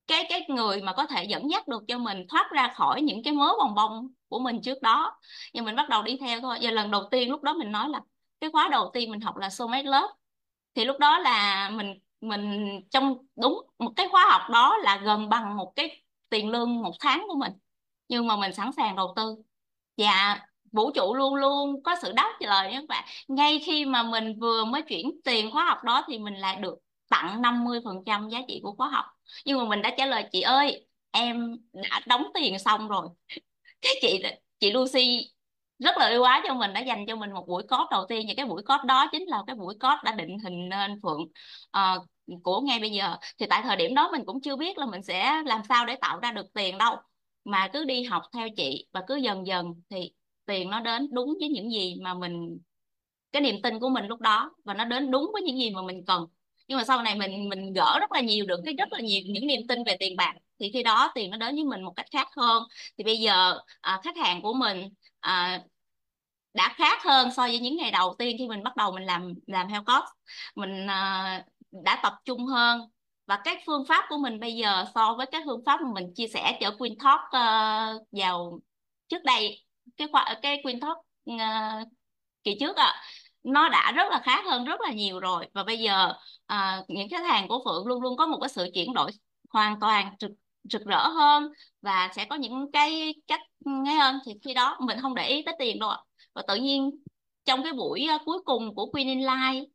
cái 0.08 0.26
cái 0.30 0.46
người 0.48 0.82
mà 0.82 0.94
có 0.94 1.06
thể 1.06 1.24
dẫn 1.24 1.50
dắt 1.52 1.68
được 1.68 1.84
cho 1.88 1.98
mình 1.98 2.26
thoát 2.30 2.52
ra 2.52 2.74
khỏi 2.76 3.02
những 3.02 3.24
cái 3.24 3.34
mớ 3.34 3.54
bồng 3.60 3.76
bông 3.76 4.08
của 4.28 4.40
mình 4.40 4.62
trước 4.62 4.82
đó. 4.82 5.20
Và 5.54 5.62
mình 5.62 5.76
bắt 5.76 5.90
đầu 5.90 6.04
đi 6.04 6.18
theo 6.18 6.42
thôi. 6.42 6.58
Giờ 6.62 6.72
lần 6.72 6.92
đầu 6.92 7.04
tiên 7.12 7.30
lúc 7.30 7.44
đó 7.44 7.54
mình 7.54 7.72
nói 7.72 7.90
là, 7.90 8.02
cái 8.40 8.50
khóa 8.52 8.70
đầu 8.72 8.92
tiên 8.94 9.12
mình 9.12 9.22
học 9.22 9.38
là 9.38 9.50
soulmate 9.50 9.84
love. 9.84 10.14
Thì 10.76 10.86
lúc 10.86 11.00
đó 11.00 11.20
là 11.20 11.70
mình 11.70 12.00
mình 12.22 12.70
trong 12.92 13.18
đúng 13.36 13.68
một 13.80 13.92
cái 13.96 14.08
khóa 14.12 14.26
học 14.32 14.42
đó 14.52 14.78
là 14.78 14.98
gần 14.98 15.30
bằng 15.30 15.58
một 15.58 15.74
cái 15.76 16.04
tiền 16.30 16.50
lương 16.50 16.82
một 16.82 16.94
tháng 17.00 17.26
của 17.28 17.36
mình. 17.36 17.54
Nhưng 18.08 18.28
mà 18.28 18.36
mình 18.38 18.54
sẵn 18.54 18.72
sàng 18.72 18.96
đầu 18.96 19.14
tư. 19.16 19.36
Và 19.98 20.40
vũ 20.72 20.92
trụ 20.92 21.16
luôn 21.16 21.36
luôn 21.36 21.84
có 21.84 21.96
sự 22.02 22.12
đáp 22.12 22.38
lời 22.40 22.72
các 22.74 22.84
bạn. 22.90 23.06
Ngay 23.28 23.60
khi 23.66 23.86
mà 23.86 24.04
mình 24.04 24.40
vừa 24.40 24.66
mới 24.66 24.82
chuyển 24.82 25.22
tiền 25.24 25.52
khóa 25.52 25.66
học 25.66 25.84
đó 25.84 26.04
thì 26.08 26.20
mình 26.20 26.36
lại 26.36 26.56
được 26.56 26.76
tặng 27.10 27.42
50% 27.42 28.30
giá 28.30 28.40
trị 28.48 28.60
của 28.64 28.74
khóa 28.78 28.90
học. 28.90 29.06
Nhưng 29.46 29.58
mà 29.58 29.66
mình 29.66 29.82
đã 29.82 29.96
trả 29.98 30.06
lời 30.06 30.26
chị 30.32 30.42
ơi 30.42 30.88
em 31.12 31.58
đã 31.74 32.02
đóng 32.08 32.28
tiền 32.34 32.60
xong 32.60 32.88
rồi. 32.88 33.08
Cái 33.82 33.94
chị 34.02 34.24
chị 34.60 34.72
Lucy 34.72 35.32
rất 35.80 35.98
là 35.98 36.08
yêu 36.08 36.24
ái 36.24 36.42
cho 36.48 36.54
mình 36.54 36.74
đã 36.74 36.80
dành 36.80 37.06
cho 37.08 37.16
mình 37.16 37.32
một 37.32 37.48
buổi 37.48 37.64
code 37.64 37.88
đầu 37.92 38.06
tiên. 38.10 38.26
Và 38.28 38.34
cái 38.38 38.46
buổi 38.46 38.64
code 38.64 38.84
đó 38.88 39.10
chính 39.12 39.24
là 39.28 39.44
cái 39.48 39.56
buổi 39.56 39.76
code 39.76 40.02
đã 40.04 40.12
định 40.12 40.40
hình 40.40 40.70
nên 40.70 41.02
Phượng 41.04 41.22
uh, 41.78 42.08
của 42.44 42.62
ngay 42.62 42.80
bây 42.80 42.90
giờ. 42.92 43.18
Thì 43.40 43.46
tại 43.50 43.62
thời 43.64 43.76
điểm 43.76 43.96
đó 43.96 44.10
mình 44.12 44.26
cũng 44.26 44.42
chưa 44.42 44.56
biết 44.56 44.78
là 44.78 44.86
mình 44.86 45.04
sẽ 45.04 45.44
làm 45.46 45.62
sao 45.70 45.86
để 45.86 45.96
tạo 46.02 46.20
ra 46.20 46.32
được 46.32 46.46
tiền 46.54 46.78
đâu. 46.78 46.96
Mà 47.46 47.70
cứ 47.74 47.86
đi 47.86 48.04
học 48.04 48.24
theo 48.34 48.48
chị 48.58 48.88
và 48.94 49.04
cứ 49.08 49.16
dần 49.16 49.48
dần 49.48 49.74
thì 49.90 50.12
tiền 50.46 50.70
nó 50.70 50.80
đến 50.80 51.10
đúng 51.14 51.34
với 51.40 51.50
những 51.50 51.72
gì 51.72 51.96
mà 52.02 52.14
mình 52.14 52.60
cái 53.32 53.42
niềm 53.42 53.56
tin 53.64 53.80
của 53.80 53.90
mình 53.90 54.06
lúc 54.08 54.22
đó. 54.22 54.52
Và 54.64 54.74
nó 54.74 54.86
đến 54.86 55.12
đúng 55.12 55.30
với 55.34 55.42
những 55.42 55.58
gì 55.58 55.70
mà 55.70 55.82
mình 55.82 56.06
cần 56.08 56.26
nhưng 56.68 56.78
mà 56.78 56.84
sau 56.84 57.02
này 57.02 57.16
mình 57.16 57.50
mình 57.50 57.74
gỡ 57.74 58.00
rất 58.00 58.12
là 58.12 58.22
nhiều 58.22 58.46
được 58.46 58.60
cái 58.66 58.74
rất 58.74 58.94
là 58.94 59.00
nhiều 59.00 59.22
những 59.26 59.48
niềm 59.48 59.68
tin 59.68 59.84
về 59.84 59.98
tiền 60.00 60.16
bạc 60.16 60.34
thì 60.60 60.70
khi 60.74 60.84
đó 60.84 61.12
tiền 61.16 61.32
nó 61.32 61.38
đến 61.38 61.56
với 61.56 61.64
mình 61.64 61.82
một 61.82 61.94
cách 61.96 62.06
khác 62.12 62.28
hơn. 62.38 62.64
Thì 62.98 63.04
bây 63.04 63.18
giờ 63.18 63.60
à, 63.82 64.00
khách 64.04 64.18
hàng 64.18 64.42
của 64.42 64.54
mình 64.54 64.90
à, 65.20 65.64
đã 66.54 66.74
khác 66.78 67.04
hơn 67.04 67.30
so 67.36 67.44
với 67.44 67.60
những 67.60 67.78
ngày 67.78 67.92
đầu 67.92 68.16
tiên 68.20 68.38
khi 68.40 68.48
mình 68.48 68.64
bắt 68.64 68.76
đầu 68.76 68.92
mình 68.92 69.04
làm 69.04 69.34
làm 69.48 69.68
heo 69.68 69.84
coach. 69.84 70.06
Mình 70.56 70.88
à, 70.88 71.46
đã 71.72 72.00
tập 72.04 72.14
trung 72.26 72.46
hơn. 72.46 72.82
Và 73.28 73.42
các 73.44 73.58
phương 73.66 73.86
pháp 73.86 74.06
của 74.10 74.18
mình 74.18 74.40
bây 74.40 74.56
giờ 74.56 74.86
so 74.96 75.14
với 75.18 75.26
các 75.32 75.44
phương 75.46 75.64
pháp 75.66 75.82
mà 75.82 75.90
mình 75.94 76.14
chia 76.16 76.28
sẻ 76.28 76.58
cho 76.62 76.72
Queen 76.80 76.94
Talk 77.04 77.22
uh, 77.22 78.08
vào 78.12 78.60
trước 79.08 79.24
đây 79.24 79.64
cái 79.98 80.08
khoa 80.12 80.40
cái 80.42 80.60
Queen 80.64 80.80
Talk 80.80 80.98
uh, 81.32 81.88
kỳ 82.44 82.58
trước 82.60 82.76
ạ 82.78 82.86
à, 82.86 83.04
nó 83.46 83.70
đã 83.70 83.92
rất 83.92 84.04
là 84.12 84.22
khác 84.24 84.46
hơn 84.46 84.66
rất 84.66 84.82
là 84.82 84.92
nhiều 84.94 85.20
rồi. 85.20 85.48
Và 85.54 85.64
bây 85.64 85.80
giờ 85.80 86.14
à, 86.46 86.84
những 86.88 87.10
khách 87.10 87.26
hàng 87.26 87.48
của 87.48 87.62
Phượng 87.66 87.88
luôn 87.88 88.02
luôn 88.02 88.18
có 88.18 88.26
một 88.28 88.38
cái 88.42 88.50
sự 88.50 88.68
chuyển 88.74 88.94
đổi 88.94 89.12
hoàn 89.50 89.80
toàn 89.80 90.16
rực 90.20 90.32
rực 90.64 90.86
rỡ 90.86 91.08
hơn 91.08 91.50
và 91.82 92.10
sẽ 92.16 92.26
có 92.26 92.36
những 92.36 92.72
cái 92.74 93.16
cách 93.28 93.42
ngay 93.66 93.96
hơn 93.96 94.20
thì 94.26 94.34
khi 94.46 94.54
đó 94.54 94.78
mình 94.80 95.00
không 95.02 95.16
để 95.16 95.28
ý 95.28 95.44
tới 95.46 95.56
tiền 95.60 95.80
đâu 95.80 95.90
ạ. 95.90 95.98
Và 96.34 96.42
tự 96.48 96.56
nhiên 96.56 96.92
trong 97.46 97.64
cái 97.64 97.74
buổi 97.74 98.06
à, 98.10 98.18
cuối 98.26 98.38
cùng 98.46 98.76
của 98.76 98.86
Queen 98.86 99.08
in 99.08 99.20
Life 99.20 99.66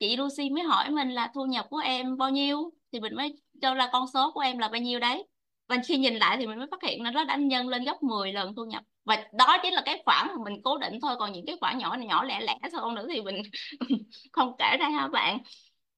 chị 0.00 0.16
Lucy 0.16 0.50
mới 0.50 0.62
hỏi 0.64 0.90
mình 0.90 1.10
là 1.10 1.30
thu 1.34 1.44
nhập 1.46 1.66
của 1.70 1.78
em 1.78 2.16
bao 2.16 2.30
nhiêu? 2.30 2.70
Thì 2.92 3.00
mình 3.00 3.14
mới 3.16 3.34
cho 3.62 3.74
ra 3.74 3.88
con 3.92 4.06
số 4.14 4.32
của 4.34 4.40
em 4.40 4.58
là 4.58 4.68
bao 4.68 4.80
nhiêu 4.80 5.00
đấy. 5.00 5.26
Và 5.68 5.76
khi 5.88 5.96
nhìn 5.96 6.14
lại 6.14 6.36
thì 6.36 6.46
mình 6.46 6.58
mới 6.58 6.66
phát 6.70 6.82
hiện 6.82 7.02
là 7.02 7.10
nó 7.10 7.24
đã 7.24 7.36
nhân 7.36 7.68
lên 7.68 7.84
gấp 7.84 8.02
10 8.02 8.32
lần 8.32 8.54
thu 8.54 8.64
nhập 8.64 8.82
và 9.08 9.24
đó 9.32 9.56
chính 9.62 9.74
là 9.74 9.82
cái 9.86 10.02
khoản 10.04 10.26
mà 10.28 10.34
mình 10.44 10.62
cố 10.64 10.78
định 10.78 10.98
thôi, 11.02 11.16
còn 11.18 11.32
những 11.32 11.46
cái 11.46 11.56
khoản 11.60 11.78
nhỏ 11.78 11.96
nhỏ 12.00 12.24
lẻ 12.24 12.40
lẻ 12.40 12.58
thôi 12.72 12.92
nữa 12.96 13.06
thì 13.10 13.22
mình 13.22 13.42
không 14.32 14.52
kể 14.58 14.76
ra 14.80 14.88
ha 14.88 15.08
bạn. 15.08 15.38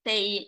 Thì 0.05 0.39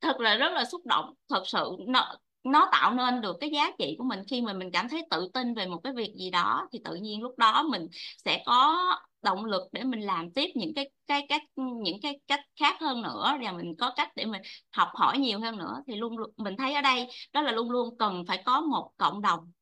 thật 0.00 0.20
là 0.20 0.36
rất 0.36 0.52
là 0.52 0.64
xúc 0.64 0.86
động, 0.86 1.14
thật 1.28 1.42
sự 1.46 1.70
nó 1.88 2.14
nó 2.44 2.68
tạo 2.72 2.94
nên 2.94 3.20
được 3.20 3.36
cái 3.40 3.50
giá 3.50 3.70
trị 3.78 3.94
của 3.98 4.04
mình 4.04 4.20
khi 4.28 4.42
mà 4.42 4.52
mình 4.52 4.70
cảm 4.72 4.88
thấy 4.88 5.02
tự 5.10 5.30
tin 5.34 5.54
về 5.54 5.66
một 5.66 5.80
cái 5.84 5.92
việc 5.96 6.14
gì 6.18 6.30
đó, 6.30 6.68
thì 6.72 6.78
tự 6.84 6.94
nhiên 6.94 7.22
lúc 7.22 7.38
đó 7.38 7.62
mình 7.62 7.86
sẽ 8.24 8.42
có 8.46 8.76
động 9.22 9.44
lực 9.44 9.62
để 9.72 9.84
mình 9.84 10.00
làm 10.00 10.30
tiếp 10.30 10.46
những 10.54 10.74
cái 10.74 10.90
cái 11.06 11.26
cách 11.28 11.42
những 11.84 12.00
cái 12.02 12.20
cách 12.26 12.40
khác 12.60 12.76
hơn 12.80 13.02
nữa 13.02 13.36
và 13.42 13.52
mình 13.52 13.74
có 13.78 13.92
cách 13.96 14.08
để 14.16 14.24
mình 14.24 14.42
học 14.72 14.88
hỏi 14.94 15.18
nhiều 15.18 15.40
hơn 15.40 15.56
nữa. 15.58 15.82
Thì 15.86 15.96
luôn, 15.96 16.16
mình 16.36 16.56
thấy 16.56 16.74
ở 16.74 16.80
đây 16.82 17.06
đó 17.32 17.42
là 17.42 17.52
luôn 17.52 17.70
luôn 17.70 17.98
cần 17.98 18.24
phải 18.28 18.42
có 18.46 18.60
một 18.60 18.90
cộng 18.96 19.22
đồng. 19.22 19.52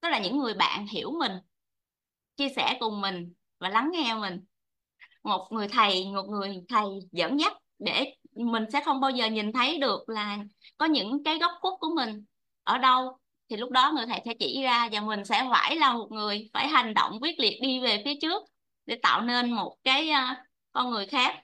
Tức 0.00 0.08
là 0.08 0.18
những 0.18 0.38
người 0.38 0.54
bạn 0.54 0.86
hiểu 0.86 1.10
mình 1.20 1.32
chia 2.38 2.48
sẻ 2.56 2.76
cùng 2.80 3.00
mình 3.00 3.32
và 3.58 3.68
lắng 3.68 3.90
nghe 3.92 4.14
mình. 4.14 4.40
Một 5.24 5.48
người 5.50 5.68
thầy 5.68 6.04
một 6.14 6.26
người 6.28 6.62
thầy 6.68 6.84
dẫn 7.12 7.40
dắt 7.40 7.52
để 7.78 8.14
mình 8.34 8.64
sẽ 8.72 8.80
không 8.84 9.00
bao 9.00 9.10
giờ 9.10 9.26
nhìn 9.26 9.52
thấy 9.52 9.78
được 9.78 10.08
là 10.08 10.38
có 10.78 10.86
những 10.86 11.24
cái 11.24 11.38
góc 11.38 11.52
khuất 11.60 11.74
của 11.80 11.90
mình 11.96 12.24
ở 12.64 12.78
đâu. 12.78 13.18
Thì 13.50 13.56
lúc 13.56 13.70
đó 13.70 13.92
người 13.96 14.06
thầy 14.06 14.22
sẽ 14.24 14.34
chỉ 14.38 14.62
ra 14.62 14.88
và 14.92 15.00
mình 15.00 15.24
sẽ 15.24 15.48
phải 15.50 15.76
là 15.76 15.92
một 15.92 16.08
người 16.10 16.50
phải 16.52 16.68
hành 16.68 16.94
động 16.94 17.18
quyết 17.22 17.40
liệt 17.40 17.58
đi 17.62 17.80
về 17.80 18.02
phía 18.04 18.14
trước 18.22 18.42
để 18.86 18.98
tạo 19.02 19.22
nên 19.22 19.52
một 19.52 19.76
cái 19.84 20.10
uh, 20.10 20.36
con 20.72 20.90
người 20.90 21.06
khác. 21.06 21.34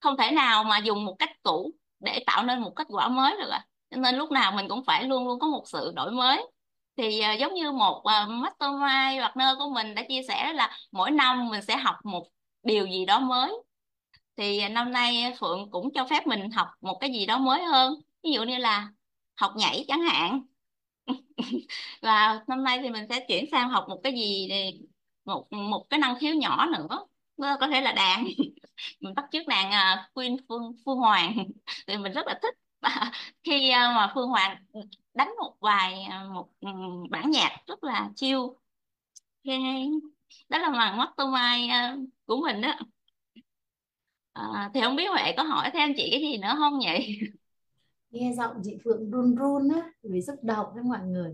Không 0.00 0.16
thể 0.16 0.30
nào 0.30 0.64
mà 0.64 0.78
dùng 0.78 1.04
một 1.04 1.16
cách 1.18 1.30
cũ 1.42 1.70
để 2.00 2.24
tạo 2.26 2.42
nên 2.44 2.60
một 2.60 2.72
kết 2.76 2.86
quả 2.90 3.08
mới 3.08 3.36
được 3.36 3.50
à 3.50 3.66
cho 3.90 3.96
nên 4.00 4.16
lúc 4.16 4.30
nào 4.30 4.52
mình 4.52 4.68
cũng 4.68 4.84
phải 4.84 5.04
luôn 5.04 5.26
luôn 5.26 5.38
có 5.38 5.46
một 5.46 5.62
sự 5.66 5.92
đổi 5.96 6.10
mới 6.10 6.46
thì 6.96 7.20
uh, 7.34 7.40
giống 7.40 7.54
như 7.54 7.72
một 7.72 7.98
uh, 7.98 8.28
mastermind 8.30 9.22
partner 9.22 9.48
của 9.58 9.70
mình 9.74 9.94
đã 9.94 10.02
chia 10.08 10.22
sẻ 10.28 10.52
là 10.52 10.78
mỗi 10.92 11.10
năm 11.10 11.48
mình 11.50 11.62
sẽ 11.62 11.76
học 11.76 11.96
một 12.04 12.28
điều 12.62 12.86
gì 12.86 13.04
đó 13.04 13.20
mới. 13.20 13.52
Thì 14.36 14.60
ờ, 14.60 14.68
năm 14.68 14.92
nay 14.92 15.34
Phượng 15.40 15.70
cũng 15.70 15.92
cho 15.94 16.06
phép 16.10 16.26
mình 16.26 16.50
học 16.50 16.68
một 16.80 16.98
cái 17.00 17.12
gì 17.12 17.26
đó 17.26 17.38
mới 17.38 17.64
hơn. 17.64 17.94
Ví 18.22 18.32
dụ 18.32 18.42
như 18.42 18.56
là 18.56 18.88
học 19.36 19.52
nhảy 19.56 19.84
chẳng 19.88 20.00
hạn. 20.00 20.42
Và 22.02 22.44
năm 22.46 22.64
nay 22.64 22.78
thì 22.82 22.90
mình 22.90 23.06
sẽ 23.08 23.24
chuyển 23.28 23.44
sang 23.50 23.70
học 23.70 23.84
một 23.88 24.00
cái 24.02 24.12
gì 24.12 24.48
một 25.24 25.52
một 25.52 25.86
cái 25.90 26.00
năng 26.00 26.18
khiếu 26.18 26.34
nhỏ 26.34 26.66
nữa. 26.66 27.06
Có 27.60 27.68
thể 27.68 27.80
là 27.80 27.92
đàn. 27.92 28.24
Mình 29.00 29.14
bắt 29.14 29.24
chước 29.32 29.46
đàn 29.46 29.68
uh, 29.70 30.14
Queen 30.14 30.36
Phương 30.48 30.72
Phương 30.84 30.98
Hoàng. 30.98 31.36
Thì 31.86 31.96
mình 31.96 32.12
rất 32.12 32.26
là 32.26 32.38
thích 32.42 32.54
khi 33.44 33.70
ờ, 33.70 33.80
mà 33.96 34.12
Phương 34.14 34.28
Hoàng 34.28 34.64
đánh 35.14 35.34
một 35.40 35.56
vài 35.60 36.04
ờ, 36.10 36.28
một 36.34 36.48
ừ, 36.60 36.68
bản 37.10 37.30
nhạc 37.30 37.50
rất 37.66 37.84
là 37.84 38.10
chill 38.16 38.38
okay. 39.44 39.86
đó 40.48 40.58
là 40.58 40.70
màn 40.70 40.98
mắt 40.98 41.10
tô 41.16 41.26
mai 41.26 41.68
của 42.26 42.36
mình 42.36 42.60
đó. 42.60 42.78
À, 44.32 44.70
thì 44.74 44.80
không 44.80 44.96
biết 44.96 45.08
Huệ 45.10 45.32
có 45.36 45.42
hỏi 45.42 45.70
thêm 45.72 45.92
chị 45.96 46.08
cái 46.10 46.20
gì 46.20 46.38
nữa 46.38 46.54
không 46.58 46.78
nhỉ? 46.78 47.18
Nghe 48.10 48.32
giọng 48.36 48.56
chị 48.62 48.76
Phượng 48.84 49.10
run 49.10 49.34
run 49.36 49.68
á 49.68 49.90
vì 50.02 50.22
xúc 50.22 50.36
động 50.42 50.66
với 50.74 50.82
mọi 50.82 51.00
người. 51.06 51.32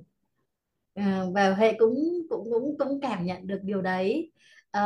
À, 0.95 1.25
và 1.35 1.55
Huệ 1.55 1.73
cũng 1.79 1.97
cũng 2.31 2.49
cũng 2.53 2.77
cũng 2.79 3.01
cảm 3.03 3.25
nhận 3.27 3.47
được 3.47 3.61
điều 3.63 3.83
đấy. 3.83 4.33
À, 4.71 4.83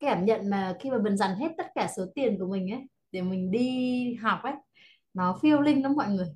cảm 0.00 0.24
nhận 0.24 0.50
mà 0.50 0.76
khi 0.80 0.90
mà 0.90 0.98
mình 0.98 1.16
dành 1.16 1.36
hết 1.36 1.48
tất 1.58 1.66
cả 1.74 1.88
số 1.96 2.06
tiền 2.14 2.38
của 2.38 2.46
mình 2.46 2.70
ấy 2.70 2.80
để 3.12 3.22
mình 3.22 3.50
đi 3.50 4.14
học 4.14 4.40
ấy 4.42 4.52
nó 5.14 5.38
phiêu 5.42 5.60
linh 5.60 5.82
lắm 5.82 5.94
mọi 5.96 6.08
người. 6.08 6.28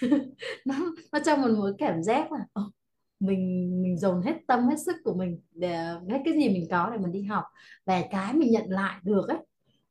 Nó 0.66 0.74
nó 1.12 1.18
cho 1.24 1.36
mình 1.36 1.52
một 1.52 1.70
cảm 1.78 2.02
giác 2.02 2.32
là 2.32 2.46
mình 3.20 3.70
mình 3.82 3.98
dồn 3.98 4.22
hết 4.22 4.34
tâm 4.46 4.68
hết 4.68 4.76
sức 4.86 4.96
của 5.04 5.14
mình 5.14 5.40
để 5.52 5.76
hết 6.10 6.18
cái 6.24 6.34
gì 6.34 6.48
mình 6.48 6.66
có 6.70 6.90
để 6.92 6.98
mình 6.98 7.12
đi 7.12 7.22
học. 7.22 7.44
Và 7.86 8.02
cái 8.10 8.34
mình 8.34 8.50
nhận 8.52 8.70
lại 8.70 9.00
được 9.04 9.28
ấy 9.28 9.38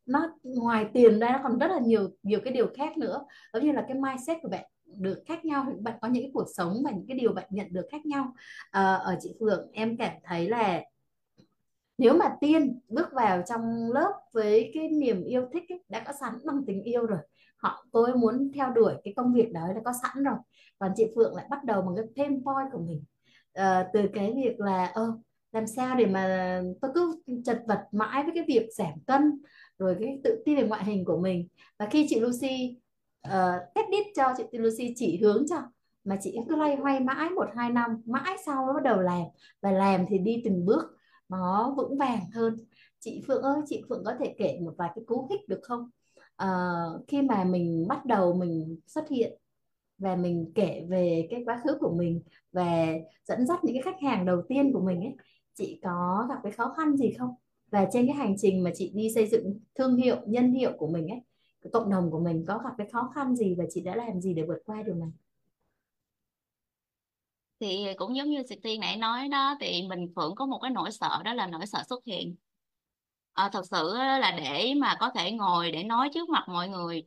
nó 0.05 0.37
ngoài 0.43 0.85
tiền 0.93 1.19
ra 1.19 1.29
nó 1.29 1.39
còn 1.43 1.59
rất 1.59 1.67
là 1.67 1.79
nhiều 1.79 2.09
nhiều 2.23 2.39
cái 2.43 2.53
điều 2.53 2.67
khác 2.77 2.97
nữa. 2.97 3.25
Giống 3.53 3.65
như 3.65 3.71
là 3.71 3.85
cái 3.87 3.97
mindset 3.97 4.37
của 4.41 4.49
bạn 4.49 4.65
được 4.85 5.23
khác 5.27 5.45
nhau 5.45 5.65
bạn 5.79 5.97
có 6.01 6.07
những 6.07 6.23
cái 6.23 6.31
cuộc 6.33 6.47
sống 6.55 6.73
và 6.85 6.91
những 6.91 7.07
cái 7.07 7.17
điều 7.17 7.33
bạn 7.33 7.47
nhận 7.49 7.73
được 7.73 7.87
khác 7.91 8.05
nhau. 8.05 8.33
À, 8.71 8.93
ở 8.93 9.17
chị 9.21 9.33
Phượng 9.39 9.69
em 9.73 9.97
cảm 9.97 10.11
thấy 10.23 10.49
là 10.49 10.81
nếu 11.97 12.13
mà 12.17 12.25
Tiên 12.41 12.79
bước 12.89 13.07
vào 13.13 13.41
trong 13.49 13.91
lớp 13.93 14.11
với 14.33 14.71
cái 14.73 14.89
niềm 14.89 15.23
yêu 15.23 15.47
thích 15.53 15.63
ấy, 15.69 15.83
đã 15.89 16.03
có 16.07 16.13
sẵn 16.19 16.33
bằng 16.45 16.63
tình 16.67 16.83
yêu 16.83 17.05
rồi 17.05 17.19
họ 17.61 17.85
tôi 17.91 18.15
muốn 18.15 18.51
theo 18.55 18.69
đuổi 18.69 18.93
cái 19.03 19.13
công 19.17 19.33
việc 19.33 19.51
đó 19.53 19.61
đã 19.75 19.81
có 19.85 19.91
sẵn 20.01 20.23
rồi. 20.23 20.35
Còn 20.79 20.91
chị 20.95 21.05
Phượng 21.15 21.35
lại 21.35 21.45
bắt 21.49 21.63
đầu 21.63 21.81
bằng 21.81 21.95
cái 21.95 22.05
pain 22.15 22.43
point 22.43 22.67
của 22.71 22.79
mình. 22.79 23.03
À, 23.53 23.89
từ 23.93 24.01
cái 24.13 24.33
việc 24.35 24.59
là 24.59 24.85
ơ 24.85 25.17
làm 25.51 25.67
sao 25.67 25.95
để 25.95 26.05
mà 26.05 26.61
tôi 26.81 26.91
cứ 26.95 27.15
chật 27.45 27.63
vật 27.67 27.83
mãi 27.91 28.23
với 28.23 28.31
cái 28.35 28.43
việc 28.47 28.69
giảm 28.77 28.93
cân 29.07 29.41
rồi 29.77 29.95
cái 29.99 30.21
tự 30.23 30.43
tin 30.45 30.55
về 30.57 30.67
ngoại 30.67 30.83
hình 30.83 31.05
của 31.05 31.17
mình. 31.17 31.47
Và 31.79 31.85
khi 31.85 32.05
chị 32.09 32.19
Lucy 32.19 32.79
uh, 33.27 33.73
test 33.75 33.87
đít 33.91 34.07
cho 34.15 34.33
chị 34.37 34.57
Lucy 34.57 34.93
chỉ 34.95 35.19
hướng 35.21 35.45
cho 35.49 35.57
mà 36.03 36.17
chị 36.21 36.37
cứ 36.49 36.55
loay 36.55 36.75
hoay 36.75 36.99
mãi 36.99 37.29
một 37.29 37.47
hai 37.55 37.69
năm 37.69 38.01
mãi 38.05 38.37
sau 38.45 38.65
mới 38.65 38.73
bắt 38.73 38.83
đầu 38.83 39.01
làm. 39.01 39.23
Và 39.61 39.71
làm 39.71 40.05
thì 40.09 40.17
đi 40.17 40.41
từng 40.45 40.65
bước 40.65 40.83
nó 41.29 41.73
vững 41.77 41.97
vàng 41.97 42.19
hơn. 42.33 42.57
Chị 42.99 43.23
Phượng 43.27 43.41
ơi 43.41 43.61
chị 43.65 43.83
Phượng 43.89 44.03
có 44.05 44.13
thể 44.19 44.35
kể 44.37 44.59
một 44.61 44.73
vài 44.77 44.89
cái 44.95 45.03
cú 45.07 45.27
hích 45.29 45.49
được 45.49 45.59
không? 45.63 45.89
Uh, 46.43 47.07
khi 47.07 47.21
mà 47.21 47.43
mình 47.43 47.85
bắt 47.87 48.05
đầu 48.05 48.33
mình 48.33 48.79
xuất 48.87 49.09
hiện 49.09 49.37
và 49.97 50.15
mình 50.15 50.51
kể 50.55 50.85
về 50.89 51.27
cái 51.31 51.43
quá 51.45 51.61
khứ 51.63 51.77
của 51.79 51.93
mình 51.95 52.21
và 52.51 52.87
dẫn 53.25 53.47
dắt 53.47 53.63
những 53.63 53.75
cái 53.75 53.83
khách 53.83 54.01
hàng 54.01 54.25
đầu 54.25 54.41
tiên 54.49 54.73
của 54.73 54.81
mình 54.81 55.01
ấy 55.01 55.15
chị 55.53 55.79
có 55.83 56.25
gặp 56.29 56.39
cái 56.43 56.51
khó 56.51 56.73
khăn 56.77 56.97
gì 56.97 57.11
không? 57.19 57.35
Và 57.71 57.87
trên 57.93 58.07
cái 58.07 58.15
hành 58.15 58.35
trình 58.37 58.63
mà 58.63 58.71
chị 58.75 58.91
đi 58.95 59.11
xây 59.15 59.27
dựng 59.27 59.59
thương 59.75 59.95
hiệu 59.95 60.17
nhân 60.25 60.53
hiệu 60.53 60.71
của 60.77 60.87
mình 60.87 61.07
ấy 61.07 61.19
cái 61.61 61.71
cộng 61.73 61.89
đồng 61.89 62.11
của 62.11 62.19
mình 62.19 62.45
có 62.47 62.57
gặp 62.57 62.71
cái 62.77 62.87
khó 62.91 63.11
khăn 63.15 63.35
gì 63.35 63.55
và 63.57 63.63
chị 63.69 63.81
đã 63.81 63.95
làm 63.95 64.21
gì 64.21 64.33
để 64.33 64.43
vượt 64.43 64.59
qua 64.65 64.83
điều 64.85 64.95
này? 64.95 65.09
Thì 67.59 67.85
cũng 67.97 68.15
giống 68.15 68.29
như 68.29 68.43
chị 68.49 68.55
Tiên 68.63 68.79
nãy 68.79 68.97
nói 68.97 69.27
đó 69.27 69.57
thì 69.59 69.87
mình 69.89 70.07
Phượng 70.15 70.35
có 70.35 70.45
một 70.45 70.59
cái 70.61 70.71
nỗi 70.71 70.91
sợ 70.91 71.21
đó 71.25 71.33
là 71.33 71.47
nỗi 71.47 71.65
sợ 71.65 71.83
xuất 71.89 72.05
hiện 72.05 72.35
à, 73.33 73.49
thật 73.53 73.61
sự 73.71 73.93
á, 73.99 74.19
là 74.19 74.31
để 74.31 74.73
mà 74.77 74.95
có 74.99 75.09
thể 75.15 75.31
ngồi 75.31 75.71
để 75.71 75.83
nói 75.83 76.09
trước 76.13 76.29
mặt 76.29 76.43
mọi 76.47 76.69
người 76.69 77.03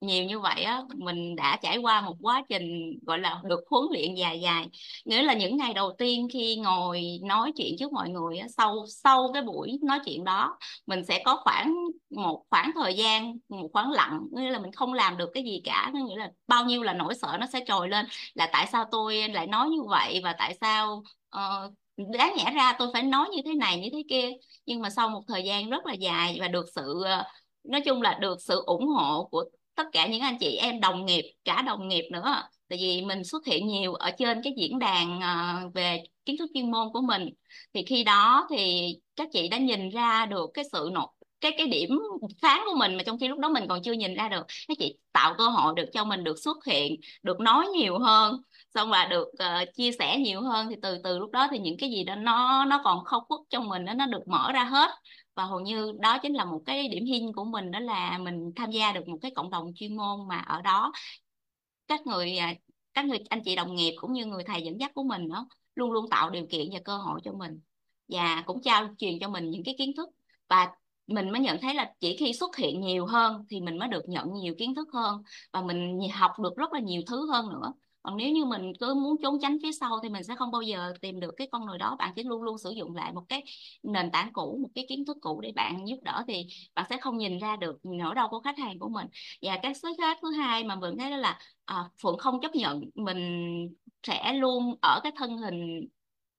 nhiều 0.00 0.24
như 0.24 0.40
vậy 0.40 0.62
á 0.62 0.82
mình 0.96 1.36
đã 1.36 1.58
trải 1.62 1.78
qua 1.78 2.00
một 2.00 2.16
quá 2.20 2.42
trình 2.48 2.98
gọi 3.06 3.18
là 3.18 3.40
được 3.44 3.60
huấn 3.70 3.84
luyện 3.92 4.14
dài 4.14 4.40
dài. 4.40 4.68
Nghĩa 5.04 5.22
là 5.22 5.34
những 5.34 5.56
ngày 5.56 5.74
đầu 5.74 5.92
tiên 5.98 6.28
khi 6.32 6.56
ngồi 6.56 7.02
nói 7.22 7.52
chuyện 7.56 7.74
trước 7.78 7.92
mọi 7.92 8.10
người 8.10 8.38
á, 8.38 8.46
sau 8.48 8.84
sau 8.88 9.30
cái 9.32 9.42
buổi 9.42 9.78
nói 9.82 9.98
chuyện 10.04 10.24
đó 10.24 10.58
mình 10.86 11.04
sẽ 11.04 11.22
có 11.24 11.40
khoảng 11.44 11.74
một 12.10 12.44
khoảng 12.50 12.70
thời 12.74 12.94
gian 12.96 13.38
một 13.48 13.68
khoảng 13.72 13.90
lặng 13.90 14.20
nghĩa 14.32 14.50
là 14.50 14.58
mình 14.58 14.72
không 14.72 14.92
làm 14.94 15.16
được 15.16 15.30
cái 15.34 15.42
gì 15.44 15.60
cả 15.64 15.92
nghĩa 15.94 16.16
là 16.16 16.30
bao 16.46 16.64
nhiêu 16.64 16.82
là 16.82 16.92
nỗi 16.92 17.14
sợ 17.14 17.36
nó 17.40 17.46
sẽ 17.52 17.60
trồi 17.66 17.88
lên 17.88 18.06
là 18.34 18.48
tại 18.52 18.66
sao 18.72 18.84
tôi 18.90 19.28
lại 19.28 19.46
nói 19.46 19.70
như 19.70 19.82
vậy 19.82 20.20
và 20.24 20.34
tại 20.38 20.54
sao 20.60 21.02
uh, 21.36 21.72
đáng 21.98 22.34
nhẽ 22.36 22.52
ra, 22.54 22.72
tôi 22.78 22.88
phải 22.92 23.02
nói 23.02 23.28
như 23.32 23.42
thế 23.44 23.54
này, 23.54 23.80
như 23.80 23.88
thế 23.92 24.02
kia. 24.08 24.30
Nhưng 24.66 24.80
mà 24.80 24.90
sau 24.90 25.08
một 25.08 25.22
thời 25.28 25.44
gian 25.44 25.70
rất 25.70 25.86
là 25.86 25.92
dài 25.94 26.36
và 26.40 26.48
được 26.48 26.66
sự 26.74 27.02
ờ, 27.04 27.24
nói 27.64 27.80
chung 27.80 28.02
là 28.02 28.18
được 28.20 28.38
sự 28.40 28.62
ủng 28.66 28.86
hộ 28.88 29.28
của 29.30 29.44
tất 29.74 29.84
cả 29.92 30.06
những 30.06 30.20
anh 30.20 30.36
chị 30.40 30.56
em 30.56 30.80
đồng 30.80 31.06
nghiệp, 31.06 31.34
cả 31.44 31.62
đồng 31.62 31.88
nghiệp 31.88 32.08
nữa. 32.12 32.42
Tại 32.68 32.78
vì 32.82 33.02
mình 33.02 33.24
xuất 33.24 33.46
hiện 33.46 33.66
nhiều 33.66 33.94
ở 33.94 34.10
trên 34.10 34.40
cái 34.44 34.52
diễn 34.56 34.78
đàn 34.78 35.20
ờ, 35.20 35.54
về 35.74 36.02
kiến 36.24 36.36
thức 36.38 36.50
chuyên 36.54 36.70
môn 36.70 36.88
của 36.92 37.00
mình. 37.00 37.28
Thì 37.74 37.84
khi 37.86 38.04
đó 38.04 38.46
thì 38.50 38.86
các 39.16 39.28
chị 39.32 39.48
đã 39.48 39.58
nhìn 39.58 39.90
ra 39.90 40.26
được 40.26 40.50
cái 40.54 40.64
sự 40.72 40.90
nổi 40.92 41.06
cái 41.40 41.52
cái 41.58 41.66
điểm 41.66 41.90
sáng 42.42 42.62
của 42.66 42.76
mình 42.78 42.96
mà 42.96 43.02
trong 43.06 43.18
khi 43.18 43.28
lúc 43.28 43.38
đó 43.38 43.48
mình 43.48 43.64
còn 43.68 43.82
chưa 43.82 43.92
nhìn 43.92 44.14
ra 44.14 44.28
được. 44.28 44.46
Các 44.68 44.76
chị 44.78 44.98
tạo 45.12 45.34
cơ 45.38 45.48
hội 45.48 45.74
được 45.76 45.84
cho 45.92 46.04
mình 46.04 46.24
được 46.24 46.38
xuất 46.38 46.64
hiện, 46.66 47.00
được 47.22 47.40
nói 47.40 47.66
nhiều 47.66 47.98
hơn 47.98 48.42
xong 48.74 48.90
và 48.90 49.06
được 49.06 49.28
uh, 49.28 49.74
chia 49.74 49.90
sẻ 49.98 50.18
nhiều 50.18 50.40
hơn 50.42 50.66
thì 50.70 50.76
từ 50.82 50.98
từ 51.04 51.18
lúc 51.18 51.30
đó 51.30 51.48
thì 51.50 51.58
những 51.58 51.76
cái 51.78 51.90
gì 51.90 52.04
đó 52.04 52.14
nó 52.14 52.64
nó 52.64 52.80
còn 52.84 53.04
khâu 53.04 53.20
khuất 53.20 53.40
trong 53.50 53.68
mình 53.68 53.84
đó, 53.84 53.94
nó 53.94 54.06
được 54.06 54.28
mở 54.28 54.52
ra 54.52 54.64
hết. 54.64 54.90
Và 55.34 55.44
hầu 55.44 55.60
như 55.60 55.92
đó 56.00 56.18
chính 56.22 56.34
là 56.34 56.44
một 56.44 56.62
cái 56.66 56.88
điểm 56.88 57.04
hiên 57.04 57.32
của 57.32 57.44
mình 57.44 57.70
đó 57.70 57.80
là 57.80 58.18
mình 58.18 58.52
tham 58.56 58.70
gia 58.70 58.92
được 58.92 59.08
một 59.08 59.18
cái 59.22 59.30
cộng 59.36 59.50
đồng 59.50 59.72
chuyên 59.74 59.96
môn 59.96 60.28
mà 60.28 60.38
ở 60.38 60.62
đó 60.62 60.92
các 61.88 62.06
người 62.06 62.38
à, 62.38 62.54
các 62.94 63.04
người 63.04 63.18
anh 63.28 63.42
chị 63.44 63.56
đồng 63.56 63.74
nghiệp 63.74 63.94
cũng 63.96 64.12
như 64.12 64.26
người 64.26 64.44
thầy 64.44 64.62
dẫn 64.62 64.80
dắt 64.80 64.90
của 64.94 65.02
mình 65.02 65.28
đó 65.28 65.48
luôn 65.74 65.92
luôn 65.92 66.10
tạo 66.10 66.30
điều 66.30 66.46
kiện 66.50 66.66
và 66.72 66.78
cơ 66.84 66.96
hội 66.96 67.20
cho 67.24 67.32
mình 67.32 67.60
và 68.08 68.42
cũng 68.46 68.62
trao 68.62 68.88
truyền 68.98 69.18
cho 69.20 69.28
mình 69.28 69.50
những 69.50 69.64
cái 69.64 69.74
kiến 69.78 69.92
thức. 69.96 70.08
Và 70.48 70.68
mình 71.06 71.30
mới 71.30 71.40
nhận 71.40 71.60
thấy 71.60 71.74
là 71.74 71.92
chỉ 72.00 72.16
khi 72.16 72.32
xuất 72.32 72.56
hiện 72.56 72.80
nhiều 72.80 73.06
hơn 73.06 73.44
thì 73.50 73.60
mình 73.60 73.78
mới 73.78 73.88
được 73.88 74.08
nhận 74.08 74.32
nhiều 74.34 74.54
kiến 74.58 74.74
thức 74.74 74.88
hơn 74.92 75.22
và 75.52 75.62
mình 75.62 75.98
học 76.12 76.30
được 76.42 76.56
rất 76.56 76.72
là 76.72 76.80
nhiều 76.80 77.02
thứ 77.06 77.30
hơn 77.32 77.48
nữa 77.48 77.72
còn 78.08 78.16
nếu 78.16 78.30
như 78.30 78.44
mình 78.44 78.72
cứ 78.80 78.94
muốn 78.94 79.16
trốn 79.22 79.38
tránh 79.42 79.58
phía 79.62 79.72
sau 79.72 80.00
thì 80.02 80.08
mình 80.08 80.24
sẽ 80.24 80.34
không 80.34 80.50
bao 80.50 80.62
giờ 80.62 80.92
tìm 81.00 81.20
được 81.20 81.34
cái 81.36 81.48
con 81.52 81.66
người 81.66 81.78
đó. 81.78 81.96
Bạn 81.98 82.12
chỉ 82.16 82.22
luôn 82.22 82.42
luôn 82.42 82.58
sử 82.58 82.70
dụng 82.70 82.96
lại 82.96 83.12
một 83.12 83.22
cái 83.28 83.44
nền 83.82 84.10
tảng 84.10 84.32
cũ 84.32 84.58
một 84.62 84.68
cái 84.74 84.86
kiến 84.88 85.04
thức 85.04 85.16
cũ 85.20 85.40
để 85.40 85.52
bạn 85.56 85.88
giúp 85.88 85.96
đỡ 86.02 86.24
thì 86.28 86.46
bạn 86.74 86.86
sẽ 86.90 86.96
không 87.00 87.18
nhìn 87.18 87.38
ra 87.38 87.56
được 87.56 87.80
nỗi 87.82 88.14
đau 88.14 88.28
của 88.28 88.40
khách 88.40 88.58
hàng 88.58 88.78
của 88.78 88.88
mình. 88.88 89.06
Và 89.42 89.58
cái 89.62 89.74
số 89.74 89.88
khác 89.98 90.18
thứ 90.22 90.30
hai 90.30 90.64
mà 90.64 90.76
mình 90.76 90.98
thấy 90.98 91.10
đó 91.10 91.16
là 91.16 91.38
à, 91.64 91.84
Phượng 92.02 92.18
không 92.18 92.40
chấp 92.40 92.54
nhận 92.54 92.80
mình 92.94 93.18
sẽ 94.02 94.32
luôn 94.32 94.74
ở 94.80 95.00
cái 95.02 95.12
thân 95.16 95.38
hình 95.38 95.88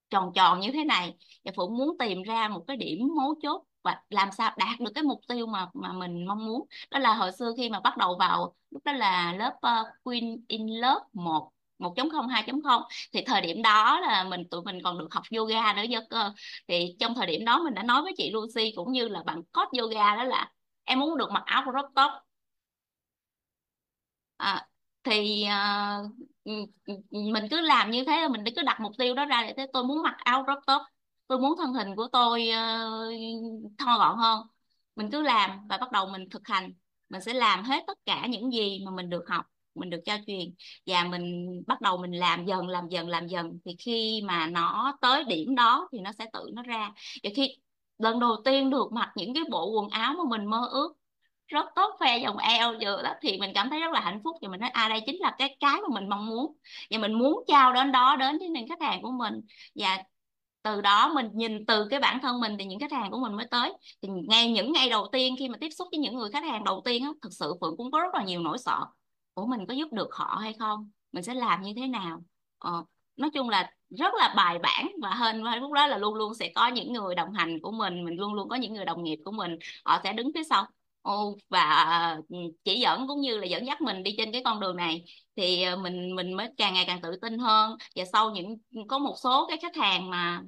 tròn 0.09 0.31
tròn 0.35 0.59
như 0.59 0.71
thế 0.71 0.83
này. 0.83 1.15
Và 1.45 1.51
Phượng 1.57 1.77
muốn 1.77 1.97
tìm 1.99 2.23
ra 2.23 2.47
một 2.47 2.63
cái 2.67 2.77
điểm 2.77 2.99
mấu 3.17 3.35
chốt 3.41 3.63
và 3.83 4.01
làm 4.09 4.29
sao 4.31 4.51
đạt 4.57 4.79
được 4.79 4.91
cái 4.95 5.03
mục 5.03 5.19
tiêu 5.27 5.47
mà 5.47 5.69
mà 5.73 5.93
mình 5.93 6.25
mong 6.25 6.45
muốn. 6.45 6.67
Đó 6.91 6.99
là 6.99 7.13
hồi 7.13 7.31
xưa 7.31 7.53
khi 7.57 7.69
mà 7.69 7.79
bắt 7.79 7.97
đầu 7.97 8.17
vào 8.19 8.55
lúc 8.69 8.83
đó 8.85 8.91
là 8.91 9.33
lớp 9.33 9.53
uh, 9.55 9.87
Queen 10.03 10.45
in 10.47 10.67
lớp 10.67 10.99
1 11.13 11.51
1.0 11.79 12.27
2.0 12.27 12.83
thì 13.13 13.21
thời 13.25 13.41
điểm 13.41 13.61
đó 13.61 13.99
là 13.99 14.23
mình 14.23 14.49
tụi 14.51 14.61
mình 14.63 14.79
còn 14.83 14.99
được 14.99 15.07
học 15.13 15.23
yoga 15.37 15.73
nữa 15.73 15.83
chứ 15.91 15.99
cơ. 16.09 16.33
Thì 16.67 16.95
trong 16.99 17.15
thời 17.15 17.25
điểm 17.27 17.45
đó 17.45 17.63
mình 17.63 17.73
đã 17.73 17.83
nói 17.83 18.01
với 18.01 18.13
chị 18.17 18.31
Lucy 18.31 18.73
cũng 18.75 18.91
như 18.91 19.07
là 19.07 19.23
bạn 19.25 19.43
coach 19.53 19.69
yoga 19.79 20.15
đó 20.15 20.23
là 20.23 20.51
em 20.83 20.99
muốn 20.99 21.17
được 21.17 21.31
mặc 21.31 21.43
áo 21.45 21.63
crop 21.63 21.85
top. 21.95 22.11
À, 24.37 24.67
thì 25.03 25.45
uh, 26.45 26.55
mình 27.11 27.47
cứ 27.51 27.61
làm 27.61 27.91
như 27.91 28.03
thế 28.05 28.27
mình 28.27 28.43
cứ 28.55 28.61
đặt 28.61 28.79
mục 28.81 28.91
tiêu 28.97 29.15
đó 29.15 29.25
ra 29.25 29.43
để 29.43 29.53
thế 29.57 29.67
tôi 29.73 29.83
muốn 29.83 30.01
mặc 30.03 30.15
áo 30.17 30.43
crop 30.43 30.59
top. 30.67 30.81
Tôi 31.27 31.39
muốn 31.39 31.57
thân 31.57 31.73
hình 31.73 31.95
của 31.95 32.07
tôi 32.11 32.49
uh, 32.49 33.71
thon 33.77 33.99
gọn 33.99 34.17
hơn. 34.17 34.47
Mình 34.95 35.09
cứ 35.11 35.21
làm 35.21 35.67
và 35.69 35.77
bắt 35.77 35.91
đầu 35.91 36.05
mình 36.05 36.29
thực 36.29 36.47
hành. 36.47 36.73
Mình 37.09 37.21
sẽ 37.21 37.33
làm 37.33 37.63
hết 37.63 37.83
tất 37.87 37.97
cả 38.05 38.27
những 38.27 38.51
gì 38.53 38.81
mà 38.85 38.91
mình 38.91 39.09
được 39.09 39.23
học 39.29 39.45
mình 39.79 39.89
được 39.89 40.01
trao 40.05 40.17
truyền. 40.27 40.53
Và 40.85 41.03
mình 41.03 41.47
bắt 41.67 41.81
đầu 41.81 41.97
mình 41.97 42.11
làm 42.11 42.45
dần 42.45 42.67
làm 42.67 42.87
dần 42.87 43.09
làm 43.09 43.27
dần. 43.27 43.59
Thì 43.65 43.75
khi 43.79 44.21
mà 44.25 44.47
nó 44.47 44.97
tới 45.01 45.23
điểm 45.23 45.55
đó 45.55 45.87
thì 45.91 45.99
nó 45.99 46.11
sẽ 46.11 46.25
tự 46.33 46.49
nó 46.53 46.63
ra. 46.63 46.91
Và 47.23 47.29
khi 47.35 47.55
lần 47.97 48.19
đầu 48.19 48.35
tiên 48.45 48.69
được 48.69 48.91
mặc 48.91 49.11
những 49.15 49.33
cái 49.33 49.43
bộ 49.51 49.71
quần 49.71 49.89
áo 49.89 50.13
mà 50.17 50.23
mình 50.37 50.45
mơ 50.45 50.67
ước, 50.71 50.93
rất 51.47 51.65
tốt 51.75 51.95
khoe 51.97 52.17
dòng 52.17 52.37
eo 52.37 52.73
vừa 52.81 53.01
đó, 53.03 53.13
thì 53.21 53.37
mình 53.39 53.51
cảm 53.55 53.69
thấy 53.69 53.79
rất 53.79 53.91
là 53.93 53.99
hạnh 53.99 54.21
phúc. 54.23 54.35
Và 54.41 54.49
mình 54.49 54.59
nói 54.59 54.69
à 54.69 54.89
đây 54.89 55.01
chính 55.05 55.17
là 55.19 55.35
cái 55.37 55.57
cái 55.59 55.81
mà 55.81 55.87
mình 55.93 56.09
mong 56.09 56.25
muốn. 56.27 56.53
Và 56.89 56.97
mình 56.97 57.13
muốn 57.13 57.43
trao 57.47 57.73
đến 57.73 57.91
đó, 57.91 58.15
đến 58.15 58.37
với 58.39 58.49
những 58.49 58.67
khách 58.67 58.81
hàng 58.81 59.01
của 59.01 59.11
mình. 59.11 59.33
Và 59.75 59.97
từ 60.63 60.81
đó 60.81 61.11
mình 61.13 61.29
nhìn 61.33 61.65
từ 61.65 61.87
cái 61.89 61.99
bản 61.99 62.19
thân 62.21 62.39
mình 62.39 62.57
thì 62.59 62.65
những 62.65 62.79
khách 62.79 62.91
hàng 62.91 63.11
của 63.11 63.19
mình 63.19 63.33
mới 63.33 63.45
tới. 63.51 63.73
Thì 64.01 64.09
ngay 64.27 64.51
những 64.51 64.73
ngày 64.73 64.89
đầu 64.89 65.07
tiên 65.11 65.35
khi 65.39 65.49
mà 65.49 65.57
tiếp 65.61 65.69
xúc 65.69 65.87
với 65.91 65.99
những 65.99 66.15
người 66.15 66.29
khách 66.31 66.43
hàng 66.43 66.63
đầu 66.63 66.81
tiên 66.85 67.03
á, 67.03 67.09
thực 67.21 67.33
sự 67.33 67.53
phượng 67.61 67.77
cũng 67.77 67.91
có 67.91 67.99
rất 67.99 68.13
là 68.13 68.23
nhiều 68.23 68.41
nỗi 68.41 68.57
sợ 68.57 68.85
của 69.41 69.47
mình 69.47 69.65
có 69.67 69.73
giúp 69.73 69.87
được 69.93 70.07
họ 70.13 70.37
hay 70.41 70.53
không? 70.59 70.89
Mình 71.11 71.23
sẽ 71.23 71.33
làm 71.33 71.61
như 71.61 71.73
thế 71.75 71.87
nào? 71.87 72.23
Ờ, 72.57 72.83
nói 73.15 73.29
chung 73.33 73.49
là 73.49 73.71
rất 73.89 74.13
là 74.19 74.33
bài 74.37 74.59
bản 74.59 74.87
và 75.01 75.09
hơn 75.09 75.43
lúc 75.43 75.71
đó 75.73 75.87
là 75.87 75.97
luôn 75.97 76.15
luôn 76.15 76.33
sẽ 76.35 76.51
có 76.55 76.67
những 76.67 76.93
người 76.93 77.15
đồng 77.15 77.33
hành 77.33 77.59
của 77.61 77.71
mình 77.71 78.05
mình 78.05 78.15
luôn 78.15 78.33
luôn 78.33 78.49
có 78.49 78.55
những 78.55 78.73
người 78.73 78.85
đồng 78.85 79.03
nghiệp 79.03 79.19
của 79.25 79.31
mình 79.31 79.57
họ 79.85 79.99
sẽ 80.03 80.13
đứng 80.13 80.31
phía 80.35 80.43
sau. 80.49 80.65
Ồ, 81.01 81.37
và 81.49 81.85
ừ, 82.29 82.35
chỉ 82.63 82.79
dẫn 82.79 83.07
cũng 83.07 83.21
như 83.21 83.37
là 83.37 83.45
dẫn 83.45 83.65
dắt 83.67 83.81
mình 83.81 84.03
đi 84.03 84.15
trên 84.17 84.31
cái 84.31 84.41
con 84.45 84.59
đường 84.59 84.75
này. 84.77 85.05
Thì 85.35 85.63
ờ, 85.63 85.75
mình 85.77 86.15
mình 86.15 86.33
mới 86.33 86.47
càng 86.57 86.73
ngày 86.73 86.83
càng 86.87 87.01
tự 87.01 87.11
tin 87.21 87.39
hơn. 87.39 87.77
Và 87.95 88.03
sau 88.13 88.31
những 88.31 88.57
có 88.87 88.97
một 88.97 89.15
số 89.23 89.45
cái 89.49 89.57
khách 89.61 89.75
hàng 89.75 90.09
mà 90.09 90.41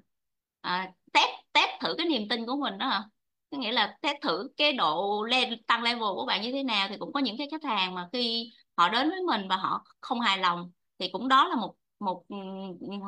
à, 0.62 0.92
test 1.14 1.30
test 1.54 1.70
thử 1.82 1.96
cái 1.98 2.08
niềm 2.08 2.28
tin 2.30 2.46
của 2.46 2.56
mình 2.56 2.78
đó 2.78 3.04
có 3.52 3.58
nghĩa 3.58 3.72
là 3.72 3.98
test 4.02 4.16
thử 4.22 4.50
cái 4.58 4.74
độ 4.74 5.24
lên 5.30 5.64
tăng 5.68 5.84
level 5.84 6.02
của 6.02 6.26
bạn 6.28 6.42
như 6.42 6.52
thế 6.52 6.64
nào 6.64 6.88
thì 6.90 6.96
cũng 7.00 7.14
có 7.14 7.20
những 7.20 7.38
cái 7.38 7.48
khách 7.52 7.64
hàng 7.64 7.96
mà 7.96 8.10
khi 8.14 8.52
họ 8.78 8.90
đến 8.90 9.10
với 9.10 9.20
mình 9.28 9.48
và 9.50 9.56
họ 9.58 9.84
không 10.02 10.20
hài 10.20 10.38
lòng, 10.38 10.72
thì 11.00 11.10
cũng 11.12 11.28
đó 11.28 11.48
là 11.48 11.56
một 11.56 11.76
một 12.00 12.24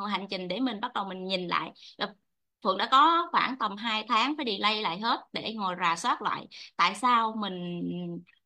hành 0.09 0.27
trình 0.29 0.47
để 0.47 0.59
mình 0.59 0.79
bắt 0.81 0.93
đầu 0.93 1.05
mình 1.05 1.25
nhìn 1.25 1.47
lại. 1.47 1.71
Phượng 2.63 2.77
đã 2.77 2.87
có 2.91 3.27
khoảng 3.31 3.55
tầm 3.59 3.75
2 3.77 4.05
tháng 4.09 4.33
phải 4.37 4.45
delay 4.45 4.81
lại 4.81 4.99
hết 4.99 5.19
để 5.33 5.53
ngồi 5.53 5.75
rà 5.79 5.95
soát 5.95 6.21
lại 6.21 6.47
tại 6.75 6.95
sao 6.95 7.35
mình 7.37 7.81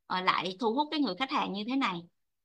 ờ, 0.08 0.22
lại 0.22 0.58
thu 0.60 0.74
hút 0.74 0.88
cái 0.92 1.00
người 1.00 1.16
khách 1.20 1.32
hàng 1.32 1.54
như 1.54 1.64
thế 1.68 1.76
này. 1.76 2.02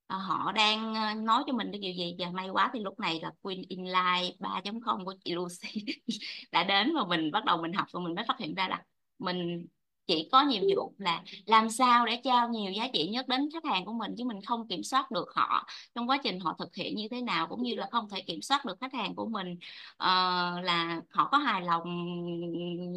Ờ, 0.06 0.18
họ 0.18 0.52
đang 0.52 0.94
ờ, 0.94 1.14
nói 1.14 1.44
cho 1.46 1.52
mình 1.52 1.68
cái 1.72 1.80
điều 1.80 1.92
gì? 1.92 2.16
Và 2.18 2.30
may 2.30 2.48
quá 2.48 2.70
thì 2.74 2.80
lúc 2.80 3.00
này 3.00 3.20
là 3.22 3.30
Queen 3.42 3.62
Inline 3.68 4.34
3.0 4.38 5.04
của 5.04 5.14
chị 5.24 5.34
Lucy 5.34 5.84
đã 6.52 6.64
đến 6.64 6.94
và 6.94 7.04
mình 7.08 7.30
bắt 7.30 7.44
đầu 7.44 7.62
mình 7.62 7.72
học 7.72 7.86
và 7.92 8.00
mình 8.00 8.14
mới 8.14 8.24
phát 8.28 8.38
hiện 8.38 8.54
ra 8.54 8.68
là 8.68 8.82
mình 9.18 9.66
chỉ 10.06 10.28
có 10.32 10.42
nhiệm 10.42 10.62
vụ 10.76 10.94
là 10.98 11.22
làm 11.46 11.70
sao 11.70 12.06
để 12.06 12.20
trao 12.24 12.48
nhiều 12.48 12.72
giá 12.72 12.88
trị 12.92 13.08
nhất 13.08 13.28
đến 13.28 13.48
khách 13.52 13.64
hàng 13.64 13.84
của 13.84 13.92
mình 13.92 14.14
chứ 14.18 14.24
mình 14.24 14.42
không 14.46 14.68
kiểm 14.68 14.82
soát 14.82 15.10
được 15.10 15.28
họ 15.34 15.66
trong 15.94 16.10
quá 16.10 16.18
trình 16.24 16.40
họ 16.40 16.56
thực 16.58 16.74
hiện 16.74 16.96
như 16.96 17.08
thế 17.10 17.20
nào 17.20 17.46
cũng 17.46 17.62
như 17.62 17.74
là 17.74 17.88
không 17.92 18.08
thể 18.08 18.20
kiểm 18.20 18.42
soát 18.42 18.64
được 18.64 18.78
khách 18.80 18.94
hàng 18.94 19.14
của 19.14 19.26
mình. 19.26 19.52
Uh, 19.92 20.64
là 20.64 21.00
họ 21.10 21.28
có 21.32 21.38
hài 21.38 21.62
lòng 21.62 21.84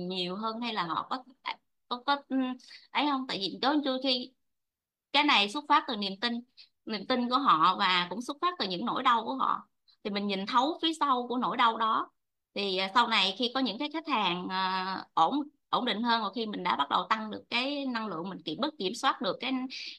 nhiều 0.08 0.36
hơn 0.36 0.60
hay 0.62 0.74
là 0.74 0.84
họ 0.84 1.08
có 1.10 1.24
có, 1.88 2.03
có 2.06 2.18
ừ, 2.30 2.38
ấy 2.91 3.06
không? 3.12 3.28
Tại 3.28 3.38
vì 3.38 3.58
đôi 3.62 3.99
khi 4.03 4.32
cái 5.14 5.24
này 5.24 5.49
xuất 5.49 5.66
phát 5.70 5.84
từ 5.88 5.95
niềm 5.95 6.20
tin 6.22 6.34
niềm 6.86 7.08
tin 7.08 7.30
của 7.30 7.38
họ 7.38 7.76
và 7.80 8.08
cũng 8.10 8.22
xuất 8.22 8.38
phát 8.41 8.53
từ 8.60 8.68
những 8.68 8.86
nỗi 8.86 9.03
đau 9.03 9.24
của 9.26 9.36
họ. 9.36 9.68
Thì 10.03 10.10
mình 10.10 10.28
nhìn 10.28 10.45
thấu 10.45 10.80
phía 10.82 10.93
sau 10.99 11.28
của 11.28 11.38
nỗi 11.38 11.58
đau 11.58 11.78
đó. 11.78 12.12
Thì 12.56 12.78
à, 12.78 12.91
sau 12.93 13.08
này 13.08 13.36
khi 13.39 13.51
có 13.53 13.60
những 13.60 13.78
cái 13.80 13.89
khách 13.93 14.08
hàng 14.08 14.45
uh, 14.45 15.08
ổn 15.14 15.36
ổn 15.76 15.86
định 15.86 16.03
hơn 16.03 16.23
và 16.23 16.30
khi 16.36 16.45
mình 16.45 16.63
đã 16.63 16.76
bắt 16.76 16.89
đầu 16.89 17.05
tăng 17.09 17.32
được 17.32 17.43
cái 17.49 17.86
năng 17.86 18.07
lượng 18.07 18.30
mình 18.30 18.41
kiểm 18.45 18.57
bất 18.61 18.73
kiểm 18.78 18.93
soát 18.95 19.21
được 19.21 19.38
cái 19.39 19.53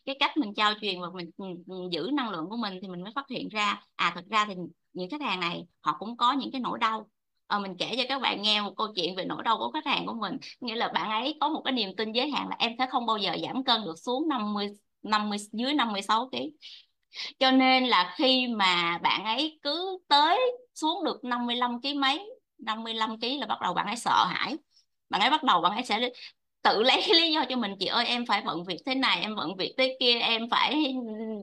cái 0.04 0.16
cách 0.20 0.36
mình 0.36 0.54
trao 0.54 0.72
truyền 0.80 1.00
và 1.00 1.08
mình, 1.14 1.30
mình 1.66 1.92
giữ 1.92 2.10
năng 2.12 2.30
lượng 2.30 2.46
của 2.50 2.56
mình 2.56 2.78
thì 2.82 2.88
mình 2.88 3.02
mới 3.02 3.12
phát 3.14 3.28
hiện 3.30 3.48
ra 3.48 3.80
à 3.96 4.12
thật 4.14 4.24
ra 4.30 4.44
thì 4.48 4.54
những 4.92 5.10
khách 5.10 5.20
hàng 5.20 5.40
này 5.40 5.66
họ 5.80 5.96
cũng 5.98 6.16
có 6.16 6.32
những 6.32 6.50
cái 6.50 6.60
nỗi 6.60 6.78
đau. 6.78 7.08
À, 7.46 7.58
mình 7.58 7.76
kể 7.78 7.94
cho 7.96 8.02
các 8.08 8.22
bạn 8.22 8.42
nghe 8.42 8.62
một 8.62 8.72
câu 8.76 8.86
chuyện 8.96 9.16
về 9.16 9.24
nỗi 9.24 9.42
đau 9.42 9.58
của 9.58 9.70
khách 9.70 9.86
hàng 9.86 10.06
của 10.06 10.14
mình. 10.20 10.36
Nghĩa 10.60 10.76
là 10.76 10.88
bạn 10.88 11.10
ấy 11.10 11.36
có 11.40 11.48
một 11.48 11.62
cái 11.64 11.72
niềm 11.72 11.96
tin 11.96 12.12
giới 12.12 12.30
hạn 12.30 12.48
là 12.48 12.56
em 12.58 12.72
sẽ 12.78 12.86
không 12.90 13.06
bao 13.06 13.16
giờ 13.16 13.36
giảm 13.42 13.64
cân 13.64 13.84
được 13.84 13.98
xuống 13.98 14.28
50 14.28 14.68
50 15.02 15.38
dưới 15.52 15.74
56 15.74 16.28
kg 16.30 16.36
cho 17.38 17.50
nên 17.50 17.84
là 17.84 18.14
khi 18.16 18.46
mà 18.48 18.98
bạn 18.98 19.24
ấy 19.24 19.58
cứ 19.62 19.98
tới 20.08 20.40
xuống 20.74 21.04
được 21.04 21.24
55 21.24 21.80
kg 21.80 22.00
mấy 22.00 22.30
55 22.58 23.20
kg 23.20 23.40
là 23.40 23.46
bắt 23.46 23.58
đầu 23.62 23.74
bạn 23.74 23.86
ấy 23.86 23.96
sợ 23.96 24.24
hãi 24.24 24.56
bạn 25.10 25.20
ấy 25.20 25.30
bắt 25.30 25.42
đầu 25.44 25.60
bạn 25.60 25.72
ấy 25.72 25.84
sẽ 25.84 26.10
tự 26.62 26.82
lấy 26.82 27.02
lý 27.14 27.32
do 27.32 27.44
cho 27.48 27.56
mình, 27.56 27.74
chị 27.80 27.86
ơi, 27.86 28.06
em 28.06 28.26
phải 28.26 28.42
bận 28.46 28.64
việc 28.64 28.76
thế 28.86 28.94
này, 28.94 29.20
em 29.20 29.36
bận 29.36 29.56
việc 29.56 29.74
thế 29.78 29.96
kia, 30.00 30.18
em 30.18 30.50
phải 30.50 30.94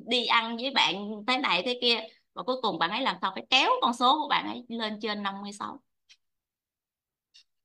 đi 0.07 0.25
ăn 0.25 0.57
với 0.57 0.71
bạn 0.71 0.95
thế 1.27 1.37
này 1.37 1.63
thế 1.65 1.79
kia. 1.81 1.99
Và 2.33 2.43
cuối 2.43 2.55
cùng 2.61 2.79
bạn 2.79 2.91
ấy 2.91 3.01
làm 3.01 3.15
sao? 3.21 3.31
Phải 3.35 3.45
kéo 3.49 3.71
con 3.81 3.93
số 3.93 4.19
của 4.21 4.27
bạn 4.29 4.47
ấy 4.47 4.63
lên 4.69 4.99
trên 5.01 5.23
56 5.23 5.79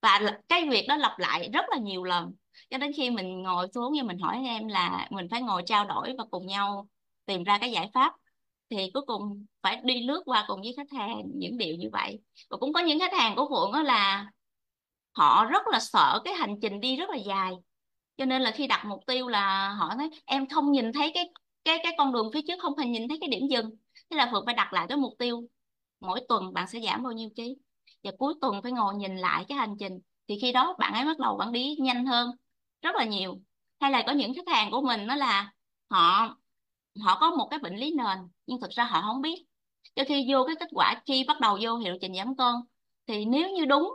và 0.02 0.20
cái 0.48 0.68
việc 0.70 0.86
đó 0.88 0.96
lặp 0.96 1.18
lại 1.18 1.50
rất 1.52 1.64
là 1.70 1.78
nhiều 1.78 2.04
lần. 2.04 2.32
Cho 2.70 2.78
đến 2.78 2.92
khi 2.96 3.10
mình 3.10 3.42
ngồi 3.42 3.68
xuống 3.74 3.92
và 3.96 4.02
mình 4.02 4.18
hỏi 4.18 4.42
em 4.46 4.68
là 4.68 5.08
mình 5.10 5.26
phải 5.30 5.42
ngồi 5.42 5.62
trao 5.66 5.84
đổi 5.84 6.14
và 6.18 6.24
cùng 6.30 6.46
nhau 6.46 6.88
tìm 7.26 7.44
ra 7.44 7.58
cái 7.58 7.70
giải 7.72 7.90
pháp, 7.94 8.14
thì 8.70 8.90
cuối 8.94 9.02
cùng 9.06 9.46
phải 9.62 9.80
đi 9.84 10.02
lướt 10.06 10.22
qua 10.26 10.44
cùng 10.48 10.60
với 10.60 10.74
khách 10.76 10.98
hàng 10.98 11.22
những 11.34 11.58
điều 11.58 11.76
như 11.76 11.88
vậy. 11.92 12.18
Và 12.50 12.56
cũng 12.56 12.72
có 12.72 12.80
những 12.80 12.98
khách 12.98 13.12
hàng 13.12 13.36
của 13.36 13.48
Phượng 13.50 13.72
đó 13.72 13.82
là 13.82 14.30
họ 15.18 15.44
rất 15.44 15.66
là 15.72 15.80
sợ 15.80 16.20
cái 16.24 16.34
hành 16.34 16.54
trình 16.62 16.80
đi 16.80 16.96
rất 16.96 17.10
là 17.10 17.16
dài. 17.16 17.52
Cho 18.16 18.24
nên 18.24 18.42
là 18.42 18.50
khi 18.50 18.66
đặt 18.66 18.84
mục 18.84 19.00
tiêu 19.06 19.28
là 19.28 19.68
họ 19.68 19.94
nói, 19.94 20.10
em 20.24 20.48
không 20.48 20.72
nhìn 20.72 20.92
thấy 20.92 21.10
cái 21.14 21.30
cái 21.64 21.78
cái 21.82 21.94
con 21.98 22.12
đường 22.12 22.30
phía 22.34 22.40
trước, 22.48 22.54
không 22.62 22.78
hề 22.78 22.86
nhìn 22.86 23.08
thấy 23.08 23.18
cái 23.20 23.28
điểm 23.28 23.48
dừng. 23.50 23.70
Thế 24.10 24.16
là 24.16 24.28
Phượng 24.32 24.46
phải 24.46 24.54
đặt 24.54 24.72
lại 24.72 24.86
cái 24.88 24.98
mục 24.98 25.12
tiêu. 25.18 25.44
Mỗi 26.00 26.20
tuần 26.28 26.52
bạn 26.52 26.66
sẽ 26.68 26.80
giảm 26.80 27.02
bao 27.02 27.12
nhiêu 27.12 27.28
ký? 27.36 27.56
Và 28.02 28.10
cuối 28.18 28.34
tuần 28.40 28.62
phải 28.62 28.72
ngồi 28.72 28.94
nhìn 28.94 29.16
lại 29.16 29.44
cái 29.48 29.58
hành 29.58 29.76
trình. 29.80 29.98
Thì 30.28 30.38
khi 30.42 30.52
đó 30.52 30.76
bạn 30.78 30.94
ấy 30.94 31.04
bắt 31.04 31.18
đầu 31.18 31.36
bạn 31.36 31.52
đi 31.52 31.76
nhanh 31.80 32.06
hơn, 32.06 32.30
rất 32.82 32.96
là 32.96 33.04
nhiều. 33.04 33.40
Hay 33.80 33.90
là 33.90 34.02
có 34.06 34.12
những 34.12 34.34
khách 34.34 34.48
hàng 34.48 34.70
của 34.70 34.80
mình 34.80 35.06
đó 35.06 35.16
là 35.16 35.52
họ 35.90 36.36
họ 37.04 37.18
có 37.20 37.30
một 37.30 37.48
cái 37.50 37.58
bệnh 37.58 37.76
lý 37.76 37.94
nền, 37.94 38.18
nhưng 38.46 38.60
thực 38.60 38.70
ra 38.70 38.84
họ 38.84 39.02
không 39.02 39.22
biết. 39.22 39.44
Cho 39.94 40.04
khi 40.08 40.26
vô 40.32 40.44
cái 40.46 40.56
kết 40.60 40.68
quả 40.72 41.02
khi 41.06 41.24
bắt 41.28 41.40
đầu 41.40 41.58
vô 41.62 41.76
hiệu 41.76 41.96
trình 42.00 42.14
giảm 42.14 42.36
cân, 42.36 42.54
thì 43.06 43.24
nếu 43.24 43.50
như 43.50 43.64
đúng 43.64 43.94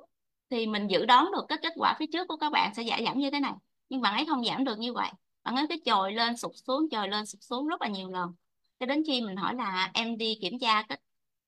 thì 0.50 0.68
mình 0.68 0.88
dự 0.88 1.06
đoán 1.06 1.32
được 1.32 1.46
cái 1.48 1.58
kết 1.62 1.74
quả 1.76 1.96
phía 2.00 2.06
trước 2.14 2.28
của 2.28 2.38
các 2.38 2.50
bạn 2.50 2.74
sẽ 2.76 2.84
giảm 2.84 3.06
giảm 3.06 3.20
như 3.20 3.32
thế 3.32 3.40
này. 3.40 3.54
Nhưng 3.90 4.02
bạn 4.02 4.14
ấy 4.14 4.26
không 4.26 4.46
giảm 4.46 4.64
được 4.64 4.80
như 4.80 4.94
vậy. 4.94 5.10
Bạn 5.44 5.56
ấy 5.56 5.66
cứ 5.70 5.76
trồi 5.86 6.14
lên 6.14 6.38
sụt 6.38 6.52
xuống 6.56 6.90
trồi 6.90 7.08
lên 7.08 7.26
sụt 7.26 7.42
xuống 7.42 7.68
rất 7.68 7.82
là 7.82 7.88
nhiều 7.88 8.10
lần. 8.10 8.34
Cho 8.80 8.86
đến 8.86 9.04
khi 9.08 9.22
mình 9.22 9.36
hỏi 9.36 9.56
là 9.56 9.92
em 9.94 10.18
đi 10.18 10.38
kiểm 10.42 10.60
tra 10.60 10.82
cái 10.82 11.00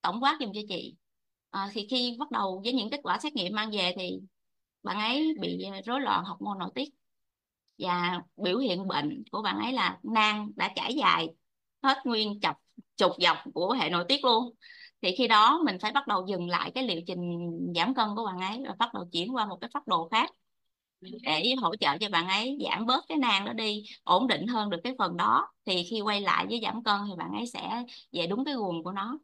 tổng 0.02 0.24
quát 0.24 0.38
dùm 0.40 0.52
cho 0.54 0.62
chị. 0.70 0.96
À, 1.50 1.70
thì 1.74 1.88
khi 1.90 2.16
bắt 2.20 2.32
đầu 2.32 2.62
với 2.64 2.74
những 2.74 2.90
kết 2.90 3.00
quả 3.04 3.20
xét 3.20 3.34
nghiệm 3.34 3.56
mang 3.56 3.72
về 3.72 3.94
thì 3.98 4.20
bạn 4.84 5.00
ấy 5.00 5.34
bị 5.40 5.66
rối 5.86 6.02
loạn 6.02 6.24
học 6.26 6.42
môn 6.42 6.58
nội 6.60 6.70
tiết. 6.76 6.90
Và 7.78 8.22
biểu 8.38 8.58
hiện 8.58 8.88
bệnh 8.88 9.24
của 9.32 9.42
bạn 9.42 9.60
ấy 9.60 9.74
là 9.74 10.00
nang 10.04 10.52
đã 10.56 10.72
trải 10.76 10.96
dài 10.96 11.28
hết 11.84 11.98
nguyên 12.06 12.40
chọc 12.40 12.58
trục 12.96 13.12
dọc 13.20 13.38
của 13.54 13.72
hệ 13.72 13.90
nội 13.90 14.06
tiết 14.08 14.24
luôn 14.24 14.56
thì 15.06 15.16
khi 15.18 15.28
đó 15.28 15.62
mình 15.66 15.78
phải 15.82 15.92
bắt 15.92 16.08
đầu 16.08 16.26
dừng 16.28 16.50
lại 16.50 16.72
cái 16.76 16.86
liệu 16.86 17.02
trình 17.08 17.50
giảm 17.76 17.96
cân 17.96 18.10
của 18.16 18.26
bạn 18.26 18.40
ấy 18.42 18.64
và 18.68 18.76
bắt 18.80 18.96
đầu 18.96 19.06
chuyển 19.12 19.36
qua 19.36 19.46
một 19.46 19.58
cái 19.62 19.70
phác 19.74 19.88
đồ 19.88 20.10
khác 20.12 20.32
để 21.24 21.56
hỗ 21.62 21.76
trợ 21.76 21.98
cho 22.02 22.10
bạn 22.10 22.28
ấy 22.28 22.58
giảm 22.66 22.86
bớt 22.86 23.06
cái 23.10 23.18
nang 23.18 23.46
đó 23.46 23.54
đi, 23.54 23.84
ổn 24.04 24.28
định 24.28 24.48
hơn 24.48 24.70
được 24.70 24.78
cái 24.84 24.94
phần 25.00 25.18
đó. 25.18 25.48
Thì 25.66 25.84
khi 25.92 26.02
quay 26.02 26.22
lại 26.22 26.46
với 26.50 26.60
giảm 26.64 26.84
cân 26.84 26.96
thì 27.10 27.14
bạn 27.18 27.32
ấy 27.34 27.48
sẽ 27.48 27.84
về 28.12 28.28
đúng 28.28 28.46
cái 28.46 28.54
guồng 28.56 28.84
của 28.84 28.92
nó. 28.92 29.20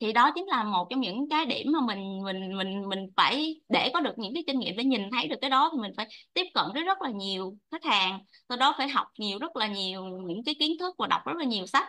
Thì 0.00 0.12
đó 0.12 0.32
chính 0.34 0.46
là 0.48 0.64
một 0.64 0.88
trong 0.90 1.00
những 1.00 1.28
cái 1.30 1.46
điểm 1.46 1.72
mà 1.72 1.80
mình 1.80 2.22
mình 2.24 2.58
mình 2.58 2.88
mình 2.88 3.00
phải 3.16 3.62
để 3.68 3.90
có 3.94 4.00
được 4.00 4.14
những 4.18 4.34
cái 4.34 4.44
kinh 4.46 4.58
nghiệm 4.58 4.76
để 4.76 4.84
nhìn 4.84 5.02
thấy 5.12 5.28
được 5.28 5.36
cái 5.40 5.50
đó 5.50 5.70
thì 5.72 5.78
mình 5.82 5.92
phải 5.98 6.08
tiếp 6.34 6.44
cận 6.54 6.64
với 6.74 6.84
rất 6.84 7.02
là 7.02 7.10
nhiều 7.10 7.56
khách 7.72 7.84
hàng. 7.84 8.20
Sau 8.48 8.58
đó 8.58 8.74
phải 8.78 8.88
học 8.88 9.06
nhiều, 9.18 9.38
rất 9.38 9.56
là 9.56 9.66
nhiều 9.68 10.04
những 10.26 10.44
cái 10.44 10.54
kiến 10.60 10.72
thức 10.80 10.94
và 10.98 11.06
đọc 11.06 11.22
rất 11.26 11.34
là 11.38 11.44
nhiều 11.44 11.66
sách 11.66 11.88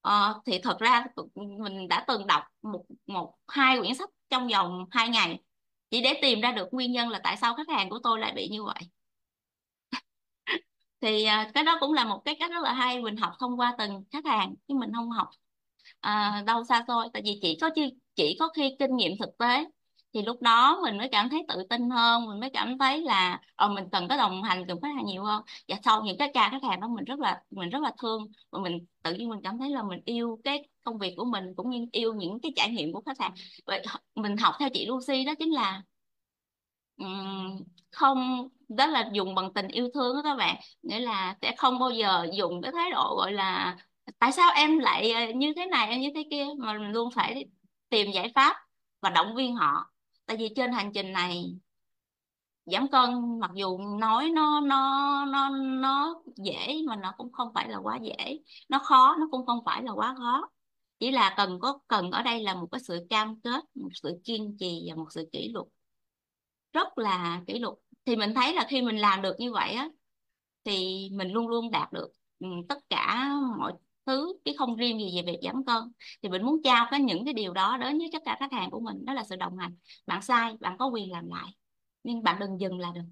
ờ, 0.00 0.40
thì 0.46 0.58
thật 0.62 0.76
ra 0.80 1.04
mình 1.58 1.88
đã 1.88 2.04
từng 2.08 2.26
đọc 2.26 2.42
một 2.62 2.84
một 3.06 3.34
hai 3.48 3.78
quyển 3.80 3.94
sách 3.94 4.10
trong 4.30 4.48
vòng 4.48 4.84
hai 4.90 5.08
ngày. 5.08 5.40
Chỉ 5.90 6.02
để 6.02 6.18
tìm 6.22 6.40
ra 6.40 6.52
được 6.52 6.68
nguyên 6.72 6.92
nhân 6.92 7.08
là 7.08 7.20
tại 7.24 7.36
sao 7.36 7.54
khách 7.56 7.68
hàng 7.68 7.90
của 7.90 7.98
tôi 8.02 8.18
lại 8.18 8.32
bị 8.36 8.48
như 8.48 8.64
vậy. 8.64 8.82
Thì 11.00 11.24
à, 11.24 11.50
cái 11.54 11.64
đó 11.64 11.76
cũng 11.80 11.92
là 11.92 12.04
một 12.04 12.22
cái 12.24 12.36
cách 12.40 12.50
rất 12.50 12.62
là 12.64 12.72
hay. 12.72 13.02
Mình 13.02 13.16
học 13.16 13.32
thông 13.40 13.60
qua 13.60 13.74
từng 13.78 14.04
khách 14.12 14.24
hàng 14.26 14.54
chứ 14.68 14.74
mình 14.74 14.90
không 14.94 15.10
học 15.10 15.28
à, 16.00 16.42
đâu 16.46 16.64
xa 16.64 16.84
xôi. 16.88 17.08
Tại 17.12 17.22
vì 17.26 17.38
chỉ 17.42 17.58
có 17.60 17.70
chỉ 18.14 18.36
có 18.40 18.48
khi 18.56 18.76
kinh 18.78 18.96
nghiệm 18.96 19.12
thực 19.20 19.38
tế 19.38 19.64
thì 20.14 20.22
lúc 20.22 20.42
đó 20.42 20.80
mình 20.82 20.98
mới 20.98 21.08
cảm 21.12 21.28
thấy 21.30 21.44
tự 21.48 21.62
tin 21.70 21.90
hơn 21.90 22.26
mình 22.28 22.40
mới 22.40 22.50
cảm 22.50 22.78
thấy 22.78 23.00
là 23.02 23.40
ờ, 23.56 23.68
mình 23.68 23.84
cần 23.92 24.08
có 24.08 24.16
đồng 24.16 24.42
hành 24.42 24.64
cùng 24.68 24.80
khách 24.80 24.94
hàng 24.96 25.06
nhiều 25.06 25.24
hơn. 25.24 25.42
Và 25.68 25.76
sau 25.84 26.02
những 26.02 26.18
cái 26.18 26.30
ca 26.34 26.48
khách 26.50 26.62
hàng 26.62 26.80
đó 26.80 26.88
mình 26.88 27.04
rất 27.04 27.18
là 27.20 27.42
mình 27.50 27.70
rất 27.70 27.82
là 27.82 27.92
thương 28.02 28.26
và 28.50 28.58
mình 28.60 28.78
tự 29.02 29.14
nhiên 29.14 29.28
mình 29.28 29.40
cảm 29.44 29.58
thấy 29.58 29.70
là 29.70 29.82
mình 29.82 30.00
yêu 30.04 30.40
cái 30.44 30.68
công 30.82 30.98
việc 30.98 31.14
của 31.16 31.24
mình 31.24 31.44
cũng 31.56 31.70
như 31.70 31.86
yêu 31.92 32.14
những 32.14 32.38
cái 32.42 32.52
trải 32.56 32.70
nghiệm 32.70 32.92
của 32.92 33.02
khách 33.06 33.20
hàng. 33.20 33.34
Vậy 33.66 33.82
mình 34.14 34.36
học 34.36 34.54
theo 34.58 34.68
chị 34.74 34.86
Lucy 34.86 35.24
đó 35.24 35.32
chính 35.38 35.54
là 35.54 35.82
um, 36.96 37.58
không 37.90 38.48
đó 38.68 38.86
là 38.86 39.10
dùng 39.12 39.34
bằng 39.34 39.52
tình 39.52 39.68
yêu 39.68 39.88
thương 39.94 40.16
đó 40.16 40.22
các 40.24 40.34
bạn. 40.36 40.56
Nghĩa 40.82 41.00
là 41.00 41.36
sẽ 41.42 41.54
không 41.58 41.78
bao 41.78 41.90
giờ 41.90 42.26
dùng 42.34 42.62
cái 42.62 42.72
thái 42.72 42.90
độ 42.90 43.16
gọi 43.16 43.32
là 43.32 43.76
tại 44.18 44.32
sao 44.32 44.52
em 44.54 44.78
lại 44.78 45.12
ờ, 45.12 45.20
như 45.34 45.52
thế 45.56 45.66
này 45.66 45.88
em 45.90 46.00
như 46.00 46.08
thế 46.14 46.24
kia? 46.30 46.46
Mà 46.58 46.72
mình 46.72 46.90
luôn 46.92 47.10
phải 47.14 47.44
tìm 47.88 48.10
giải 48.12 48.32
pháp 48.34 48.56
và 49.00 49.10
động 49.10 49.34
viên 49.36 49.56
họ 49.56 49.90
tại 50.28 50.38
vì 50.38 50.50
trên 50.56 50.72
hành 50.72 50.92
trình 50.94 51.12
này, 51.12 51.58
giảm 52.66 52.88
cân 52.92 53.38
mặc 53.40 53.50
dù 53.56 53.78
nói 54.00 54.30
nó 54.30 54.60
nó 54.60 55.24
nó 55.26 55.50
nó 55.58 56.22
dễ 56.36 56.76
mà 56.86 56.96
nó 56.96 57.14
cũng 57.18 57.32
không 57.32 57.48
phải 57.54 57.68
là 57.68 57.78
quá 57.78 57.98
dễ. 58.02 58.40
Nó 58.68 58.78
khó, 58.84 59.16
nó 59.20 59.28
cũng 59.30 59.46
không 59.46 59.58
phải 59.64 59.82
là 59.82 59.92
quá 59.92 60.14
khó. 60.18 60.50
Chỉ 61.00 61.10
là 61.10 61.34
cần 61.36 61.60
có, 61.60 61.78
cần 61.88 62.10
ở 62.10 62.22
đây 62.22 62.42
là 62.42 62.54
một 62.54 62.68
cái 62.72 62.80
sự 62.80 63.06
cam 63.10 63.40
kết, 63.40 63.64
một 63.74 63.90
sự 64.02 64.20
kiên 64.24 64.56
trì 64.60 64.86
và 64.90 64.94
một 64.96 65.06
sự 65.12 65.28
kỷ 65.32 65.50
luật. 65.52 65.66
Rất 66.72 66.98
là 66.98 67.42
kỷ 67.46 67.58
luật. 67.58 67.74
Thì 68.04 68.16
mình 68.16 68.32
thấy 68.34 68.54
là 68.54 68.66
khi 68.70 68.82
mình 68.82 68.98
làm 68.98 69.22
được 69.22 69.36
như 69.38 69.52
vậy 69.52 69.72
á, 69.74 69.88
thì 70.64 71.08
mình 71.14 71.28
luôn 71.32 71.48
luôn 71.48 71.72
đạt 71.72 71.92
được 71.92 72.08
ừ, 72.40 72.48
tất 72.70 72.78
cả 72.90 73.28
mọi 73.58 73.74
thứ 74.08 74.34
chứ 74.44 74.52
không 74.58 74.76
riêng 74.76 74.98
gì 75.00 75.16
về 75.16 75.32
việc 75.32 75.38
giảm 75.42 75.64
cân. 75.66 75.76
Thì 76.22 76.28
mình 76.28 76.46
muốn 76.46 76.62
trao 76.64 76.86
cái 76.90 77.00
những 77.00 77.24
cái 77.24 77.34
điều 77.34 77.54
đó 77.54 77.76
đến 77.76 77.98
với 77.98 78.10
tất 78.12 78.22
cả 78.24 78.36
khách 78.40 78.52
hàng 78.52 78.70
của 78.70 78.80
mình, 78.80 79.04
đó 79.04 79.14
là 79.14 79.24
sự 79.30 79.36
đồng 79.36 79.58
hành. 79.58 79.76
Bạn 80.06 80.22
sai, 80.22 80.54
bạn 80.60 80.78
có 80.78 80.86
quyền 80.86 81.12
làm 81.12 81.28
lại, 81.30 81.50
nhưng 82.04 82.22
bạn 82.22 82.40
đừng 82.40 82.60
dừng 82.60 82.78
là 82.80 82.92
được 82.94 83.02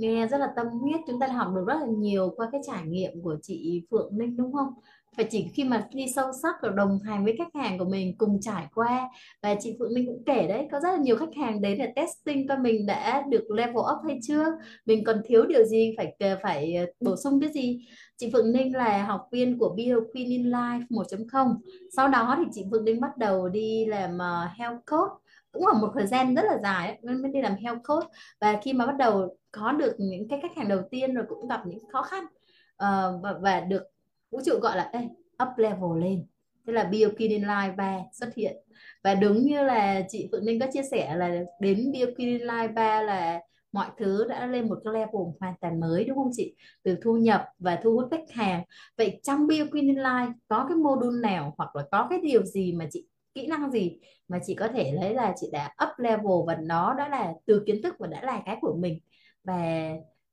nghe 0.00 0.26
rất 0.26 0.38
là 0.38 0.48
tâm 0.56 0.66
huyết. 0.66 1.00
Chúng 1.06 1.20
ta 1.20 1.26
học 1.26 1.48
được 1.54 1.64
rất 1.66 1.74
là 1.80 1.86
nhiều 1.98 2.32
qua 2.36 2.48
cái 2.52 2.60
trải 2.66 2.82
nghiệm 2.86 3.22
của 3.22 3.36
chị 3.42 3.82
Phượng 3.90 4.18
Linh, 4.18 4.36
đúng 4.36 4.52
không? 4.52 4.68
Phải 5.16 5.26
chỉ 5.30 5.48
khi 5.54 5.64
mà 5.64 5.88
đi 5.92 6.06
sâu 6.14 6.32
sắc 6.42 6.54
và 6.62 6.68
đồng 6.68 6.98
hành 7.04 7.24
với 7.24 7.34
khách 7.38 7.54
hàng 7.54 7.78
của 7.78 7.84
mình, 7.84 8.18
cùng 8.18 8.40
trải 8.40 8.66
qua, 8.74 9.08
và 9.42 9.54
chị 9.60 9.76
Phượng 9.78 9.92
Linh 9.92 10.06
cũng 10.06 10.22
kể 10.26 10.46
đấy, 10.48 10.68
có 10.72 10.80
rất 10.80 10.90
là 10.92 10.96
nhiều 10.96 11.16
khách 11.16 11.34
hàng 11.36 11.60
đến 11.60 11.78
để 11.78 11.92
testing 11.96 12.48
coi 12.48 12.58
mình 12.58 12.86
đã 12.86 13.22
được 13.28 13.50
level 13.50 13.76
up 13.76 13.98
hay 14.06 14.18
chưa, 14.22 14.44
mình 14.86 15.04
còn 15.04 15.22
thiếu 15.26 15.46
điều 15.46 15.64
gì, 15.64 15.94
phải 15.96 16.16
ờ, 16.18 16.38
phải 16.42 16.74
ờ, 16.74 16.86
bổ 17.00 17.16
sung 17.16 17.40
cái 17.40 17.50
gì. 17.52 17.86
Chị 18.16 18.30
Phượng 18.32 18.52
Linh 18.52 18.76
là 18.76 19.04
học 19.04 19.20
viên 19.32 19.58
của 19.58 19.74
Bio 19.76 19.96
Queen 20.12 20.28
in 20.28 20.50
Life 20.50 20.82
1.0 20.90 21.56
sau 21.96 22.08
đó 22.08 22.34
thì 22.38 22.44
chị 22.52 22.64
Phượng 22.70 22.84
Linh 22.84 23.00
bắt 23.00 23.16
đầu 23.18 23.48
đi 23.48 23.84
làm 23.86 24.18
ờ, 24.18 24.46
health 24.58 24.78
coach. 24.90 25.10
Cũng 25.52 25.66
là 25.66 25.72
một 25.72 25.90
thời 25.94 26.06
gian 26.06 26.34
rất 26.34 26.42
là 26.44 26.58
dài 26.62 26.98
nên 27.02 27.22
mới 27.22 27.30
đi 27.32 27.42
làm 27.42 27.54
health 27.54 27.80
coach. 27.88 28.04
Và 28.40 28.60
khi 28.62 28.72
mà 28.72 28.86
bắt 28.86 28.96
đầu 28.98 29.36
có 29.52 29.72
được 29.72 29.94
những 29.98 30.28
cái 30.28 30.38
khách 30.42 30.56
hàng 30.56 30.68
đầu 30.68 30.82
tiên 30.90 31.14
rồi 31.14 31.24
cũng 31.28 31.48
gặp 31.48 31.66
những 31.66 31.88
khó 31.92 32.02
khăn. 32.02 32.24
Uh, 32.24 33.22
và, 33.22 33.34
và 33.40 33.60
được 33.60 33.82
vũ 34.30 34.40
trụ 34.46 34.58
gọi 34.62 34.76
là 34.76 34.90
Ê, 34.92 35.00
up 35.42 35.48
level 35.56 36.00
lên. 36.00 36.26
Tức 36.66 36.72
là 36.72 36.84
Biokin 36.84 37.42
Live 37.42 37.74
3 37.76 37.98
xuất 38.12 38.34
hiện. 38.36 38.56
Và 39.04 39.14
đúng 39.14 39.38
như 39.42 39.62
là 39.62 40.02
chị 40.08 40.28
Phượng 40.32 40.44
Ninh 40.44 40.60
có 40.60 40.66
chia 40.72 40.82
sẻ 40.90 41.16
là 41.16 41.44
đến 41.60 41.92
Biokin 41.92 42.40
Live 42.40 42.68
3 42.68 43.02
là 43.02 43.40
mọi 43.72 43.86
thứ 43.98 44.24
đã 44.28 44.46
lên 44.46 44.68
một 44.68 44.78
cái 44.84 44.94
level 44.94 45.22
hoàn 45.40 45.54
toàn 45.60 45.80
mới 45.80 46.04
đúng 46.04 46.16
không 46.16 46.30
chị? 46.32 46.54
Từ 46.82 46.96
thu 47.02 47.16
nhập 47.16 47.44
và 47.58 47.76
thu 47.82 47.92
hút 47.94 48.08
khách 48.10 48.30
hàng. 48.30 48.64
Vậy 48.98 49.20
trong 49.22 49.46
Biokin 49.46 49.86
Live 49.86 50.32
có 50.48 50.66
cái 50.68 50.76
module 50.76 51.20
nào 51.30 51.54
hoặc 51.58 51.76
là 51.76 51.82
có 51.90 52.06
cái 52.10 52.18
điều 52.22 52.42
gì 52.42 52.72
mà 52.72 52.86
chị 52.90 53.06
kỹ 53.34 53.46
năng 53.46 53.70
gì 53.70 53.98
mà 54.28 54.38
chị 54.46 54.54
có 54.54 54.68
thể 54.68 54.92
lấy 54.92 55.14
là 55.14 55.34
chị 55.40 55.46
đã 55.52 55.74
up 55.84 55.98
level 55.98 56.46
và 56.46 56.56
nó 56.56 56.94
đã 56.94 57.08
là 57.08 57.32
từ 57.46 57.62
kiến 57.66 57.82
thức 57.82 57.94
và 57.98 58.06
đã 58.06 58.22
là 58.22 58.42
cái 58.46 58.56
của 58.60 58.76
mình? 58.80 58.98
Và 59.44 59.90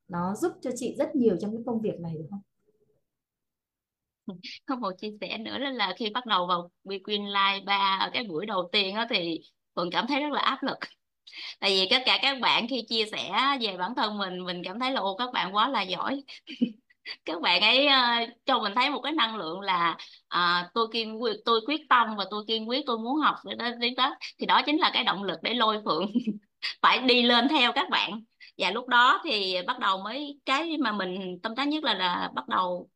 nó 0.08 0.36
giúp 0.36 0.52
cho 0.62 0.72
chị 0.76 0.96
rất 0.98 1.16
nhiều 1.16 1.38
trong 1.42 1.52
cái 1.52 1.62
công 1.66 1.82
việc 1.82 2.00
này 2.00 2.14
đúng 2.18 2.30
không? 2.30 2.42
có 4.66 4.76
một 4.76 4.92
chia 4.98 5.12
sẻ 5.22 5.38
nữa 5.38 5.58
đó 5.58 5.70
là 5.70 5.94
khi 5.98 6.10
bắt 6.10 6.26
đầu 6.26 6.48
vào 6.48 6.72
Queen 6.84 7.26
Live 7.26 7.62
3 7.66 7.98
ở 8.02 8.10
cái 8.14 8.24
buổi 8.24 8.46
đầu 8.46 8.70
tiên 8.72 8.96
đó 8.96 9.06
thì 9.10 9.40
Phượng 9.76 9.92
cảm 9.92 10.08
thấy 10.08 10.22
rất 10.22 10.32
là 10.32 10.42
áp 10.42 10.64
lực. 10.64 10.78
Tại 11.60 11.70
vì 11.70 11.88
tất 11.90 12.04
cả 12.06 12.20
các 12.22 12.38
bạn 12.42 12.68
khi 12.68 12.86
chia 12.90 13.06
sẻ 13.12 13.32
về 13.62 13.78
bản 13.78 13.96
thân 13.96 14.18
mình 14.18 14.46
mình 14.46 14.62
cảm 14.66 14.80
thấy 14.80 14.92
là 14.92 15.02
ô 15.02 15.16
các 15.18 15.30
bạn 15.34 15.56
quá 15.56 15.70
là 15.70 15.82
giỏi. 15.82 16.24
Các 17.26 17.42
bạn 17.42 17.62
ấy 17.62 17.88
uh, 17.88 18.30
cho 18.46 18.60
mình 18.60 18.74
thấy 18.76 18.90
một 18.90 19.02
cái 19.02 19.14
năng 19.14 19.36
lượng 19.36 19.60
là 19.60 19.98
uh, 20.36 20.74
tôi 20.74 20.88
kiên 20.94 21.22
quyết 21.22 21.36
tôi 21.46 21.62
quyết 21.68 21.82
tâm 21.90 22.16
và 22.18 22.26
tôi 22.32 22.44
kiên 22.48 22.70
quyết 22.70 22.84
tôi 22.86 22.98
muốn 22.98 23.16
học. 23.16 23.36
Đến 23.46 23.96
đó 23.98 24.16
thì 24.40 24.46
đó 24.46 24.62
chính 24.66 24.80
là 24.80 24.92
cái 24.94 25.04
động 25.04 25.24
lực 25.24 25.40
để 25.44 25.54
lôi 25.54 25.82
phượng 25.86 26.12
phải 26.82 27.00
đi 27.00 27.24
lên 27.24 27.48
theo 27.50 27.72
các 27.72 27.90
bạn 27.90 28.22
và 28.58 28.72
lúc 28.72 28.88
đó 28.88 29.22
thì 29.24 29.56
bắt 29.68 29.80
đầu 29.80 29.98
mới 29.98 30.40
cái 30.46 30.78
mà 30.78 30.92
mình 30.92 31.40
tâm 31.44 31.56
tác 31.56 31.68
nhất 31.68 31.84
là 31.84 31.94
là 31.94 32.32
bắt 32.36 32.48
đầu 32.48 32.90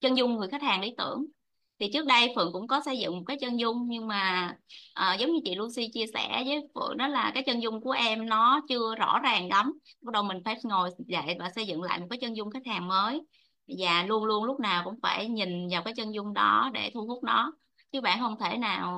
chân 0.00 0.16
dung 0.16 0.36
người 0.36 0.48
khách 0.48 0.62
hàng 0.62 0.80
lý 0.80 0.94
tưởng. 0.98 1.26
Thì 1.78 1.90
trước 1.92 2.06
đây 2.06 2.32
Phượng 2.36 2.52
cũng 2.52 2.66
có 2.66 2.80
xây 2.84 2.98
dựng 2.98 3.16
một 3.16 3.22
cái 3.26 3.36
chân 3.40 3.60
dung 3.60 3.86
nhưng 3.88 4.08
mà 4.08 4.54
à, 4.94 5.14
giống 5.14 5.32
như 5.32 5.40
chị 5.44 5.54
Lucy 5.54 5.88
chia 5.92 6.04
sẻ 6.14 6.42
với 6.46 6.60
Phượng 6.74 6.96
đó 6.96 7.08
là 7.08 7.30
cái 7.34 7.42
chân 7.46 7.62
dung 7.62 7.80
của 7.80 7.90
em 7.90 8.28
nó 8.28 8.60
chưa 8.68 8.94
rõ 8.94 9.18
ràng 9.22 9.48
lắm. 9.48 9.72
Bắt 10.02 10.12
đầu 10.12 10.22
mình 10.22 10.38
phải 10.44 10.56
ngồi 10.64 10.90
dậy 11.06 11.36
và 11.38 11.50
xây 11.54 11.66
dựng 11.66 11.82
lại 11.82 12.00
một 12.00 12.06
cái 12.10 12.18
chân 12.20 12.36
dung 12.36 12.50
khách 12.50 12.66
hàng 12.66 12.88
mới. 12.88 13.20
Và 13.78 14.04
luôn 14.04 14.24
luôn 14.24 14.44
lúc 14.44 14.60
nào 14.60 14.82
cũng 14.84 14.94
phải 15.02 15.28
nhìn 15.28 15.68
vào 15.70 15.82
cái 15.84 15.94
chân 15.96 16.14
dung 16.14 16.34
đó 16.34 16.70
để 16.74 16.90
thu 16.94 17.06
hút 17.06 17.24
nó 17.24 17.52
chứ 17.92 18.00
bạn 18.00 18.18
không 18.20 18.36
thể 18.40 18.56
nào 18.58 18.92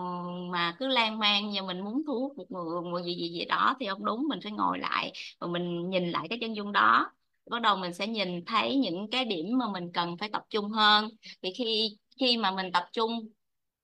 mà 0.52 0.76
cứ 0.78 0.86
lan 0.88 1.18
man 1.18 1.50
và 1.54 1.62
mình 1.62 1.80
muốn 1.80 2.02
thu 2.06 2.12
hút 2.20 2.38
một 2.38 2.46
người 2.50 2.82
một 2.92 2.98
gì 3.04 3.14
gì 3.14 3.28
gì 3.28 3.44
đó 3.44 3.76
thì 3.80 3.86
không 3.88 4.04
đúng 4.04 4.26
mình 4.28 4.38
phải 4.42 4.52
ngồi 4.52 4.78
lại 4.78 5.12
và 5.40 5.46
mình 5.46 5.90
nhìn 5.90 6.10
lại 6.10 6.26
cái 6.30 6.38
chân 6.40 6.56
dung 6.56 6.72
đó. 6.72 7.10
Bắt 7.50 7.62
đầu 7.62 7.76
mình 7.76 7.92
sẽ 7.94 8.06
nhìn 8.06 8.44
thấy 8.44 8.76
những 8.76 9.10
cái 9.10 9.24
điểm 9.24 9.58
mà 9.58 9.68
mình 9.72 9.92
cần 9.92 10.16
phải 10.18 10.28
tập 10.32 10.42
trung 10.50 10.70
hơn. 10.70 11.08
Thì 11.42 11.52
khi 11.58 11.96
khi 12.20 12.36
mà 12.36 12.50
mình 12.50 12.72
tập 12.72 12.84
trung 12.92 13.28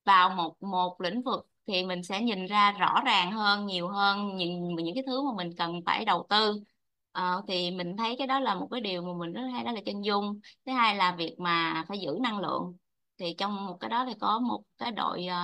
vào 0.04 0.30
một 0.30 0.56
một 0.62 1.00
lĩnh 1.00 1.22
vực 1.22 1.46
thì 1.66 1.84
mình 1.84 2.02
sẽ 2.02 2.20
nhìn 2.22 2.46
ra 2.46 2.72
rõ 2.72 3.00
ràng 3.06 3.32
hơn 3.32 3.66
nhiều 3.66 3.88
hơn 3.88 4.36
những 4.36 4.74
những 4.76 4.94
cái 4.94 5.04
thứ 5.06 5.22
mà 5.22 5.30
mình 5.36 5.56
cần 5.58 5.80
phải 5.86 6.04
đầu 6.04 6.26
tư. 6.30 6.61
Ờ, 7.12 7.42
thì 7.48 7.70
mình 7.70 7.96
thấy 7.96 8.16
cái 8.18 8.26
đó 8.26 8.40
là 8.40 8.54
một 8.54 8.68
cái 8.70 8.80
điều 8.80 9.02
mà 9.02 9.12
mình 9.18 9.32
rất 9.32 9.42
hay 9.52 9.64
đó 9.64 9.72
là 9.72 9.80
chân 9.86 10.04
dung. 10.04 10.40
Thứ 10.66 10.72
hai 10.72 10.96
là 10.96 11.14
việc 11.18 11.36
mà 11.38 11.84
phải 11.88 11.98
giữ 12.00 12.18
năng 12.22 12.38
lượng 12.40 12.76
thì 13.20 13.34
trong 13.38 13.66
một 13.66 13.76
cái 13.80 13.90
đó 13.90 14.04
thì 14.08 14.14
có 14.20 14.38
một 14.38 14.62
cái 14.78 14.92
đội 14.92 15.26
ờ, 15.26 15.36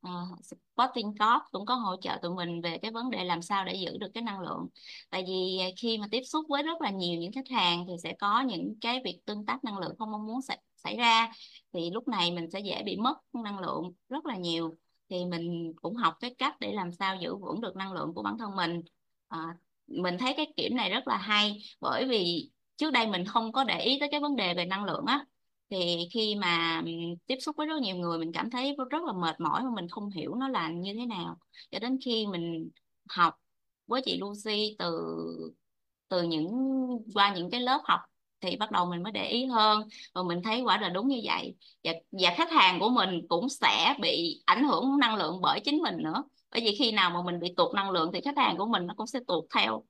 ờ, 0.00 0.10
uh, 0.22 0.32
uh, 0.32 0.38
Sporting 0.76 1.06
Corp 1.06 1.42
cũng 1.50 1.66
có 1.66 1.74
hỗ 1.74 1.96
trợ 1.96 2.18
tụi 2.22 2.34
mình 2.34 2.60
về 2.60 2.78
cái 2.78 2.90
vấn 2.90 3.10
đề 3.10 3.24
làm 3.24 3.42
sao 3.42 3.64
để 3.64 3.74
giữ 3.74 3.98
được 3.98 4.08
cái 4.14 4.22
năng 4.22 4.40
lượng. 4.40 4.66
Tại 5.10 5.24
vì 5.26 5.58
khi 5.80 5.98
mà 5.98 6.06
tiếp 6.10 6.22
xúc 6.24 6.46
với 6.48 6.62
rất 6.62 6.80
là 6.80 6.90
nhiều 6.90 7.20
những 7.20 7.32
khách 7.32 7.48
hàng 7.50 7.84
thì 7.88 7.92
sẽ 8.02 8.14
có 8.18 8.40
những 8.40 8.74
cái 8.80 9.00
việc 9.04 9.20
tương 9.24 9.46
tác 9.46 9.64
năng 9.64 9.78
lượng 9.78 9.94
không 9.98 10.10
mong 10.10 10.26
muốn 10.26 10.42
xảy, 10.42 10.58
xảy 10.76 10.96
ra. 10.96 11.32
Thì 11.72 11.90
lúc 11.90 12.08
này 12.08 12.32
mình 12.32 12.50
sẽ 12.50 12.60
dễ 12.60 12.82
bị 12.82 12.96
mất 12.96 13.14
năng 13.32 13.58
lượng 13.58 13.92
rất 14.08 14.26
là 14.26 14.36
nhiều. 14.36 14.74
Thì 15.10 15.24
mình 15.24 15.72
cũng 15.82 15.96
học 15.96 16.14
cái 16.20 16.34
cách 16.38 16.56
để 16.60 16.72
làm 16.72 16.92
sao 16.92 17.16
giữ 17.20 17.36
vững 17.36 17.60
được 17.60 17.76
năng 17.76 17.92
lượng 17.92 18.14
của 18.14 18.22
bản 18.22 18.38
thân 18.38 18.56
mình. 18.56 18.80
À, 19.28 19.38
mình 19.86 20.16
thấy 20.18 20.34
cái 20.36 20.52
kiểm 20.56 20.76
này 20.76 20.90
rất 20.90 21.08
là 21.08 21.16
hay 21.16 21.62
bởi 21.80 22.04
vì 22.08 22.50
trước 22.76 22.90
đây 22.90 23.06
mình 23.06 23.24
không 23.24 23.52
có 23.52 23.64
để 23.64 23.80
ý 23.80 23.98
tới 24.00 24.08
cái 24.12 24.20
vấn 24.20 24.36
đề 24.36 24.54
về 24.54 24.64
năng 24.64 24.84
lượng 24.84 25.04
á 25.06 25.24
thì 25.70 26.08
khi 26.12 26.34
mà 26.34 26.82
tiếp 27.26 27.36
xúc 27.40 27.56
với 27.56 27.66
rất 27.66 27.82
nhiều 27.82 27.96
người 27.96 28.18
mình 28.18 28.32
cảm 28.32 28.50
thấy 28.50 28.76
rất 28.90 29.02
là 29.04 29.12
mệt 29.12 29.40
mỏi 29.40 29.62
mà 29.62 29.70
mình 29.74 29.88
không 29.88 30.10
hiểu 30.10 30.34
nó 30.34 30.48
là 30.48 30.68
như 30.70 30.94
thế 30.94 31.06
nào. 31.06 31.38
Cho 31.70 31.78
đến 31.78 31.98
khi 32.04 32.26
mình 32.26 32.70
học 33.08 33.34
với 33.86 34.02
chị 34.04 34.18
Lucy 34.20 34.76
từ 34.78 34.98
từ 36.08 36.22
những 36.22 36.48
qua 37.14 37.34
những 37.34 37.50
cái 37.50 37.60
lớp 37.60 37.80
học 37.84 38.00
thì 38.40 38.56
bắt 38.56 38.70
đầu 38.70 38.86
mình 38.86 39.02
mới 39.02 39.12
để 39.12 39.28
ý 39.28 39.46
hơn. 39.46 39.88
Và 40.14 40.22
mình 40.22 40.42
thấy 40.44 40.60
quả 40.60 40.80
là 40.80 40.88
đúng 40.88 41.08
như 41.08 41.20
vậy. 41.24 41.54
Và, 41.84 41.92
và 42.10 42.34
khách 42.36 42.50
hàng 42.52 42.80
của 42.80 42.88
mình 42.88 43.20
cũng 43.28 43.48
sẽ 43.48 43.94
bị 44.02 44.42
ảnh 44.44 44.64
hưởng 44.64 44.98
năng 44.98 45.16
lượng 45.16 45.40
bởi 45.42 45.60
chính 45.64 45.78
mình 45.82 45.96
nữa. 45.98 46.24
Bởi 46.50 46.60
vì 46.60 46.76
khi 46.78 46.92
nào 46.92 47.10
mà 47.10 47.22
mình 47.22 47.40
bị 47.40 47.54
tụt 47.56 47.74
năng 47.74 47.90
lượng 47.90 48.10
thì 48.14 48.20
khách 48.24 48.36
hàng 48.38 48.56
của 48.58 48.66
mình 48.66 48.86
nó 48.86 48.94
cũng 48.96 49.06
sẽ 49.06 49.20
tụt 49.26 49.44
theo. 49.54 49.84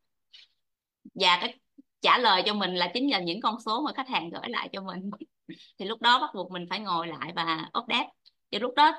Và 1.15 1.39
cái 1.41 1.55
trả 2.01 2.19
lời 2.19 2.43
cho 2.47 2.55
mình 2.55 2.75
là 2.75 2.91
chính 2.95 3.11
là 3.11 3.21
những 3.21 3.41
con 3.41 3.61
số 3.61 3.81
mà 3.81 3.93
khách 3.93 4.09
hàng 4.09 4.31
gửi 4.31 4.49
lại 4.49 4.69
cho 4.73 4.83
mình. 4.83 5.11
thì 5.79 5.85
lúc 5.87 6.01
đó 6.03 6.21
bắt 6.21 6.31
buộc 6.35 6.51
mình 6.53 6.67
phải 6.71 6.81
ngồi 6.81 7.07
lại 7.09 7.33
và 7.37 7.71
update. 7.79 8.09
Thì 8.51 8.59
lúc 8.59 8.75
đó 8.77 8.93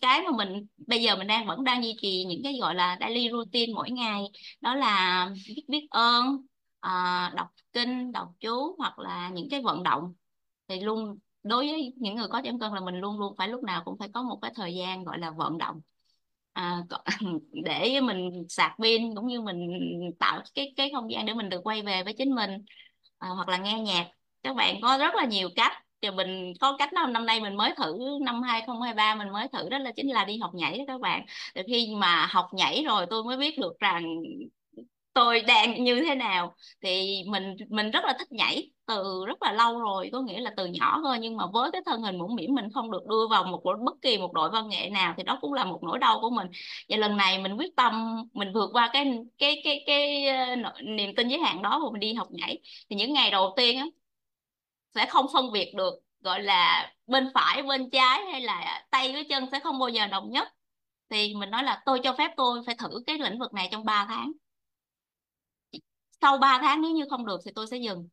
cái 0.00 0.22
mà 0.22 0.36
mình 0.36 0.66
bây 0.86 1.02
giờ 1.02 1.16
mình 1.16 1.26
đang 1.26 1.46
vẫn 1.46 1.64
đang 1.64 1.84
duy 1.84 1.96
trì 2.02 2.24
những 2.24 2.40
cái 2.44 2.58
gọi 2.60 2.74
là 2.74 2.96
daily 3.00 3.28
routine 3.30 3.72
mỗi 3.74 3.90
ngày 3.90 4.22
đó 4.60 4.74
là 4.74 5.28
biết 5.48 5.64
biết 5.68 5.86
ơn 5.90 6.36
à, 6.80 7.32
đọc 7.36 7.48
kinh 7.72 8.12
đọc 8.12 8.28
chú 8.40 8.74
hoặc 8.78 8.98
là 8.98 9.28
những 9.34 9.48
cái 9.50 9.62
vận 9.62 9.82
động. 9.82 10.14
Thì 10.68 10.80
luôn 10.80 11.18
đối 11.42 11.68
với 11.68 11.92
những 11.96 12.14
người 12.16 12.28
có 12.30 12.42
giảm 12.44 12.58
cân 12.60 12.72
là 12.74 12.80
mình 12.80 12.94
luôn 13.00 13.18
luôn 13.20 13.34
phải 13.38 13.48
lúc 13.48 13.62
nào 13.64 13.82
cũng 13.84 13.98
phải 13.98 14.08
có 14.14 14.22
một 14.22 14.38
cái 14.42 14.52
thời 14.54 14.74
gian 14.74 15.04
gọi 15.04 15.18
là 15.18 15.30
vận 15.30 15.58
động. 15.58 15.80
À, 16.52 16.82
để 17.64 18.00
mình 18.00 18.44
sạc 18.48 18.72
pin 18.82 19.14
cũng 19.16 19.26
như 19.26 19.40
mình 19.40 19.58
tạo 20.18 20.42
cái 20.54 20.72
cái 20.76 20.90
không 20.94 21.10
gian 21.12 21.26
để 21.26 21.34
mình 21.34 21.48
được 21.48 21.60
quay 21.64 21.82
về 21.82 22.02
với 22.04 22.14
chính 22.18 22.34
mình 22.34 22.50
à, 23.18 23.28
hoặc 23.28 23.48
là 23.48 23.58
nghe 23.58 23.80
nhạc 23.80 24.10
các 24.42 24.56
bạn 24.56 24.80
có 24.82 24.98
rất 24.98 25.14
là 25.14 25.24
nhiều 25.24 25.48
cách. 25.56 25.72
Thì 26.02 26.10
mình 26.10 26.52
có 26.60 26.76
cách 26.78 26.92
nào 26.92 27.06
năm 27.06 27.26
nay 27.26 27.40
mình 27.40 27.56
mới 27.56 27.74
thử 27.76 27.98
năm 28.22 28.42
2023 28.42 29.14
mình 29.14 29.32
mới 29.32 29.48
thử 29.52 29.68
đó 29.68 29.78
là 29.78 29.92
chính 29.96 30.10
là 30.12 30.24
đi 30.24 30.38
học 30.38 30.50
nhảy 30.54 30.78
đó 30.78 30.84
các 30.86 31.00
bạn. 31.00 31.26
Từ 31.54 31.62
khi 31.66 31.88
mà 31.96 32.26
học 32.30 32.48
nhảy 32.52 32.84
rồi 32.86 33.06
tôi 33.10 33.24
mới 33.24 33.36
biết 33.36 33.58
được 33.58 33.78
rằng 33.78 34.04
tôi 35.12 35.40
đang 35.40 35.84
như 35.84 36.00
thế 36.08 36.14
nào. 36.14 36.54
Thì 36.82 37.22
mình 37.26 37.56
mình 37.68 37.90
rất 37.90 38.04
là 38.04 38.14
thích 38.18 38.32
nhảy 38.32 38.70
từ 38.86 39.24
rất 39.26 39.42
là 39.42 39.52
lâu 39.52 39.80
rồi 39.80 40.10
có 40.12 40.20
nghĩa 40.20 40.40
là 40.40 40.50
từ 40.56 40.66
nhỏ 40.66 41.00
thôi. 41.04 41.18
Nhưng 41.20 41.36
mà 41.36 41.44
với 41.52 41.70
cái 41.72 41.82
thân 41.86 42.02
hình 42.02 42.18
mũm 42.18 42.34
mĩm 42.34 42.54
mình 42.54 42.64
không 42.74 42.90
được 42.90 43.06
đưa 43.08 43.28
vào 43.30 43.44
một 43.44 43.62
bất 43.84 43.94
kỳ 44.02 44.18
một 44.18 44.32
đội 44.32 44.50
văn 44.50 44.68
nghệ 44.68 44.90
nào 44.90 45.14
thì 45.16 45.22
đó 45.22 45.38
cũng 45.40 45.52
là 45.52 45.64
một 45.64 45.80
nỗi 45.82 45.98
đau 45.98 46.18
của 46.22 46.30
mình. 46.30 46.46
Và 46.88 46.96
lần 46.96 47.16
này 47.16 47.38
mình 47.38 47.54
quyết 47.56 47.76
tâm 47.76 48.16
mình 48.32 48.52
vượt 48.54 48.70
qua 48.72 48.90
cái 48.92 49.12
cái 49.38 49.60
cái 49.64 49.82
cái, 49.86 50.26
ờ, 50.26 50.44
cái 50.74 50.82
niềm 50.82 51.14
tin 51.16 51.28
giới 51.28 51.38
hạn 51.40 51.62
đó 51.62 51.80
và 51.84 51.90
mình 51.92 52.00
đi 52.00 52.14
học 52.14 52.28
nhảy. 52.30 52.58
Thì 52.90 52.96
những 52.96 53.12
ngày 53.12 53.30
đầu 53.30 53.52
tiên 53.56 53.78
á 53.78 53.86
sẽ 54.94 55.06
không 55.06 55.26
phân 55.32 55.52
biệt 55.52 55.72
được, 55.76 55.94
gọi 56.20 56.42
là, 56.42 56.92
bên 57.06 57.30
phải, 57.34 57.62
bên 57.62 57.90
trái 57.90 58.24
hay 58.32 58.40
là 58.40 58.86
tay 58.90 59.12
với 59.12 59.26
chân 59.28 59.46
sẽ 59.52 59.60
không 59.60 59.78
bao 59.78 59.88
giờ 59.88 60.06
đồng 60.06 60.30
nhất. 60.30 60.48
Thì 61.10 61.34
mình 61.34 61.50
nói 61.50 61.64
là 61.64 61.82
tôi 61.86 62.00
cho 62.04 62.14
phép 62.18 62.30
tôi 62.36 62.62
phải 62.66 62.74
thử 62.74 62.88
cái 63.06 63.18
lĩnh 63.18 63.38
vực 63.38 63.54
này 63.54 63.68
trong 63.72 63.84
3 63.84 64.06
tháng. 64.08 64.32
Sau 66.20 66.38
3 66.38 66.58
tháng 66.62 66.82
nếu 66.82 66.90
như 66.90 67.04
không 67.10 67.26
được 67.26 67.40
thì 67.44 67.50
tôi 67.54 67.66
sẽ 67.66 67.76
dừng 67.76 68.08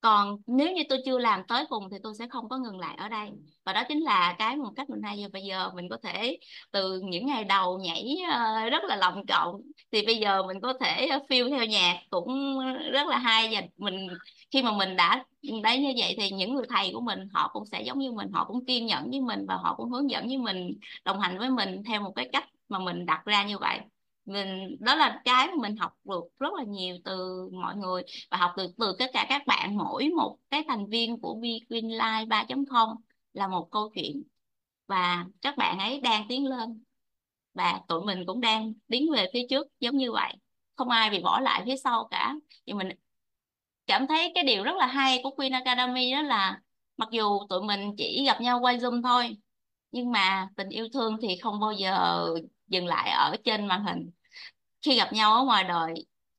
còn 0.00 0.36
nếu 0.46 0.72
như 0.72 0.82
tôi 0.88 0.98
chưa 1.04 1.18
làm 1.18 1.42
tới 1.48 1.64
cùng 1.68 1.88
thì 1.90 1.96
tôi 2.02 2.14
sẽ 2.18 2.26
không 2.30 2.48
có 2.48 2.58
ngừng 2.58 2.78
lại 2.80 2.94
ở 2.98 3.08
đây. 3.08 3.30
Và 3.64 3.72
đó 3.72 3.82
chính 3.88 4.04
là 4.04 4.36
cái 4.38 4.56
một 4.56 4.70
cách 4.76 4.90
mình 4.90 5.02
hay 5.02 5.18
giờ. 5.18 5.28
Bây 5.32 5.42
giờ 5.42 5.70
mình 5.74 5.88
có 5.88 5.96
thể 6.02 6.38
từ 6.72 7.00
những 7.04 7.26
ngày 7.26 7.44
đầu 7.44 7.78
nhảy 7.78 8.16
ờ, 8.32 8.68
rất 8.70 8.84
là 8.84 8.96
lòng 8.96 9.26
cộng 9.26 9.60
thì 9.92 10.06
bây 10.06 10.16
giờ 10.16 10.42
mình 10.42 10.60
có 10.60 10.72
thể 10.80 11.06
ờ, 11.06 11.18
phiêu 11.28 11.48
theo 11.50 11.64
nhạc 11.66 11.96
cũng 12.10 12.58
rất 12.92 13.06
là 13.08 13.18
hay. 13.18 13.48
Và 13.54 13.60
mình, 13.76 14.08
khi 14.50 14.62
mà 14.62 14.72
mình 14.76 14.96
đã 14.96 15.24
đấy, 15.62 15.78
như 15.78 15.92
vậy 15.98 16.14
thì 16.18 16.30
những 16.30 16.54
người 16.54 16.64
thầy 16.68 16.90
của 16.94 17.00
mình 17.00 17.28
họ 17.32 17.50
cũng 17.52 17.64
sẽ 17.66 17.82
giống 17.82 17.98
như 17.98 18.12
mình, 18.12 18.28
họ 18.32 18.44
cũng 18.44 18.64
kiên 18.66 18.86
nhẫn 18.86 19.10
với 19.10 19.20
mình 19.20 19.46
và 19.48 19.56
họ 19.56 19.74
cũng 19.76 19.90
hướng 19.90 20.10
dẫn 20.10 20.26
với 20.28 20.38
mình, 20.38 20.78
đồng 21.04 21.20
hành 21.20 21.38
với 21.38 21.50
mình 21.50 21.82
theo 21.86 22.00
một 22.02 22.12
cái 22.16 22.28
cách 22.32 22.48
mà 22.68 22.78
mình 22.78 23.06
đặt 23.06 23.22
ra 23.24 23.44
như 23.44 23.58
vậy 23.58 23.78
mình, 24.28 24.76
đó 24.80 24.94
là 24.94 25.20
cái 25.24 25.46
mà 25.46 25.54
mình 25.62 25.76
học 25.76 25.92
được 26.04 26.24
rất 26.40 26.54
là 26.54 26.64
nhiều 26.64 26.96
từ 27.04 27.48
mọi 27.52 27.76
người 27.76 28.02
và 28.30 28.36
học 28.36 28.50
được 28.56 28.70
từ 28.78 28.96
tất 28.98 29.06
cả 29.12 29.26
các 29.28 29.46
bạn. 29.46 29.76
Mỗi 29.76 30.08
một 30.16 30.38
cái 30.50 30.64
thành 30.68 30.86
viên 30.86 31.20
của 31.20 31.34
Vqueen 31.34 31.88
Live 31.88 32.24
3.0 32.24 32.96
là 33.32 33.48
một 33.48 33.68
câu 33.70 33.90
chuyện. 33.94 34.22
Và 34.86 35.24
các 35.42 35.56
bạn 35.56 35.78
ấy 35.78 36.00
đang 36.00 36.26
tiến 36.28 36.46
lên 36.46 36.82
và 37.54 37.80
tụi 37.88 38.04
mình 38.04 38.26
cũng 38.26 38.40
đang 38.40 38.72
tiến 38.88 39.12
về 39.12 39.26
phía 39.32 39.46
trước 39.50 39.66
giống 39.80 39.96
như 39.96 40.12
vậy. 40.12 40.34
Không 40.76 40.88
ai 40.88 41.10
bị 41.10 41.20
bỏ 41.22 41.40
lại 41.40 41.62
phía 41.66 41.76
sau 41.76 42.08
cả. 42.10 42.34
Thì 42.66 42.72
mình 42.72 42.88
cảm 43.86 44.06
thấy 44.06 44.32
cái 44.34 44.44
điều 44.44 44.64
rất 44.64 44.76
là 44.76 44.86
hay 44.86 45.20
của 45.22 45.30
Queen 45.30 45.52
Academy 45.52 46.12
đó 46.12 46.22
là 46.22 46.60
mặc 46.96 47.08
dù 47.12 47.38
tụi 47.48 47.62
mình 47.62 47.94
chỉ 47.96 48.24
gặp 48.26 48.40
nhau 48.40 48.60
qua 48.60 48.72
Zoom 48.72 49.02
thôi, 49.02 49.36
nhưng 49.92 50.12
mà 50.12 50.48
tình 50.56 50.68
yêu 50.68 50.88
thương 50.92 51.16
thì 51.22 51.36
không 51.36 51.60
bao 51.60 51.72
giờ 51.72 52.26
dừng 52.66 52.86
lại 52.86 53.10
ở 53.10 53.36
trên 53.44 53.66
màn 53.66 53.84
hình 53.84 54.10
khi 54.82 54.96
gặp 54.96 55.12
nhau 55.12 55.34
ở 55.34 55.44
ngoài 55.44 55.64
đời 55.64 55.94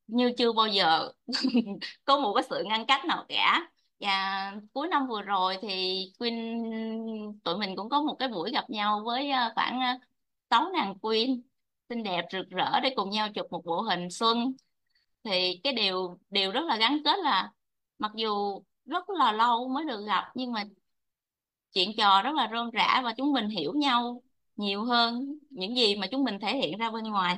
như 0.07 0.31
chưa 0.37 0.53
bao 0.53 0.67
giờ 0.67 1.11
có 2.05 2.19
một 2.19 2.33
cái 2.35 2.43
sự 2.49 2.63
ngăn 2.67 2.85
cách 2.85 3.05
nào 3.05 3.25
cả. 3.29 3.69
Và 3.99 4.51
cuối 4.73 4.87
năm 4.87 5.07
vừa 5.07 5.21
rồi 5.21 5.57
thì 5.61 6.03
Queen, 6.19 6.35
tụi 7.43 7.57
mình 7.57 7.75
cũng 7.75 7.89
có 7.89 8.01
một 8.01 8.15
cái 8.19 8.27
buổi 8.29 8.51
gặp 8.51 8.69
nhau 8.69 9.01
với 9.05 9.31
ờ, 9.31 9.51
khoảng 9.55 9.79
ờ, 9.81 9.87
sáu 10.49 10.69
nàng 10.73 10.99
Queen 10.99 11.41
xinh 11.89 12.03
đẹp 12.03 12.25
rực 12.31 12.49
rỡ 12.49 12.79
để 12.83 12.93
cùng 12.95 13.09
nhau 13.09 13.27
chụp 13.35 13.45
một 13.51 13.65
bộ 13.65 13.81
hình 13.81 14.09
xuân. 14.09 14.53
Thì 15.23 15.61
cái 15.63 15.73
điều 15.73 16.19
điều 16.29 16.51
rất 16.51 16.61
là 16.67 16.77
gắn 16.77 16.99
kết 17.05 17.19
là 17.19 17.51
mặc 17.99 18.11
dù 18.15 18.61
rất 18.85 19.09
là 19.09 19.31
lâu 19.31 19.69
mới 19.69 19.85
được 19.85 20.05
gặp 20.07 20.31
nhưng 20.35 20.51
mà 20.51 20.63
chuyện 21.73 21.91
trò 21.97 22.21
rất 22.21 22.31
là 22.35 22.49
rôm 22.51 22.69
rã 22.71 23.01
và 23.03 23.13
chúng 23.17 23.33
mình 23.33 23.49
hiểu 23.49 23.73
nhau 23.75 24.21
nhiều 24.55 24.83
hơn 24.83 25.39
những 25.49 25.75
gì 25.75 25.95
mà 25.95 26.07
chúng 26.11 26.23
mình 26.23 26.39
thể 26.39 26.57
hiện 26.57 26.77
ra 26.77 26.91
bên 26.91 27.03
ngoài 27.03 27.37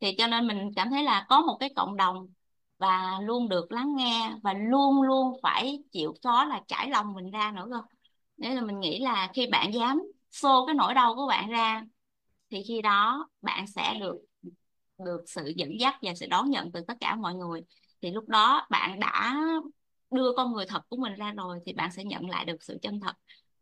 thì 0.00 0.14
cho 0.18 0.26
nên 0.26 0.46
mình 0.46 0.70
cảm 0.76 0.90
thấy 0.90 1.02
là 1.02 1.26
có 1.28 1.40
một 1.40 1.56
cái 1.60 1.70
cộng 1.76 1.96
đồng 1.96 2.26
và 2.78 3.18
luôn 3.22 3.48
được 3.48 3.72
lắng 3.72 3.96
nghe 3.96 4.32
và 4.42 4.52
luôn 4.52 5.02
luôn 5.02 5.40
phải 5.42 5.78
chịu 5.92 6.14
khó 6.22 6.44
là 6.44 6.62
trải 6.68 6.90
lòng 6.90 7.12
mình 7.14 7.30
ra 7.30 7.52
nữa 7.56 7.66
cơ. 7.70 7.82
Nên 8.36 8.54
là 8.54 8.62
mình 8.62 8.80
nghĩ 8.80 9.00
là 9.00 9.30
khi 9.34 9.46
bạn 9.46 9.74
dám 9.74 10.02
xô 10.30 10.66
cái 10.66 10.74
nỗi 10.74 10.94
đau 10.94 11.14
của 11.14 11.26
bạn 11.26 11.48
ra, 11.50 11.82
thì 12.50 12.62
khi 12.68 12.82
đó 12.82 13.28
bạn 13.42 13.66
sẽ 13.66 13.94
được 14.00 14.16
được 14.98 15.20
sự 15.26 15.52
dẫn 15.56 15.80
dắt 15.80 15.96
và 16.02 16.14
sự 16.14 16.26
đón 16.26 16.50
nhận 16.50 16.72
từ 16.72 16.80
tất 16.88 16.94
cả 17.00 17.14
mọi 17.14 17.34
người. 17.34 17.60
Thì 18.02 18.10
lúc 18.10 18.28
đó 18.28 18.66
bạn 18.70 19.00
đã 19.00 19.36
đưa 20.10 20.32
con 20.36 20.52
người 20.52 20.66
thật 20.66 20.82
của 20.88 20.96
mình 20.96 21.14
ra 21.14 21.32
rồi, 21.32 21.58
thì 21.66 21.72
bạn 21.72 21.92
sẽ 21.92 22.04
nhận 22.04 22.30
lại 22.30 22.44
được 22.44 22.62
sự 22.62 22.78
chân 22.82 23.00
thật. 23.00 23.12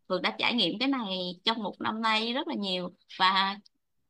Phượng 0.08 0.22
đã 0.22 0.36
trải 0.38 0.54
nghiệm 0.54 0.78
cái 0.78 0.88
này 0.88 1.40
trong 1.44 1.62
một 1.62 1.80
năm 1.80 2.02
nay 2.02 2.32
rất 2.32 2.48
là 2.48 2.54
nhiều. 2.54 2.90
Và 3.18 3.58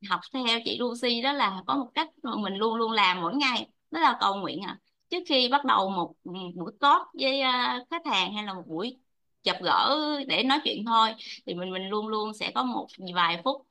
học 0.08 0.20
theo 0.32 0.60
chị 0.64 0.78
Lucy 0.78 1.22
đó 1.22 1.32
là 1.32 1.62
có 1.66 1.76
một 1.76 1.90
cách 1.94 2.08
mà 2.22 2.36
mình 2.36 2.54
luôn 2.54 2.74
luôn 2.74 2.92
làm 2.92 3.20
mỗi 3.20 3.34
ngày. 3.34 3.68
Đó 3.90 4.00
là 4.00 4.16
cầu 4.20 4.34
nguyện 4.34 4.62
à. 4.62 4.78
Trước 5.10 5.22
khi 5.28 5.48
bắt 5.48 5.64
đầu 5.64 5.90
một 5.90 6.12
ừ, 6.24 6.32
buổi 6.54 6.72
talk 6.80 7.02
với 7.20 7.40
à, 7.40 7.80
khách 7.90 8.06
hàng 8.06 8.34
hay 8.34 8.44
là 8.44 8.54
một 8.54 8.62
buổi 8.66 8.98
chập 9.42 9.56
gỡ 9.62 9.98
để 10.28 10.42
nói 10.42 10.60
chuyện 10.64 10.84
thôi 10.86 11.14
thì 11.46 11.54
mình 11.54 11.72
mình 11.72 11.88
luôn 11.88 12.08
luôn 12.08 12.34
sẽ 12.34 12.50
có 12.54 12.62
một 12.62 12.86
vài 13.14 13.40
phút 13.44 13.66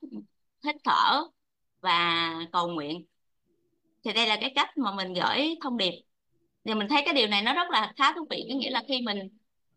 hít 0.64 0.76
thở 0.84 1.22
và 1.80 2.34
cầu 2.52 2.68
nguyện. 2.68 3.04
Thì 4.04 4.12
đây 4.12 4.26
là 4.26 4.36
cái 4.40 4.52
cách 4.54 4.78
mà 4.78 4.92
mình 4.92 5.14
gửi 5.14 5.56
thông 5.62 5.76
điệp. 5.76 6.02
Thì 6.64 6.74
mình 6.74 6.88
thấy 6.88 7.02
cái 7.04 7.14
điều 7.14 7.26
này 7.26 7.42
nó 7.42 7.54
rất 7.54 7.70
là 7.70 7.92
khá 7.96 8.12
thú 8.12 8.26
vị 8.30 8.46
có 8.50 8.54
nghĩa 8.56 8.70
là 8.70 8.82
khi 8.88 9.00
mình 9.00 9.28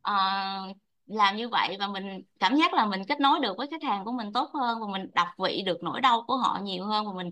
uh, 0.10 0.78
làm 1.10 1.36
như 1.36 1.50
vậy 1.50 1.76
và 1.80 1.88
mình 1.88 2.22
cảm 2.40 2.56
giác 2.56 2.74
là 2.74 2.86
mình 2.86 3.02
kết 3.08 3.20
nối 3.20 3.40
được 3.40 3.58
với 3.58 3.68
khách 3.72 3.84
hàng 3.84 4.06
của 4.06 4.12
mình 4.12 4.34
tốt 4.34 4.50
hơn 4.54 4.80
và 4.82 4.88
mình 4.88 5.10
đọc 5.14 5.28
vị 5.38 5.62
được 5.66 5.84
nỗi 5.84 6.02
đau 6.02 6.24
của 6.28 6.38
họ 6.38 6.60
nhiều 6.64 6.86
hơn 6.86 7.06
và 7.08 7.14
mình 7.14 7.30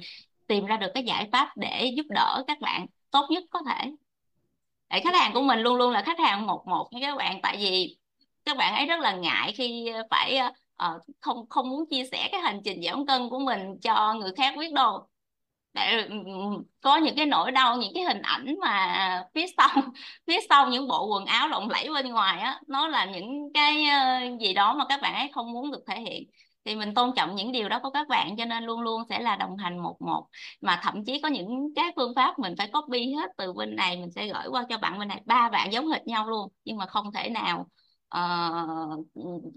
tìm 0.47 0.65
ra 0.65 0.77
được 0.77 0.91
cái 0.93 1.03
giải 1.03 1.29
pháp 1.31 1.57
để 1.57 1.93
giúp 1.97 2.05
đỡ 2.09 2.43
các 2.47 2.59
bạn 2.61 2.85
tốt 3.11 3.25
nhất 3.29 3.43
có 3.49 3.59
thể. 3.67 3.91
Để 4.89 4.99
khách 5.03 5.15
hàng 5.15 5.33
của 5.33 5.41
mình 5.41 5.59
luôn 5.59 5.75
luôn 5.75 5.91
là 5.91 6.01
khách 6.01 6.19
hàng 6.19 6.47
một 6.47 6.67
một 6.67 6.89
nha 6.91 6.99
các 7.01 7.17
bạn. 7.17 7.39
Tại 7.43 7.57
vì 7.57 7.97
các 8.45 8.57
bạn 8.57 8.75
ấy 8.75 8.85
rất 8.85 8.99
là 8.99 9.15
ngại 9.15 9.53
khi 9.57 9.91
phải 10.09 10.39
uh, 10.85 11.01
không 11.19 11.49
không 11.49 11.69
muốn 11.69 11.89
chia 11.89 12.03
sẻ 12.11 12.29
cái 12.31 12.41
hành 12.41 12.61
trình 12.65 12.81
giảm 12.83 13.05
cân 13.05 13.29
của 13.29 13.39
mình 13.39 13.79
cho 13.81 14.13
người 14.13 14.31
khác 14.37 14.53
biết 14.57 14.73
đâu 14.73 15.07
để 15.73 15.91
ừ, 15.91 16.09
ừ, 16.09 16.15
ừ, 16.25 16.63
có 16.81 16.97
những 16.97 17.15
cái 17.15 17.25
nỗi 17.25 17.51
đau 17.51 17.77
những 17.77 17.91
cái 17.95 18.03
hình 18.03 18.21
ảnh 18.21 18.55
mà 18.61 19.23
phía 19.35 19.45
sau 19.57 19.69
phía 20.27 20.37
sau 20.49 20.69
những 20.69 20.87
bộ 20.87 21.07
quần 21.07 21.25
áo 21.25 21.47
lộng 21.47 21.69
lẫy 21.69 21.89
bên 21.93 22.09
ngoài 22.09 22.39
á 22.39 22.61
nó 22.67 22.87
là 22.87 23.05
những 23.05 23.51
cái 23.53 23.85
ờ, 23.89 24.19
gì 24.41 24.53
đó 24.53 24.75
mà 24.75 24.85
các 24.89 24.99
bạn 25.01 25.13
ấy 25.15 25.29
không 25.33 25.51
muốn 25.53 25.71
được 25.71 25.83
thể 25.87 26.01
hiện. 26.01 26.23
Thì 26.65 26.75
mình 26.75 26.93
tôn 26.93 27.11
trọng 27.15 27.35
những 27.35 27.51
điều 27.51 27.69
đó 27.69 27.79
của 27.83 27.89
các 27.89 28.07
bạn 28.07 28.35
cho 28.37 28.45
nên 28.45 28.63
luôn 28.63 28.81
luôn 28.81 29.03
sẽ 29.09 29.19
là 29.19 29.35
đồng 29.35 29.57
hành 29.57 29.77
một 29.79 30.01
một. 30.01 30.27
Mà 30.61 30.79
thậm 30.83 31.05
chí 31.05 31.19
có 31.21 31.29
những 31.29 31.73
cái 31.75 31.91
phương 31.95 32.13
pháp 32.15 32.39
mình 32.39 32.53
phải 32.57 32.69
copy 32.73 33.13
hết 33.13 33.29
từ 33.37 33.53
bên 33.53 33.75
này 33.75 33.97
mình 33.97 34.11
sẽ 34.11 34.27
gửi 34.27 34.47
qua 34.51 34.65
cho 34.69 34.77
bạn 34.77 34.99
bên 34.99 35.07
này. 35.07 35.21
Ba 35.25 35.49
bạn 35.49 35.71
giống 35.73 35.87
hệt 35.87 36.07
nhau 36.07 36.27
luôn 36.29 36.49
nhưng 36.65 36.77
mà 36.77 36.85
không 36.85 37.11
thể 37.13 37.29
nào 37.29 37.59
uh, 38.17 39.07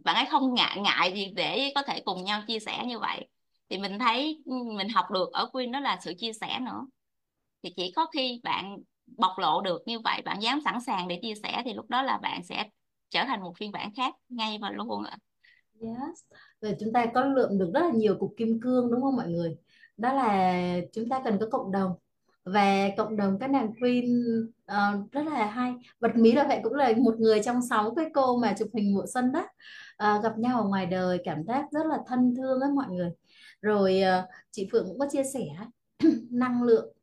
bạn 0.05 0.17
ấy 0.17 0.27
không 0.31 0.55
ngại 0.55 0.79
ngại 0.81 1.13
gì 1.15 1.33
để 1.37 1.73
có 1.75 1.83
thể 1.83 2.01
cùng 2.05 2.25
nhau 2.25 2.43
chia 2.47 2.59
sẻ 2.59 2.85
như 2.87 2.99
vậy 2.99 3.27
thì 3.71 3.79
mình 3.79 3.99
thấy 3.99 4.43
ừ, 4.45 4.53
mình 4.77 4.89
học 4.89 5.05
được 5.11 5.33
ở 5.33 5.47
Queen 5.53 5.73
đó 5.73 5.81
là 5.81 5.99
sự 6.01 6.15
chia 6.19 6.33
sẻ 6.33 6.61
nữa. 6.61 6.87
Thì 7.63 7.73
chỉ 7.77 7.93
có 7.97 8.07
khi 8.07 8.41
bạn 8.45 8.79
bộc 9.17 9.39
lộ 9.39 9.61
được 9.61 9.83
như 9.87 10.01
vậy 10.01 10.23
bạn 10.25 10.43
dám 10.43 10.61
sẵn 10.65 10.81
sàng 10.81 11.09
để 11.09 11.19
chia 11.23 11.35
sẻ 11.43 11.63
thì 11.65 11.73
lúc 11.73 11.91
đó 11.91 12.03
là 12.03 12.19
bạn 12.19 12.45
sẽ 12.45 12.69
trở 13.11 13.25
thành 13.25 13.43
một 13.43 13.57
phiên 13.57 13.73
bản 13.73 13.95
khác 13.97 14.15
ngay 14.29 14.59
và 14.63 14.71
luôn 14.71 15.05
ạ. 15.05 15.17
Yes. 15.81 16.25
Rồi 16.61 16.77
chúng 16.81 16.93
ta 16.93 17.07
có 17.07 17.25
lượm 17.25 17.59
được 17.59 17.71
rất 17.75 17.81
là 17.81 17.91
nhiều 17.95 18.17
cục 18.21 18.35
kim 18.37 18.61
cương 18.61 18.91
đúng 18.91 19.01
không 19.01 19.17
mọi 19.17 19.29
người? 19.29 19.57
Đó 19.97 20.13
là 20.13 20.55
chúng 20.93 21.09
ta 21.09 21.21
cần 21.25 21.39
có 21.41 21.47
cộng 21.51 21.73
đồng. 21.73 21.93
Và 22.45 22.89
cộng 22.97 23.17
đồng 23.17 23.39
các 23.39 23.51
nàng 23.51 23.73
queen 23.81 24.05
uh, 24.73 25.13
rất 25.13 25.27
là 25.27 25.47
hay. 25.47 25.75
Bật 26.01 26.17
mí 26.17 26.33
là 26.33 26.45
vậy 26.49 26.61
cũng 26.63 26.75
là 26.75 26.93
một 26.99 27.15
người 27.19 27.43
trong 27.43 27.63
sáu 27.63 27.95
cái 27.95 28.07
cô 28.15 28.37
mà 28.37 28.55
chụp 28.59 28.69
hình 28.75 28.95
mùa 28.95 29.05
xuân 29.15 29.33
đó. 29.33 29.41
Uh, 29.41 30.23
gặp 30.23 30.39
nhau 30.39 30.61
ở 30.63 30.69
ngoài 30.69 30.87
đời 30.87 31.19
cảm 31.25 31.45
giác 31.45 31.65
rất 31.71 31.87
là 31.87 31.99
thân 32.07 32.35
thương 32.37 32.61
ấy 32.61 32.71
mọi 32.71 32.87
người 32.91 33.11
rồi 33.63 34.01
ờ, 34.01 34.27
chị 34.51 34.69
Phượng 34.73 34.87
cũng 34.89 34.99
có 34.99 35.07
chia 35.11 35.25
sẻ 35.25 35.47
năng 36.31 36.63
lượng 36.63 36.95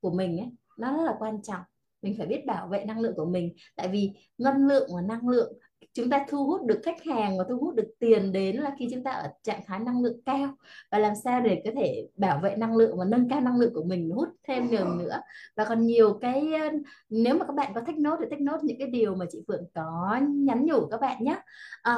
của 0.00 0.10
mình 0.10 0.38
ấy 0.38 0.50
nó 0.80 0.96
rất 0.96 1.02
là 1.02 1.16
quan 1.18 1.42
trọng. 1.42 1.62
Mình 2.02 2.14
phải 2.18 2.26
biết 2.26 2.46
bảo 2.46 2.68
vệ 2.68 2.84
năng 2.84 3.00
lượng 3.00 3.14
của 3.16 3.24
mình. 3.24 3.52
Tại 3.76 3.88
vì 3.88 4.10
ngân 4.38 4.66
lượng 4.66 4.90
và 4.94 5.02
năng 5.02 5.28
lượng 5.28 5.52
chúng 5.92 6.10
ta 6.10 6.26
thu 6.28 6.46
hút 6.46 6.66
được 6.66 6.80
khách 6.84 7.04
hàng 7.04 7.38
và 7.38 7.44
thu 7.48 7.58
hút 7.58 7.74
được 7.74 7.88
tiền 7.98 8.32
đến 8.32 8.56
là 8.56 8.74
khi 8.78 8.88
chúng 8.90 9.04
ta 9.04 9.10
ở 9.10 9.28
trạng 9.42 9.60
thái 9.66 9.78
năng 9.78 10.02
lượng 10.02 10.20
cao. 10.24 10.54
Và 10.90 10.98
làm 10.98 11.14
sao 11.24 11.40
để 11.40 11.62
có 11.64 11.70
thể 11.76 12.08
bảo 12.16 12.40
vệ 12.42 12.56
năng 12.56 12.76
lượng 12.76 12.98
và 12.98 13.04
nâng 13.04 13.28
cao 13.28 13.40
năng 13.40 13.56
lượng 13.56 13.74
của 13.74 13.84
mình 13.84 14.10
hút 14.10 14.28
thêm 14.48 14.68
nhiều 14.68 14.84
nữa. 14.84 15.20
Và 15.56 15.64
còn 15.64 15.86
nhiều 15.86 16.18
cái 16.20 16.52
ờ, 16.52 16.68
nếu 17.08 17.38
mà 17.38 17.46
các 17.46 17.54
bạn 17.54 17.72
có 17.74 17.80
thích 17.86 17.96
nốt 17.98 18.16
thì 18.20 18.26
thích 18.30 18.40
nốt 18.40 18.64
những 18.64 18.78
cái 18.78 18.88
điều 18.88 19.14
mà 19.14 19.26
chị 19.30 19.44
Phượng 19.48 19.64
có 19.74 20.20
nhắn 20.28 20.66
nhủ 20.66 20.86
các 20.86 21.00
bạn 21.00 21.24
nhé. 21.24 21.42
À, 21.82 21.94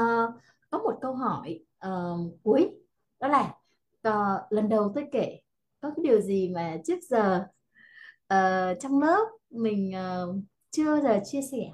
có 0.71 0.79
một 0.79 0.99
câu 1.01 1.15
hỏi 1.15 1.65
uh, 1.87 2.43
cuối 2.43 2.71
đó 3.21 3.29
là 3.29 3.55
uh, 4.09 4.53
lần 4.53 4.69
đầu 4.69 4.93
tôi 4.95 5.05
kể 5.13 5.41
có 5.81 5.91
cái 5.97 6.05
điều 6.05 6.21
gì 6.21 6.49
mà 6.49 6.77
trước 6.85 6.99
giờ 7.03 7.47
uh, 8.35 8.81
trong 8.81 9.01
lớp 9.01 9.27
mình 9.51 9.93
uh, 9.95 10.37
chưa 10.71 11.01
giờ 11.01 11.21
chia 11.25 11.43
sẻ. 11.43 11.71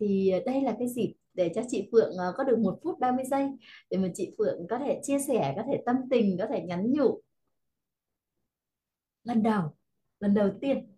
Thì 0.00 0.32
đây 0.46 0.62
là 0.62 0.76
cái 0.78 0.88
dịp 0.88 1.14
để 1.34 1.52
cho 1.54 1.62
chị 1.68 1.88
Phượng 1.92 2.10
uh, 2.10 2.34
có 2.36 2.44
được 2.44 2.58
một 2.58 2.78
phút 2.82 2.98
30 2.98 3.24
giây 3.24 3.48
để 3.90 3.98
mà 3.98 4.08
chị 4.14 4.34
Phượng 4.38 4.66
có 4.70 4.78
thể 4.78 5.00
chia 5.02 5.18
sẻ 5.18 5.54
có 5.56 5.62
thể 5.66 5.82
tâm 5.86 5.96
tình 6.10 6.36
có 6.38 6.46
thể 6.50 6.60
nhắn 6.60 6.92
nhủ. 6.92 7.20
Lần 9.24 9.42
đầu 9.42 9.70
lần 10.20 10.34
đầu 10.34 10.50
tiên. 10.60 10.96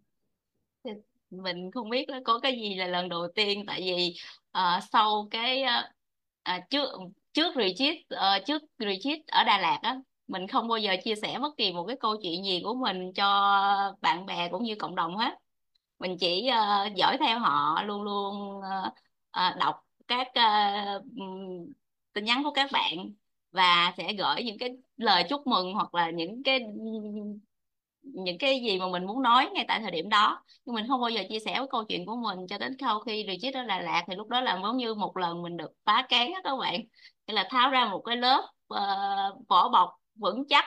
Mình 1.30 1.70
không 1.70 1.90
biết 1.90 2.06
có 2.24 2.40
cái 2.40 2.52
gì 2.52 2.74
là 2.74 2.86
lần 2.86 3.08
đầu 3.08 3.28
tiên 3.34 3.64
tại 3.66 3.80
vì 3.80 4.14
uh, 4.58 4.82
sau 4.92 5.28
cái 5.30 5.62
uh, 5.62 6.70
trước 6.70 6.88
trước 7.32 7.54
retreat 7.56 7.96
uh, 8.14 8.46
trước 8.46 8.62
retreat 8.78 9.18
ở 9.26 9.44
Đà 9.44 9.58
Lạt 9.58 9.78
á 9.82 10.00
mình 10.32 10.48
không 10.48 10.68
bao 10.68 10.78
giờ 10.78 10.96
chia 11.04 11.14
sẻ 11.14 11.38
bất 11.38 11.56
kỳ 11.56 11.72
một 11.72 11.84
cái 11.86 11.96
câu 12.00 12.16
chuyện 12.22 12.44
gì 12.44 12.60
của 12.64 12.74
mình 12.74 13.12
cho 13.12 13.26
bạn 14.00 14.26
bè 14.26 14.48
cũng 14.48 14.62
như 14.62 14.74
cộng 14.74 14.94
đồng 14.94 15.16
hết. 15.16 15.34
Mình 15.98 16.16
chỉ 16.20 16.50
uh, 16.50 16.96
dõi 16.96 17.16
theo 17.18 17.38
họ 17.38 17.82
luôn 17.82 18.02
luôn 18.02 18.58
uh, 18.58 18.92
uh, 19.38 19.56
đọc 19.58 19.76
các 20.08 20.26
uh, 20.28 21.04
tin 22.12 22.24
nhắn 22.24 22.44
của 22.44 22.50
các 22.50 22.70
bạn 22.72 23.12
và 23.50 23.92
sẽ 23.96 24.12
gửi 24.12 24.42
những 24.44 24.58
cái 24.58 24.70
lời 24.96 25.24
chúc 25.28 25.46
mừng 25.46 25.74
hoặc 25.74 25.94
là 25.94 26.10
những 26.10 26.42
cái 26.42 26.60
những 28.02 28.38
cái 28.38 28.60
gì 28.60 28.78
mà 28.78 28.88
mình 28.88 29.06
muốn 29.06 29.22
nói 29.22 29.50
ngay 29.52 29.64
tại 29.68 29.80
thời 29.80 29.90
điểm 29.90 30.08
đó. 30.08 30.44
Nhưng 30.64 30.74
mình 30.74 30.84
không 30.88 31.00
bao 31.00 31.10
giờ 31.10 31.22
chia 31.28 31.38
sẻ 31.38 31.54
cái 31.54 31.66
câu 31.70 31.84
chuyện 31.84 32.06
của 32.06 32.16
mình 32.16 32.46
cho 32.48 32.58
đến 32.58 32.76
sau 32.80 33.00
khi 33.00 33.24
retreat 33.28 33.54
ở 33.54 33.64
Đà 33.64 33.80
Lạt 33.80 34.04
thì 34.06 34.14
lúc 34.14 34.28
đó 34.28 34.40
là 34.40 34.60
giống 34.62 34.76
như 34.76 34.94
một 34.94 35.16
lần 35.16 35.42
mình 35.42 35.56
được 35.56 35.72
phá 35.84 36.06
cán 36.08 36.32
á 36.32 36.40
các 36.44 36.56
bạn. 36.56 36.80
Hay 37.26 37.34
là 37.34 37.48
tháo 37.50 37.70
ra 37.70 37.84
một 37.84 38.02
cái 38.04 38.16
lớp 38.16 38.44
uh, 38.74 39.48
vỏ 39.48 39.68
bọc 39.68 40.01
vững 40.14 40.44
chắc. 40.48 40.64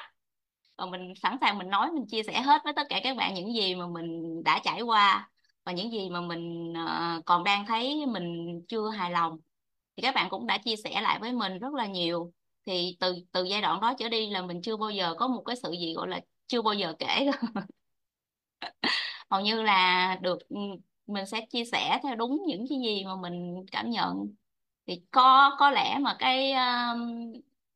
Và 0.77 0.85
mình, 0.85 1.13
sẵn 1.15 1.37
sàng 1.41 1.57
mình 1.57 1.69
nói, 1.69 1.91
mình 1.91 2.07
chia 2.07 2.23
sẻ 2.23 2.41
hết 2.41 2.61
với 2.63 2.73
tất 2.75 2.83
cả 2.89 2.99
các 3.03 3.17
bạn 3.17 3.33
những 3.33 3.53
gì 3.53 3.75
mà 3.75 3.87
mình 3.87 4.43
đã 4.43 4.61
trải 4.63 4.81
qua 4.81 5.29
và 5.65 5.71
những 5.71 5.91
gì 5.91 6.09
mà 6.09 6.21
mình 6.21 6.73
ờ, 6.87 7.21
còn 7.25 7.43
đang 7.43 7.65
thấy 7.65 8.05
mình 8.07 8.61
chưa 8.67 8.89
hài 8.89 9.11
lòng. 9.11 9.39
Thì 9.97 10.01
các 10.03 10.15
bạn 10.15 10.29
cũng 10.29 10.47
đã 10.47 10.57
chia 10.57 10.75
sẻ 10.75 11.01
lại 11.01 11.19
với 11.21 11.33
mình 11.33 11.59
rất 11.59 11.73
là 11.73 11.87
nhiều. 11.87 12.31
Thì 12.65 12.97
từ 12.99 13.15
từ 13.31 13.43
giai 13.43 13.61
đoạn 13.61 13.81
đó 13.81 13.93
trở 13.99 14.09
đi 14.09 14.29
là 14.29 14.41
mình 14.41 14.61
chưa 14.63 14.77
bao 14.77 14.89
giờ 14.89 15.15
có 15.19 15.27
một 15.27 15.43
cái 15.45 15.55
sự 15.63 15.71
gì 15.71 15.93
gọi 15.95 16.07
là 16.07 16.21
chưa 16.47 16.61
bao 16.61 16.73
giờ 16.73 16.93
kể 16.99 17.27
hầu 19.29 19.41
như 19.41 19.61
là 19.63 20.15
được 20.21 20.39
ừ, 20.49 20.55
mình 21.07 21.25
sẽ 21.25 21.41
chia 21.49 21.65
sẻ 21.65 21.99
theo 22.03 22.15
đúng 22.15 22.41
những 22.47 22.65
cái 22.69 22.77
gì 22.85 23.03
mà 23.05 23.15
mình 23.15 23.65
cảm 23.71 23.89
nhận. 23.89 24.35
Thì 24.87 25.01
có 25.11 25.55
có 25.59 25.71
lẽ 25.71 25.97
mà 26.01 26.15
cái 26.19 26.53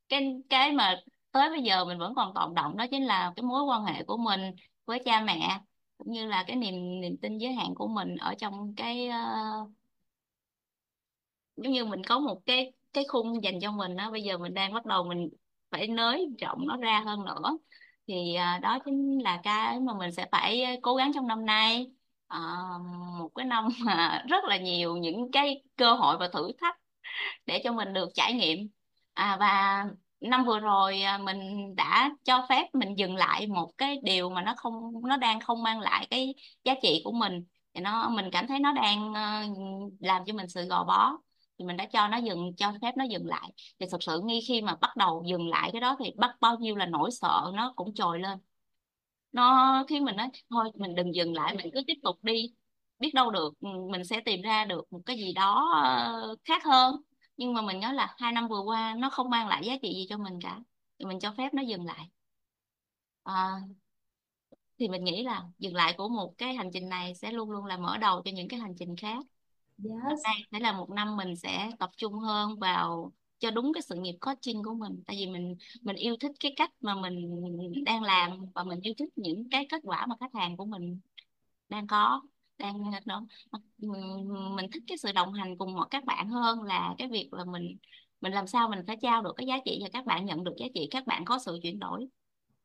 cái 0.09 0.41
cái 0.49 0.72
mà 0.72 1.01
tới 1.32 1.49
bây 1.49 1.61
giờ 1.63 1.86
mình 1.86 1.97
vẫn 1.97 2.13
còn 2.15 2.34
tồn 2.36 2.53
động 2.53 2.77
đó 2.77 2.86
chính 2.91 3.05
là 3.05 3.34
cái 3.36 3.43
mối 3.43 3.63
quan 3.63 3.86
hệ 3.86 4.03
của 4.03 4.17
mình 4.17 4.41
với 4.86 5.01
cha 5.05 5.21
mẹ 5.23 5.59
cũng 5.97 6.11
như 6.11 6.25
là 6.27 6.43
cái 6.47 6.55
niềm 6.55 7.01
niềm 7.01 7.17
tin 7.21 7.38
giới 7.38 7.53
hạn 7.53 7.75
của 7.75 7.88
mình 7.88 8.15
ở 8.15 8.36
trong 8.38 8.75
cái 8.75 9.09
uh, 9.09 9.71
giống 11.55 11.73
như 11.73 11.86
mình 11.86 12.03
có 12.03 12.19
một 12.19 12.41
cái 12.45 12.73
cái 12.93 13.05
khung 13.07 13.43
dành 13.43 13.59
cho 13.61 13.71
mình 13.71 13.95
đó 13.95 14.11
bây 14.11 14.21
giờ 14.23 14.38
mình 14.38 14.53
đang 14.53 14.73
bắt 14.73 14.86
đầu 14.86 15.03
mình 15.03 15.30
phải 15.71 15.88
nới 15.88 16.27
rộng 16.41 16.67
nó 16.67 16.77
ra 16.77 17.03
hơn 17.05 17.25
nữa. 17.25 17.57
Thì 18.07 18.36
uh, 18.57 18.61
đó 18.61 18.80
chính 18.86 19.19
là 19.23 19.39
cái 19.43 19.80
mà 19.80 19.93
mình 19.93 20.11
sẽ 20.11 20.25
phải 20.32 20.63
ờ, 20.63 20.71
cố 20.82 20.95
gắng 20.95 21.11
trong 21.15 21.27
năm 21.27 21.45
nay. 21.45 21.88
Uh, 22.34 22.82
một 23.19 23.30
cái 23.36 23.45
năm 23.45 23.67
mà 23.86 24.23
rất 24.30 24.43
là 24.45 24.57
nhiều 24.57 24.97
những 24.97 25.32
cái 25.32 25.63
cơ 25.75 25.93
hội 25.93 26.17
và 26.17 26.27
thử 26.34 26.51
thách 26.61 26.75
để 27.45 27.61
cho 27.63 27.73
mình 27.73 27.93
được 27.93 28.09
trải 28.13 28.34
nghiệm. 28.34 28.69
À, 29.13 29.38
và 29.39 29.86
năm 30.22 30.45
vừa 30.45 30.59
rồi 30.59 31.01
à, 31.01 31.17
mình 31.17 31.39
đã 31.76 32.11
cho 32.24 32.45
phép 32.49 32.67
mình 32.74 32.95
dừng 32.97 33.15
lại 33.15 33.47
một 33.47 33.72
cái 33.78 33.99
điều 34.03 34.30
mà 34.30 34.41
nó 34.41 34.53
không, 34.57 34.74
nó 35.07 35.17
đang 35.17 35.39
không 35.39 35.63
mang 35.63 35.80
lại 35.80 36.07
cái 36.09 36.36
giá 36.63 36.74
trị 36.82 37.01
của 37.05 37.11
mình. 37.11 37.43
Thì 37.74 37.82
nó, 37.82 38.09
mình 38.09 38.30
cảm 38.32 38.47
thấy 38.47 38.59
nó 38.59 38.74
đang 38.74 39.13
ờ, 39.13 39.43
làm 39.99 40.24
cho 40.26 40.34
mình 40.34 40.47
sự 40.49 40.65
gò 40.65 40.84
bó. 40.84 41.17
Thì 41.59 41.65
mình 41.65 41.78
đã 41.78 41.86
cho 41.93 42.07
nó 42.07 42.17
dừng, 42.17 42.55
cho 42.57 42.74
phép 42.82 42.97
nó 42.97 43.03
dừng 43.03 43.26
lại. 43.28 43.51
Thì 43.80 43.86
thực 43.91 44.03
sự 44.03 44.22
ngay 44.26 44.39
khi 44.47 44.61
mà 44.61 44.76
bắt 44.82 44.95
đầu 44.97 45.24
dừng 45.28 45.49
lại 45.49 45.70
cái 45.74 45.82
đó 45.82 45.95
thì 45.99 46.11
bắt 46.17 46.36
bao 46.41 46.57
nhiêu 46.59 46.76
là 46.76 46.86
nỗi 46.86 47.11
sợ 47.11 47.51
nó 47.53 47.74
cũng 47.76 47.93
trồi 47.93 48.20
lên. 48.20 48.38
Nó, 49.32 49.84
khi 49.89 49.99
mình 49.99 50.15
nói, 50.15 50.30
thôi, 50.49 50.72
mình 50.76 50.95
đừng 50.95 51.15
dừng 51.15 51.34
lại, 51.34 51.55
mình 51.57 51.70
cứ 51.74 51.82
tiếp 51.88 51.93
tục 52.03 52.15
đi. 52.24 52.53
Biết 52.99 53.11
đâu 53.13 53.32
được 53.32 53.53
ừ, 53.61 53.67
mình 53.91 54.03
sẽ 54.05 54.22
tìm 54.26 54.41
ra 54.41 54.65
được 54.65 54.93
một 54.93 55.01
cái 55.05 55.17
gì 55.17 55.34
đó 55.34 55.72
ờ, 55.84 56.36
khác 56.45 56.63
hơn 56.65 56.95
nhưng 57.39 57.53
mà 57.53 57.61
mình 57.61 57.79
nhớ 57.79 57.91
là 57.91 58.15
hai 58.17 58.31
năm 58.31 58.47
vừa 58.47 58.61
qua 58.61 58.95
nó 58.97 59.09
không 59.09 59.29
mang 59.29 59.47
lại 59.47 59.65
giá 59.65 59.73
trị 59.81 59.93
gì 59.93 60.05
cho 60.09 60.17
mình 60.17 60.39
cả. 60.41 60.59
Thì 60.99 61.05
mình 61.05 61.19
cho 61.19 61.33
phép 61.37 61.53
nó 61.53 61.61
dừng 61.61 61.85
lại. 61.85 62.09
À, 63.23 63.59
thì 64.79 64.87
mình 64.87 65.03
nghĩ 65.03 65.23
là 65.23 65.43
dừng 65.59 65.75
lại 65.75 65.93
của 65.97 66.09
một 66.09 66.33
cái 66.37 66.53
hành 66.53 66.69
trình 66.73 66.89
này 66.89 67.15
sẽ 67.15 67.31
luôn 67.31 67.51
luôn 67.51 67.65
là 67.65 67.77
mở 67.77 67.97
đầu 67.97 68.21
cho 68.25 68.31
những 68.31 68.47
cái 68.47 68.59
hành 68.59 68.75
trình 68.79 68.95
khác. 68.95 69.17
Yes. 69.83 70.19
đây 70.25 70.35
sẽ 70.51 70.59
là 70.59 70.71
một 70.71 70.89
năm 70.89 71.17
mình 71.17 71.35
sẽ 71.35 71.71
tập 71.79 71.89
trung 71.97 72.13
hơn 72.13 72.59
vào 72.59 73.11
cho 73.39 73.51
đúng 73.51 73.73
cái 73.73 73.81
sự 73.81 73.95
nghiệp 73.95 74.15
coaching 74.21 74.63
của 74.63 74.73
mình. 74.73 75.03
Tại 75.07 75.15
vì 75.19 75.27
mình 75.27 75.55
mình 75.81 75.95
yêu 75.95 76.17
thích 76.19 76.31
cái 76.39 76.53
cách 76.55 76.71
mà 76.81 76.95
mình 76.95 77.41
đang 77.85 78.03
làm 78.03 78.45
và 78.55 78.63
mình 78.63 78.79
yêu 78.81 78.93
thích 78.97 79.09
những 79.15 79.49
cái 79.49 79.65
kết 79.69 79.81
quả 79.83 80.05
mà 80.05 80.15
khách 80.19 80.33
hàng 80.33 80.57
của 80.57 80.65
mình 80.65 80.99
đang 81.69 81.87
có 81.87 82.21
À, 82.60 82.66
đang 82.68 82.91
nó 83.05 83.24
mình 84.55 84.72
thích 84.72 84.84
cái 84.88 84.97
sự 84.97 85.12
đồng 85.12 85.34
hành 85.34 85.57
cùng 85.57 85.74
mọi 85.74 85.88
các 85.91 86.05
bạn 86.05 86.30
hơn 86.30 86.62
là 86.64 86.95
cái 86.97 87.07
việc 87.07 87.30
là 87.34 87.45
mình 87.45 87.78
mình 88.22 88.34
làm 88.34 88.47
sao 88.47 88.70
mình 88.70 88.80
phải 88.88 88.97
trao 89.01 89.22
được 89.22 89.34
cái 89.38 89.47
giá 89.47 89.55
trị 89.66 89.80
cho 89.82 89.88
các 89.93 90.05
bạn 90.05 90.26
nhận 90.26 90.43
được 90.43 90.53
giá 90.57 90.66
trị 90.74 90.88
các 90.91 91.07
bạn 91.07 91.26
có 91.26 91.39
sự 91.39 91.60
chuyển 91.64 91.80
đổi. 91.80 92.07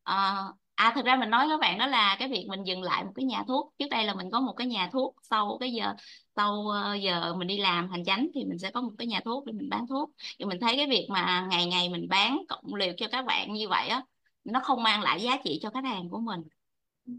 À, 0.02 0.42
à 0.74 0.92
thực 0.94 1.04
ra 1.04 1.16
mình 1.16 1.30
nói 1.30 1.46
các 1.50 1.60
bạn 1.60 1.78
đó 1.78 1.86
là 1.86 2.16
cái 2.18 2.28
việc 2.28 2.46
mình 2.48 2.64
dừng 2.64 2.82
lại 2.82 3.04
một 3.04 3.12
cái 3.14 3.24
nhà 3.24 3.44
thuốc 3.48 3.74
trước 3.78 3.86
đây 3.90 4.04
là 4.04 4.14
mình 4.14 4.30
có 4.30 4.40
một 4.40 4.52
cái 4.52 4.66
nhà 4.66 4.88
thuốc 4.92 5.14
sau 5.22 5.56
cái 5.60 5.72
giờ 5.72 5.94
sau 6.36 6.68
ờ, 6.68 6.94
giờ 6.94 7.34
mình 7.34 7.48
đi 7.48 7.58
làm 7.58 7.90
hành 7.90 8.04
chánh 8.04 8.28
thì 8.34 8.44
mình 8.44 8.58
sẽ 8.58 8.70
có 8.70 8.80
một 8.80 8.92
cái 8.98 9.06
nhà 9.06 9.20
thuốc 9.24 9.46
để 9.46 9.52
mình 9.52 9.68
bán 9.68 9.86
thuốc. 9.86 10.10
Thì 10.38 10.44
mình 10.44 10.60
thấy 10.60 10.76
cái 10.76 10.86
việc 10.86 11.06
mà 11.10 11.46
ngày 11.50 11.66
ngày 11.66 11.88
mình 11.88 12.08
bán 12.08 12.42
cộng 12.48 12.74
liều 12.74 12.92
cho 12.96 13.06
các 13.12 13.24
bạn 13.24 13.52
như 13.52 13.68
vậy 13.68 13.88
á 13.88 14.02
nó 14.44 14.60
không 14.60 14.82
mang 14.82 15.02
lại 15.02 15.20
giá 15.20 15.36
trị 15.44 15.58
cho 15.62 15.70
khách 15.70 15.84
hàng 15.84 16.10
của 16.10 16.20
mình. 16.20 16.40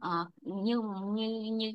Ờ, 0.01 0.25
như 0.41 0.81
như 1.15 1.41
như 1.53 1.71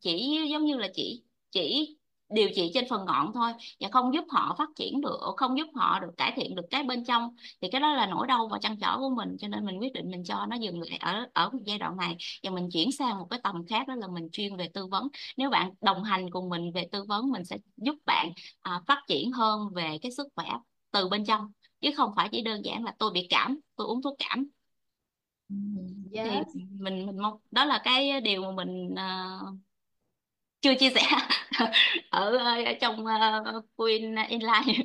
chỉ 0.00 0.38
giống 0.50 0.64
như 0.64 0.76
là 0.76 0.88
chỉ 0.94 1.22
chỉ 1.50 1.96
điều 2.34 2.48
trị 2.54 2.70
trên 2.74 2.84
phần 2.90 3.04
ngọn 3.04 3.32
thôi 3.34 3.52
và 3.80 3.88
không 3.92 4.14
giúp 4.14 4.24
họ 4.30 4.54
phát 4.58 4.68
triển 4.76 5.00
được 5.00 5.18
không 5.36 5.58
giúp 5.58 5.66
họ 5.74 6.00
được 6.00 6.10
cải 6.16 6.32
thiện 6.36 6.54
được 6.54 6.62
cái 6.70 6.82
bên 6.82 7.04
trong 7.04 7.34
thì 7.60 7.68
cái 7.72 7.80
đó 7.80 7.92
là 7.94 8.06
nỗi 8.06 8.26
đau 8.26 8.48
và 8.48 8.58
trăn 8.62 8.76
trở 8.80 8.98
của 8.98 9.10
mình. 9.16 9.36
Cho 9.38 9.48
nên 9.48 9.64
mình 9.66 9.78
quyết 9.80 9.92
định 9.92 10.10
mình 10.10 10.24
cho 10.24 10.46
nó 10.46 10.56
dừng 10.56 10.80
lại 10.80 10.98
ở 11.00 11.26
ở 11.34 11.50
một 11.50 11.58
giai 11.66 11.78
đoạn 11.78 11.96
này 11.96 12.16
và 12.42 12.50
mình 12.50 12.68
chuyển 12.72 12.92
sang 12.92 13.18
một 13.18 13.26
cái 13.30 13.40
tầm 13.42 13.66
khác 13.66 13.88
đó 13.88 13.94
là 13.94 14.06
mình 14.08 14.28
chuyên 14.32 14.56
về 14.56 14.68
tư 14.74 14.86
vấn. 14.86 15.08
Nếu 15.36 15.50
bạn 15.50 15.70
đồng 15.80 16.02
hành 16.04 16.30
cùng 16.30 16.48
mình 16.48 16.72
về 16.74 16.88
tư 16.92 17.04
vấn 17.08 17.30
mình 17.30 17.44
sẽ 17.44 17.56
giúp 17.76 17.94
bạn 18.06 18.32
à, 18.60 18.80
phát 18.86 18.98
triển 19.08 19.32
hơn 19.32 19.68
về 19.74 19.98
cái 20.02 20.12
sức 20.12 20.26
khỏe 20.34 20.46
từ 20.90 21.08
bên 21.08 21.24
trong 21.24 21.52
chứ 21.80 21.90
không 21.96 22.10
phải 22.16 22.28
chỉ 22.32 22.42
đơn 22.42 22.64
giản 22.64 22.84
là 22.84 22.94
tôi 22.98 23.10
bị 23.14 23.26
cảm 23.30 23.58
tôi 23.76 23.86
uống 23.86 24.02
thuốc 24.02 24.14
cảm. 24.18 24.48
Ừ, 25.48 25.54
thì 26.22 26.30
yes. 26.30 26.46
mình 26.70 27.06
mình 27.06 27.18
mong 27.22 27.40
đó 27.50 27.64
là 27.64 27.80
cái 27.84 28.20
điều 28.20 28.42
mà 28.42 28.50
mình 28.64 28.94
ờ, 28.96 29.04
chưa 30.60 30.74
chia 30.78 30.90
sẻ 30.90 31.00
ở, 32.10 32.36
ở 32.38 32.72
trong 32.80 33.04
uh, 33.06 33.64
Queen 33.76 34.14
Inline. 34.28 34.84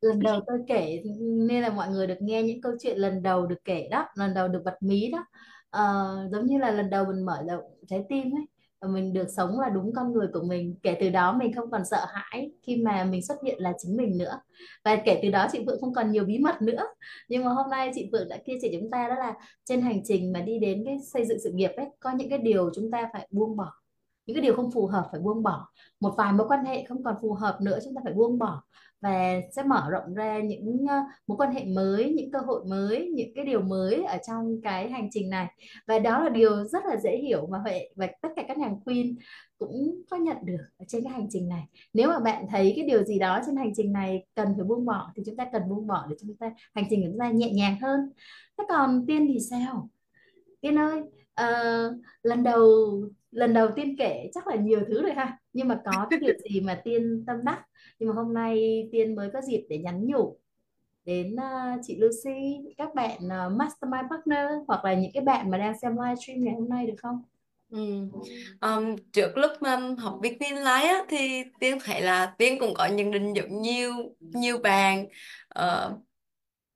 Lần 0.00 0.22
đầu 0.22 0.40
tôi 0.46 0.58
kể 0.68 1.02
nên 1.48 1.62
là 1.62 1.70
mọi 1.70 1.88
người 1.90 2.06
được 2.06 2.14
nghe 2.20 2.42
những 2.42 2.60
câu 2.60 2.72
chuyện 2.80 2.98
lần 2.98 3.22
đầu 3.22 3.46
được 3.46 3.64
kể 3.64 3.88
đó 3.90 4.04
lần 4.14 4.34
đầu 4.34 4.48
được 4.48 4.62
bật 4.64 4.76
mí 4.82 5.10
đó. 5.10 5.26
Ờ, 5.70 6.06
giống 6.32 6.46
như 6.46 6.58
là 6.58 6.70
lần 6.70 6.90
đầu 6.90 7.04
mình 7.04 7.24
mở 7.26 7.42
rộng 7.48 7.62
trái 7.88 8.04
tim 8.08 8.22
ấy 8.36 8.46
mình 8.86 9.12
được 9.12 9.26
sống 9.36 9.60
là 9.60 9.68
đúng 9.68 9.92
con 9.92 10.12
người 10.12 10.26
của 10.32 10.42
mình. 10.42 10.74
Kể 10.82 10.96
từ 11.00 11.08
đó 11.08 11.32
mình 11.32 11.52
không 11.52 11.70
còn 11.70 11.84
sợ 11.84 12.06
hãi 12.08 12.50
khi 12.62 12.76
mà 12.76 13.04
mình 13.04 13.22
xuất 13.22 13.42
hiện 13.44 13.62
là 13.62 13.72
chính 13.78 13.96
mình 13.96 14.18
nữa. 14.18 14.40
Và 14.84 14.96
kể 15.04 15.20
từ 15.22 15.30
đó 15.30 15.46
chị 15.52 15.62
Phượng 15.66 15.80
không 15.80 15.94
còn 15.94 16.12
nhiều 16.12 16.24
bí 16.24 16.38
mật 16.38 16.62
nữa. 16.62 16.82
Nhưng 17.28 17.44
mà 17.44 17.50
hôm 17.50 17.70
nay 17.70 17.90
chị 17.94 18.08
Phượng 18.12 18.28
đã 18.28 18.36
kia 18.46 18.54
sẻ 18.62 18.68
chúng 18.80 18.90
ta 18.90 19.08
đó 19.08 19.14
là 19.14 19.34
trên 19.64 19.80
hành 19.80 20.00
trình 20.04 20.32
mà 20.32 20.40
đi 20.40 20.58
đến 20.58 20.82
cái 20.86 20.98
xây 21.12 21.24
dựng 21.24 21.38
sự 21.44 21.52
nghiệp 21.52 21.70
ấy, 21.76 21.86
có 22.00 22.10
những 22.10 22.30
cái 22.30 22.38
điều 22.38 22.70
chúng 22.74 22.90
ta 22.90 23.10
phải 23.12 23.28
buông 23.30 23.56
bỏ. 23.56 23.72
Những 24.26 24.34
cái 24.34 24.42
điều 24.42 24.56
không 24.56 24.70
phù 24.70 24.86
hợp 24.86 25.08
phải 25.12 25.20
buông 25.20 25.42
bỏ. 25.42 25.68
Một 26.00 26.14
vài 26.16 26.32
mối 26.32 26.48
quan 26.48 26.64
hệ 26.64 26.84
không 26.84 27.04
còn 27.04 27.14
phù 27.22 27.34
hợp 27.34 27.58
nữa, 27.60 27.78
chúng 27.84 27.94
ta 27.94 28.00
phải 28.04 28.12
buông 28.12 28.38
bỏ 28.38 28.62
và 29.00 29.40
sẽ 29.56 29.62
mở 29.62 29.86
rộng 29.90 30.14
ra 30.14 30.38
những 30.38 30.86
ờ, 30.88 30.96
mối 31.26 31.38
quan 31.38 31.52
hệ 31.52 31.64
mới, 31.64 32.12
những 32.16 32.30
cơ 32.30 32.38
hội 32.38 32.64
mới, 32.64 33.10
những 33.14 33.34
cái 33.34 33.44
điều 33.44 33.60
mới 33.60 34.02
ở 34.04 34.18
trong 34.28 34.60
cái 34.62 34.90
hành 34.90 35.08
trình 35.12 35.30
này. 35.30 35.46
Và 35.86 35.98
đó 35.98 36.24
là 36.24 36.28
điều 36.28 36.64
rất 36.64 36.84
là 36.84 36.96
dễ 36.96 37.18
hiểu 37.18 37.46
mà 37.46 37.58
vậy 37.64 37.92
và 37.96 38.06
tất 38.22 38.28
cả 38.36 38.44
các 38.48 38.58
nàng 38.58 38.80
Queen 38.80 39.16
cũng 39.58 40.02
có 40.10 40.16
nhận 40.16 40.36
được 40.44 40.64
ở 40.78 40.84
trên 40.88 41.04
cái 41.04 41.12
hành 41.12 41.26
trình 41.30 41.48
này. 41.48 41.62
Nếu 41.92 42.08
mà 42.08 42.18
bạn 42.18 42.46
thấy 42.50 42.72
cái 42.76 42.84
điều 42.84 43.04
gì 43.04 43.18
đó 43.18 43.40
trên 43.46 43.56
hành 43.56 43.72
trình 43.76 43.92
này 43.92 44.26
cần 44.34 44.48
phải 44.56 44.64
buông 44.64 44.84
bỏ 44.84 45.12
thì 45.16 45.22
chúng 45.26 45.36
ta 45.36 45.46
cần 45.52 45.62
buông 45.68 45.86
bỏ 45.86 46.06
để 46.10 46.16
chúng 46.20 46.36
ta 46.36 46.50
hành 46.74 46.84
trình 46.90 47.02
của 47.02 47.08
chúng 47.10 47.18
ta 47.18 47.30
nhẹ 47.30 47.50
nhàng 47.52 47.76
hơn. 47.82 48.00
Thế 48.58 48.64
còn 48.68 49.06
Tiên 49.06 49.26
thì 49.28 49.38
sao? 49.50 49.88
Tiên 50.60 50.78
ơi, 50.78 51.00
uh, 51.40 51.96
lần 52.22 52.42
đầu 52.42 52.60
lần 53.30 53.54
đầu 53.54 53.68
tiên 53.76 53.96
kể 53.98 54.30
chắc 54.34 54.46
là 54.46 54.56
nhiều 54.56 54.80
thứ 54.88 55.02
rồi 55.02 55.12
ha 55.12 55.38
nhưng 55.58 55.68
mà 55.68 55.80
có 55.84 56.06
cái 56.10 56.18
điều 56.18 56.34
gì 56.50 56.60
mà 56.60 56.80
tiên 56.84 57.24
tâm 57.26 57.36
đắc? 57.44 57.62
Nhưng 57.98 58.08
mà 58.08 58.14
hôm 58.14 58.34
nay 58.34 58.88
tiên 58.92 59.14
mới 59.14 59.30
có 59.32 59.40
dịp 59.40 59.66
để 59.68 59.78
nhắn 59.78 60.06
nhủ 60.06 60.36
đến 61.04 61.34
uh, 61.34 61.80
chị 61.82 61.96
Lucy 62.00 62.58
các 62.76 62.94
bạn 62.94 63.18
uh, 63.18 63.52
mastermind 63.52 64.10
partner 64.10 64.48
hoặc 64.68 64.84
là 64.84 64.94
những 64.94 65.10
cái 65.14 65.22
bạn 65.22 65.50
mà 65.50 65.58
đang 65.58 65.78
xem 65.78 65.92
livestream 65.92 66.44
ngày 66.44 66.54
hôm 66.54 66.68
nay 66.68 66.86
được 66.86 66.94
không? 66.98 67.22
Ừ. 67.70 68.08
Um, 68.60 68.96
trước 69.12 69.32
lúc 69.36 69.50
mà 69.60 69.80
học 69.98 70.18
Viết 70.22 70.36
Viên 70.40 70.56
lái 70.56 70.84
á, 70.84 71.04
thì 71.08 71.42
Tiên 71.60 71.78
thấy 71.84 72.02
là 72.02 72.34
Tiên 72.38 72.58
cũng 72.60 72.74
có 72.74 72.86
nhận 72.86 73.10
định 73.10 73.32
giống 73.32 73.62
nhiều 73.62 73.92
nhiều 74.20 74.58
bạn. 74.58 75.06
Uh, 75.58 75.92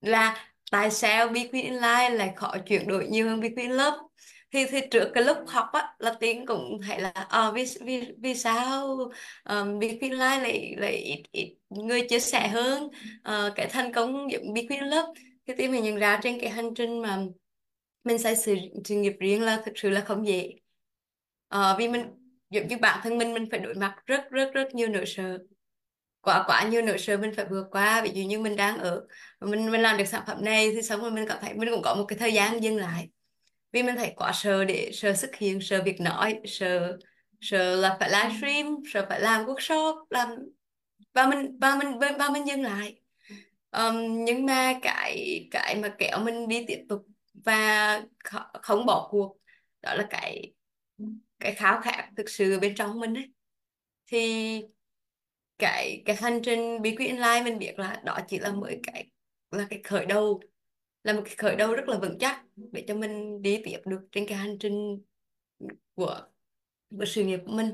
là 0.01 0.37
tại 0.71 0.91
sao 0.91 1.29
Viết 1.29 1.53
Viên 1.53 1.81
Online 1.81 2.17
lại 2.17 2.33
khó 2.37 2.55
chuyển 2.67 2.89
đổi 2.89 3.07
nhiều 3.07 3.29
hơn 3.29 3.41
Viết 3.41 3.55
lớp? 3.57 4.09
Thì 4.53 4.67
thì 4.67 4.81
trước 4.91 5.11
cái 5.15 5.25
lúc 5.25 5.37
học 5.47 5.67
á 5.73 5.95
là 5.99 6.15
tiếng 6.21 6.47
cũng 6.47 6.81
thấy 6.89 7.01
là 7.01 7.11
à, 7.11 7.51
vì 7.55 7.65
vì 7.81 8.15
vì 8.23 8.35
sao? 8.35 8.99
Ờ, 9.43 9.61
um, 9.61 9.79
Big 9.79 10.01
Queen 10.01 10.13
Live 10.13 10.41
lại 10.41 10.75
lại 10.79 10.97
ít, 10.97 11.23
ít 11.33 11.57
người 11.71 12.07
chia 12.09 12.21
sẻ 12.21 12.49
hơn. 12.49 12.85
Uh, 12.85 13.53
cái 13.57 13.67
thành 13.71 13.93
công 13.93 14.33
giống 14.33 14.53
Big 14.53 14.69
Queen 14.69 14.85
lớp 14.85 15.13
thì 15.47 15.55
tiếng 15.57 15.73
mình 15.73 15.85
nhận 15.85 15.97
ra 15.97 16.21
trên 16.23 16.41
cái 16.41 16.51
hành 16.51 16.75
trình 16.75 17.03
mà 17.03 17.19
mình 18.05 18.19
xây 18.19 18.37
sự, 18.37 18.57
sự 18.85 18.95
nghiệp 18.95 19.15
riêng 19.21 19.43
là 19.43 19.63
thực 19.65 19.79
sự 19.79 19.91
là 19.91 20.01
không 20.01 20.27
dễ. 20.27 20.51
Uh, 21.55 21.61
vì 21.79 21.89
mình 21.89 22.07
giống 22.51 22.69
như 22.69 22.77
bản 22.79 23.01
thân 23.03 23.19
mình 23.19 23.35
mình 23.35 23.49
phải 23.51 23.61
đối 23.61 23.75
mặt 23.75 23.97
rất 24.07 24.31
rất 24.31 24.51
rất 24.55 24.75
nhiều 24.75 24.89
nỗi 24.89 25.05
sợ. 25.07 25.39
Quá 26.21 26.45
quá 26.47 26.69
nhiều 26.71 26.83
nỗi 26.83 26.99
sợ 26.99 27.17
mình 27.17 27.33
phải 27.37 27.45
vượt 27.51 27.67
qua. 27.71 28.03
Ví 28.03 28.11
dụ 28.15 28.23
như 28.29 28.39
mình 28.39 28.57
đang 28.57 28.79
ở 28.79 29.07
mình 29.41 29.71
mình 29.71 29.81
làm 29.81 29.97
được 29.97 30.05
sản 30.05 30.23
phẩm 30.27 30.45
này 30.45 30.71
thì 30.75 30.83
xong 30.83 31.01
rồi 31.01 31.11
mình 31.11 31.25
cảm 31.29 31.39
thấy 31.41 31.55
mình 31.55 31.69
cũng 31.71 31.83
có 31.83 31.95
một 31.95 32.05
cái 32.09 32.19
thời 32.19 32.33
gian 32.33 32.63
dừng 32.63 32.77
lại 32.77 33.09
vì 33.73 33.83
mình 33.83 33.97
thấy 33.97 34.13
quá 34.17 34.33
sợ 34.35 34.65
để 34.65 34.91
sợ 34.93 35.15
xuất 35.15 35.37
hiện 35.37 35.61
sợ 35.61 35.83
việc 35.85 36.01
nói 36.01 36.41
sợ 36.45 36.99
sợ 37.41 37.77
là 37.77 37.97
phải 38.01 38.11
livestream 38.11 38.77
sợ 38.93 39.07
phải 39.09 39.21
làm 39.21 39.47
workshop 39.47 40.05
làm 40.11 40.29
và 41.15 41.27
mình 41.27 41.59
và 41.61 41.77
mình 41.77 41.99
và 42.19 42.29
mình 42.29 42.47
dừng 42.47 42.63
lại. 42.63 43.01
Um, 43.71 44.25
nhưng 44.25 44.47
mà 44.47 44.79
cái 44.83 45.49
cái 45.51 45.77
mà 45.83 45.95
kéo 45.99 46.19
mình 46.19 46.49
đi 46.49 46.65
tiếp 46.69 46.85
tục 46.89 47.07
và 47.35 48.03
không 48.63 48.87
bỏ 48.87 49.09
cuộc 49.11 49.37
đó 49.83 49.95
là 49.95 50.07
cái 50.11 50.53
cái 51.41 51.55
khao 51.55 51.81
khát 51.81 52.11
thực 52.17 52.29
sự 52.29 52.61
bên 52.61 52.75
trong 52.75 53.01
mình 53.01 53.15
ấy. 53.15 53.33
Thì 54.07 54.63
cái 55.59 56.03
cái 56.05 56.17
hành 56.17 56.41
trình 56.45 56.83
bí 56.83 56.97
quyết 56.97 57.09
online 57.09 57.43
mình 57.45 57.59
biết 57.59 57.79
là 57.79 58.03
đó 58.05 58.19
chỉ 58.29 58.39
là 58.39 58.53
mới 58.53 58.81
cái 58.83 59.11
là 59.51 59.67
cái 59.71 59.81
khởi 59.85 60.07
đầu 60.07 60.41
là 61.05 61.13
một 61.13 61.23
cái 61.25 61.35
khởi 61.39 61.57
đầu 61.57 61.75
rất 61.75 61.89
là 61.89 61.99
vững 61.99 62.19
chắc 62.19 62.45
để 62.57 62.85
cho 62.89 62.95
mình 62.95 63.43
đi 63.43 63.63
tiếp 63.65 63.79
được 63.87 64.01
trên 64.13 64.27
cái 64.29 64.39
hành 64.39 64.57
trình 64.61 65.03
của 65.95 66.21
của 66.99 67.05
sự 67.05 67.25
nghiệp 67.25 67.41
của 67.47 67.53
mình. 67.53 67.71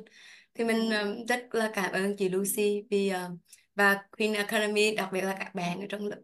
Thì 0.55 0.65
mình 0.65 0.91
ờ, 0.91 1.17
rất 1.29 1.49
là 1.55 1.71
cảm 1.75 1.93
ơn 1.93 2.17
chị 2.17 2.29
Lucy 2.29 2.83
vì 2.91 3.09
ờ, 3.09 3.31
và 3.75 4.03
Queen 4.19 4.35
Academy, 4.35 4.97
đặc 4.97 5.09
biệt 5.13 5.21
là 5.21 5.37
các 5.41 5.55
bạn 5.55 5.81
ở 5.81 5.87
trong 5.89 6.07
lớp 6.07 6.17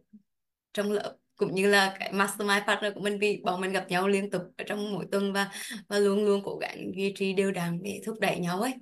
trong 0.72 0.92
lớp, 0.92 1.16
cũng 1.36 1.54
như 1.54 1.68
là 1.70 1.96
cái 2.00 2.12
mastermind 2.12 2.62
partner 2.66 2.94
của 2.94 3.00
mình 3.00 3.18
vì 3.20 3.40
bọn 3.44 3.60
mình 3.60 3.72
gặp 3.72 3.86
nhau 3.88 4.08
liên 4.08 4.30
tục 4.30 4.42
ở 4.56 4.64
trong 4.66 4.92
mỗi 4.92 5.06
tuần 5.12 5.32
và 5.32 5.50
và 5.88 5.98
luôn 5.98 6.24
luôn 6.24 6.42
cố 6.44 6.58
gắng 6.58 6.92
duy 6.96 7.12
trì 7.16 7.32
đều 7.32 7.52
đặn 7.52 7.82
để 7.82 8.00
thúc 8.06 8.16
đẩy 8.20 8.38
nhau 8.40 8.60
ấy. 8.60 8.74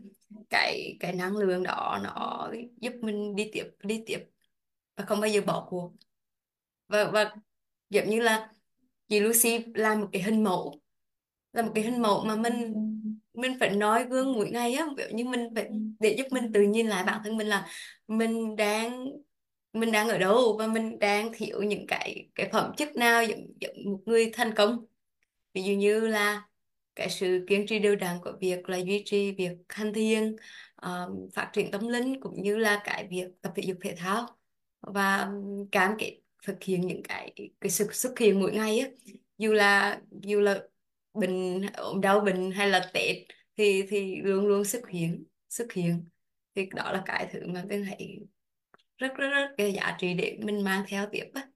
Cái 0.51 0.97
cái 1.01 1.13
năng 1.13 1.37
lượng 1.37 1.63
đó 1.63 2.01
nó 2.05 2.51
giúp 2.81 2.93
mình 3.03 3.37
đi 3.37 3.51
tiếp 3.53 3.65
đi 3.85 4.03
tiếp 4.07 4.19
và 4.97 5.05
không 5.05 5.21
bao 5.21 5.31
giờ 5.31 5.41
bỏ 5.47 5.67
cuộc. 5.71 5.93
Và 6.89 7.11
và 7.11 7.35
giống 7.93 8.11
như 8.11 8.21
là 8.21 8.49
chị 9.09 9.21
Lucy 9.21 9.65
làm 9.75 10.01
một 10.01 10.09
cái 10.13 10.23
hình 10.23 10.45
mẫu 10.45 10.81
là 11.53 11.63
một 11.63 11.73
cái 11.75 11.85
hình 11.85 12.03
mẫu 12.03 12.25
mà 12.25 12.37
mình 12.37 12.75
mình 13.35 13.57
phải 13.61 13.71
nói 13.71 14.05
gương 14.11 14.33
mỗi 14.33 14.51
ngày 14.51 14.75
á. 14.75 14.87
Kiểu 14.97 15.09
như 15.13 15.25
mình 15.25 15.49
phải 15.55 15.71
để 16.01 16.15
giúp 16.19 16.27
mình 16.31 16.53
tự 16.53 16.63
nhìn 16.63 16.87
lại 16.87 17.05
bản 17.05 17.21
thân 17.25 17.37
mình 17.37 17.47
là 17.47 17.69
mình 18.09 18.57
đang 18.57 19.07
mình 19.73 19.93
đang 19.93 20.09
ở 20.09 20.19
đâu 20.19 20.57
và 20.59 20.67
mình 20.67 20.99
đang 20.99 21.33
thiếu 21.35 21.63
những 21.63 21.87
cái 21.87 22.29
cái 22.35 22.49
phẩm 22.53 22.73
chất 22.77 22.97
nào 22.97 23.25
giống, 23.25 23.41
giống 23.61 23.77
một 23.85 24.01
người 24.07 24.31
thành 24.33 24.55
công. 24.55 24.87
Ví 25.55 25.63
dụ 25.63 25.73
như 25.73 26.07
là 26.07 26.49
cái 26.95 27.11
sự 27.11 27.45
kiên 27.49 27.67
trì 27.67 27.79
đều 27.79 27.97
đặn 27.97 28.19
của 28.25 28.33
việc 28.41 28.69
là 28.69 28.77
duy 28.77 29.03
trì 29.07 29.33
việc 29.33 29.51
hành 29.69 29.93
thiền 29.93 30.37
uh, 30.87 31.33
phát 31.35 31.51
triển 31.53 31.71
tâm 31.71 31.89
linh 31.89 32.21
cũng 32.21 32.43
như 32.43 32.57
là 32.57 32.83
cái 32.85 33.07
việc 33.11 33.27
tập 33.43 33.53
thể 33.57 33.63
dục 33.67 33.77
thể 33.81 33.95
thao. 33.97 34.27
Và 34.81 35.31
cam 35.73 35.95
kết 35.99 36.22
thực 36.47 36.63
hiện 36.63 36.81
những 36.81 37.03
cái 37.03 37.33
cái 37.61 37.71
sự 37.71 37.89
xuất 37.93 38.19
hiện 38.19 38.41
mỗi 38.41 38.53
ngày 38.53 38.79
á. 38.79 38.89
Dù 39.39 39.53
là 39.53 40.01
dù 40.23 40.41
là 40.41 40.63
bệnh 41.15 41.63
ốm 41.77 42.01
đau 42.01 42.21
bệnh 42.21 42.51
hay 42.51 42.69
là 42.69 42.91
Tết 42.95 43.17
thì 43.57 43.83
thì 43.89 44.17
luôn 44.23 44.47
luôn 44.47 44.65
xuất 44.65 44.89
hiện 44.89 45.25
xuất 45.49 45.73
hiện. 45.73 46.09
Thì 46.55 46.67
đó 46.75 46.93
là 46.93 47.03
cái 47.07 47.29
thứ 47.33 47.41
mà 47.47 47.65
tôi 47.71 47.85
thấy 47.89 48.21
rất 48.99 49.15
rất 49.17 49.31
rất 49.31 49.49
cái 49.57 49.73
giá 49.73 49.97
trị 49.99 50.15
để 50.15 50.39
mình 50.43 50.65
mang 50.65 50.85
theo 50.89 51.07
tiếp 51.13 51.31
á. 51.35 51.49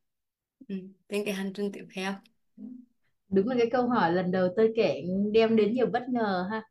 Ừ, 0.68 0.74
trên 1.08 1.24
cái 1.24 1.34
hành 1.34 1.52
trình 1.52 1.72
tiếp 1.72 1.84
theo. 1.94 2.14
Đúng 3.28 3.48
là 3.48 3.54
cái 3.58 3.70
câu 3.70 3.88
hỏi 3.88 4.12
lần 4.12 4.30
đầu 4.30 4.48
tôi 4.56 4.72
kể 4.76 5.02
đem 5.32 5.56
đến 5.56 5.74
nhiều 5.74 5.86
bất 5.86 6.08
ngờ 6.08 6.48
ha. 6.50 6.62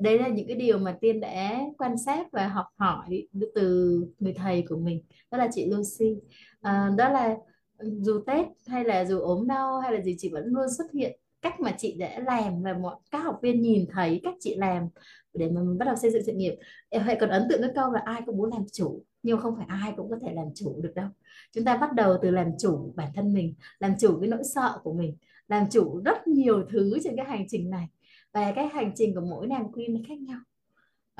Đấy 0.00 0.18
là 0.18 0.28
những 0.28 0.46
cái 0.48 0.56
điều 0.56 0.78
mà 0.78 0.98
tiên 1.00 1.20
đã 1.20 1.60
quan 1.78 1.98
sát 1.98 2.26
và 2.32 2.48
học 2.48 2.66
hỏi 2.76 3.28
từ 3.54 4.00
người 4.18 4.32
thầy 4.32 4.64
của 4.68 4.76
mình 4.76 5.02
đó 5.30 5.38
là 5.38 5.48
chị 5.52 5.66
Lucy. 5.70 6.14
À, 6.60 6.90
đó 6.98 7.08
là 7.08 7.36
dù 7.84 8.20
Tết 8.26 8.46
hay 8.66 8.84
là 8.84 9.04
dù 9.04 9.18
ốm 9.18 9.46
đau 9.46 9.80
hay 9.80 9.92
là 9.92 10.00
gì, 10.00 10.16
chị 10.18 10.28
vẫn 10.28 10.44
luôn 10.46 10.66
xuất 10.78 10.92
hiện 10.92 11.18
cách 11.42 11.60
mà 11.60 11.74
chị 11.78 11.96
đã 11.98 12.20
làm 12.26 12.62
và 12.62 12.72
mọi 12.72 12.96
các 13.10 13.18
học 13.18 13.38
viên 13.42 13.60
nhìn 13.60 13.86
thấy 13.92 14.20
cách 14.24 14.34
chị 14.40 14.54
làm 14.56 14.88
để 15.34 15.50
mà 15.50 15.62
mình 15.62 15.78
bắt 15.78 15.86
đầu 15.86 15.96
xây 15.96 16.10
dựng 16.10 16.22
sự 16.26 16.32
nghiệp. 16.32 16.54
Em 16.88 17.02
hãy 17.02 17.16
còn 17.20 17.30
ấn 17.30 17.42
tượng 17.50 17.60
cái 17.60 17.70
câu 17.74 17.92
là 17.92 18.00
ai 18.04 18.22
cũng 18.26 18.36
muốn 18.36 18.50
làm 18.50 18.62
chủ, 18.72 19.02
nhưng 19.22 19.38
không 19.38 19.56
phải 19.56 19.66
ai 19.68 19.92
cũng 19.96 20.10
có 20.10 20.16
thể 20.22 20.32
làm 20.34 20.46
chủ 20.54 20.80
được 20.82 20.92
đâu. 20.94 21.08
Chúng 21.52 21.64
ta 21.64 21.76
bắt 21.76 21.92
đầu 21.92 22.16
từ 22.22 22.30
làm 22.30 22.48
chủ 22.58 22.92
bản 22.96 23.08
thân 23.14 23.34
mình, 23.34 23.54
làm 23.78 23.94
chủ 24.00 24.20
cái 24.20 24.28
nỗi 24.28 24.42
sợ 24.54 24.78
của 24.82 24.92
mình, 24.92 25.16
làm 25.48 25.66
chủ 25.70 26.00
rất 26.04 26.26
nhiều 26.26 26.64
thứ 26.70 26.98
trên 27.04 27.16
cái 27.16 27.26
hành 27.26 27.44
trình 27.48 27.70
này. 27.70 27.86
Và 28.32 28.52
cái 28.56 28.66
hành 28.66 28.92
trình 28.96 29.14
của 29.14 29.20
mỗi 29.20 29.46
nàng 29.46 29.72
queen 29.72 29.94
nó 29.94 30.00
khác 30.08 30.18
nhau 30.18 30.40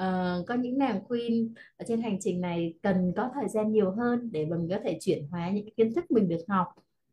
uh, 0.03 0.47
có 0.47 0.55
những 0.55 0.79
nàng 0.79 1.01
queen 1.09 1.55
ở 1.77 1.85
trên 1.89 2.03
hành 2.03 2.17
trình 2.21 2.41
này 2.41 2.75
cần 2.83 3.13
có 3.17 3.31
thời 3.35 3.49
gian 3.49 3.73
nhiều 3.73 3.91
hơn 3.91 4.31
để 4.33 4.45
mình 4.45 4.69
có 4.71 4.79
thể 4.85 4.99
chuyển 5.01 5.27
hóa 5.31 5.51
những 5.51 5.75
kiến 5.77 5.95
thức 5.95 6.11
mình 6.11 6.29
được 6.29 6.45
học 6.49 6.67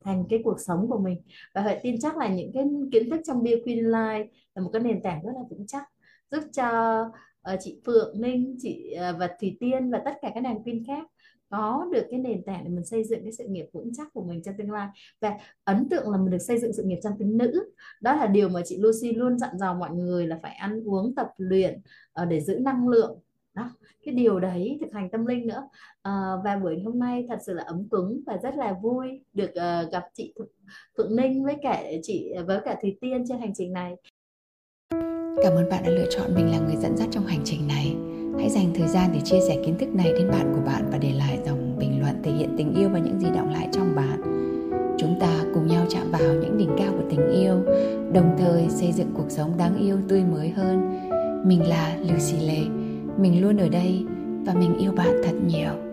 thành 0.03 0.25
cái 0.29 0.39
cuộc 0.43 0.59
sống 0.59 0.87
của 0.89 0.99
mình. 0.99 1.21
Và 1.55 1.61
hãy 1.61 1.79
tin 1.83 1.99
chắc 1.99 2.17
là 2.17 2.27
những 2.27 2.51
cái 2.53 2.63
kiến 2.91 3.09
thức 3.09 3.21
trong 3.27 3.43
Be 3.43 3.51
Queen 3.65 3.79
Life 3.79 4.27
là 4.55 4.61
một 4.61 4.69
cái 4.73 4.81
nền 4.81 5.01
tảng 5.01 5.23
rất 5.23 5.31
là 5.35 5.41
vững 5.49 5.67
chắc 5.67 5.83
giúp 6.31 6.43
cho 6.53 7.01
uh, 7.53 7.59
chị 7.59 7.81
Phượng 7.85 8.21
Ninh 8.21 8.55
chị 8.59 8.95
uh, 8.95 9.15
và 9.19 9.29
Thủy 9.41 9.57
Tiên 9.59 9.91
và 9.91 10.01
tất 10.05 10.13
cả 10.21 10.31
các 10.33 10.41
nàng 10.41 10.63
queen 10.63 10.83
khác 10.87 11.07
có 11.51 11.87
được 11.93 12.03
cái 12.09 12.19
nền 12.19 12.43
tảng 12.43 12.63
để 12.63 12.69
mình 12.69 12.85
xây 12.85 13.03
dựng 13.03 13.23
cái 13.23 13.31
sự 13.31 13.43
nghiệp 13.47 13.65
vững 13.73 13.91
chắc 13.93 14.07
của 14.13 14.23
mình 14.23 14.43
trong 14.43 14.55
tương 14.57 14.71
lai. 14.71 14.87
Và 15.21 15.37
ấn 15.63 15.89
tượng 15.89 16.09
là 16.09 16.17
mình 16.17 16.29
được 16.29 16.41
xây 16.47 16.57
dựng 16.57 16.73
sự 16.73 16.83
nghiệp 16.83 16.99
trong 17.03 17.13
tính 17.19 17.37
nữ. 17.37 17.71
Đó 18.01 18.15
là 18.15 18.27
điều 18.27 18.49
mà 18.49 18.61
chị 18.65 18.77
Lucy 18.77 19.13
luôn 19.13 19.39
dặn 19.39 19.57
dò 19.59 19.73
mọi 19.73 19.89
người 19.91 20.27
là 20.27 20.39
phải 20.41 20.55
ăn 20.55 20.83
uống 20.83 21.15
tập 21.15 21.27
luyện 21.37 21.81
ờ, 22.13 22.25
để 22.25 22.41
giữ 22.41 22.59
năng 22.59 22.87
lượng. 22.87 23.19
Đó 23.53 23.69
cái 24.05 24.15
điều 24.15 24.39
đấy 24.39 24.77
thực 24.81 24.93
hành 24.93 25.09
tâm 25.09 25.25
linh 25.25 25.47
nữa. 25.47 25.67
À, 26.01 26.31
và 26.43 26.57
buổi 26.57 26.81
hôm 26.85 26.99
nay 26.99 27.25
thật 27.29 27.39
sự 27.45 27.53
là 27.53 27.63
ấm 27.63 27.87
cúng 27.89 28.21
và 28.25 28.37
rất 28.43 28.55
là 28.55 28.73
vui 28.81 29.07
được 29.33 29.49
uh, 29.49 29.91
gặp 29.91 30.03
chị 30.13 30.33
Phượng 30.97 31.15
Ninh 31.15 31.43
với 31.43 31.55
cả 31.61 31.83
chị 32.03 32.33
với 32.47 32.59
cả 32.65 32.77
Thùy 32.81 32.97
Tiên 33.01 33.23
trên 33.27 33.39
hành 33.39 33.53
trình 33.55 33.73
này. 33.73 33.95
Cảm 35.43 35.53
ơn 35.55 35.69
bạn 35.69 35.83
đã 35.83 35.89
lựa 35.89 36.07
chọn 36.09 36.35
mình 36.35 36.51
là 36.51 36.59
người 36.59 36.75
dẫn 36.75 36.97
dắt 36.97 37.09
trong 37.11 37.25
hành 37.25 37.41
trình 37.43 37.67
này. 37.67 38.10
Hãy 38.41 38.49
dành 38.49 38.73
thời 38.75 38.87
gian 38.87 39.09
để 39.13 39.19
chia 39.19 39.39
sẻ 39.47 39.57
kiến 39.65 39.75
thức 39.79 39.95
này 39.95 40.13
đến 40.13 40.27
bạn 40.31 40.53
của 40.55 40.61
bạn 40.65 40.89
và 40.91 40.97
để 40.97 41.11
lại 41.11 41.39
dòng 41.45 41.75
bình 41.79 42.01
luận 42.01 42.15
thể 42.23 42.31
hiện 42.31 42.49
tình 42.57 42.73
yêu 42.75 42.89
và 42.89 42.99
những 42.99 43.19
gì 43.19 43.27
động 43.35 43.53
lại 43.53 43.67
trong 43.71 43.95
bạn. 43.95 44.21
Chúng 44.97 45.19
ta 45.19 45.43
cùng 45.53 45.67
nhau 45.67 45.85
chạm 45.89 46.11
vào 46.11 46.33
những 46.33 46.57
đỉnh 46.57 46.69
cao 46.77 46.91
của 46.91 47.03
tình 47.09 47.29
yêu, 47.29 47.55
đồng 48.13 48.35
thời 48.37 48.69
xây 48.69 48.91
dựng 48.91 49.11
cuộc 49.13 49.29
sống 49.29 49.57
đáng 49.57 49.77
yêu 49.77 49.97
tươi 50.07 50.23
mới 50.23 50.49
hơn. 50.49 50.99
Mình 51.45 51.69
là 51.69 51.97
Lucy 51.99 52.47
Lê, 52.47 52.59
mình 53.17 53.41
luôn 53.41 53.57
ở 53.57 53.69
đây 53.69 54.05
và 54.45 54.53
mình 54.53 54.77
yêu 54.77 54.91
bạn 54.91 55.21
thật 55.23 55.35
nhiều. 55.47 55.90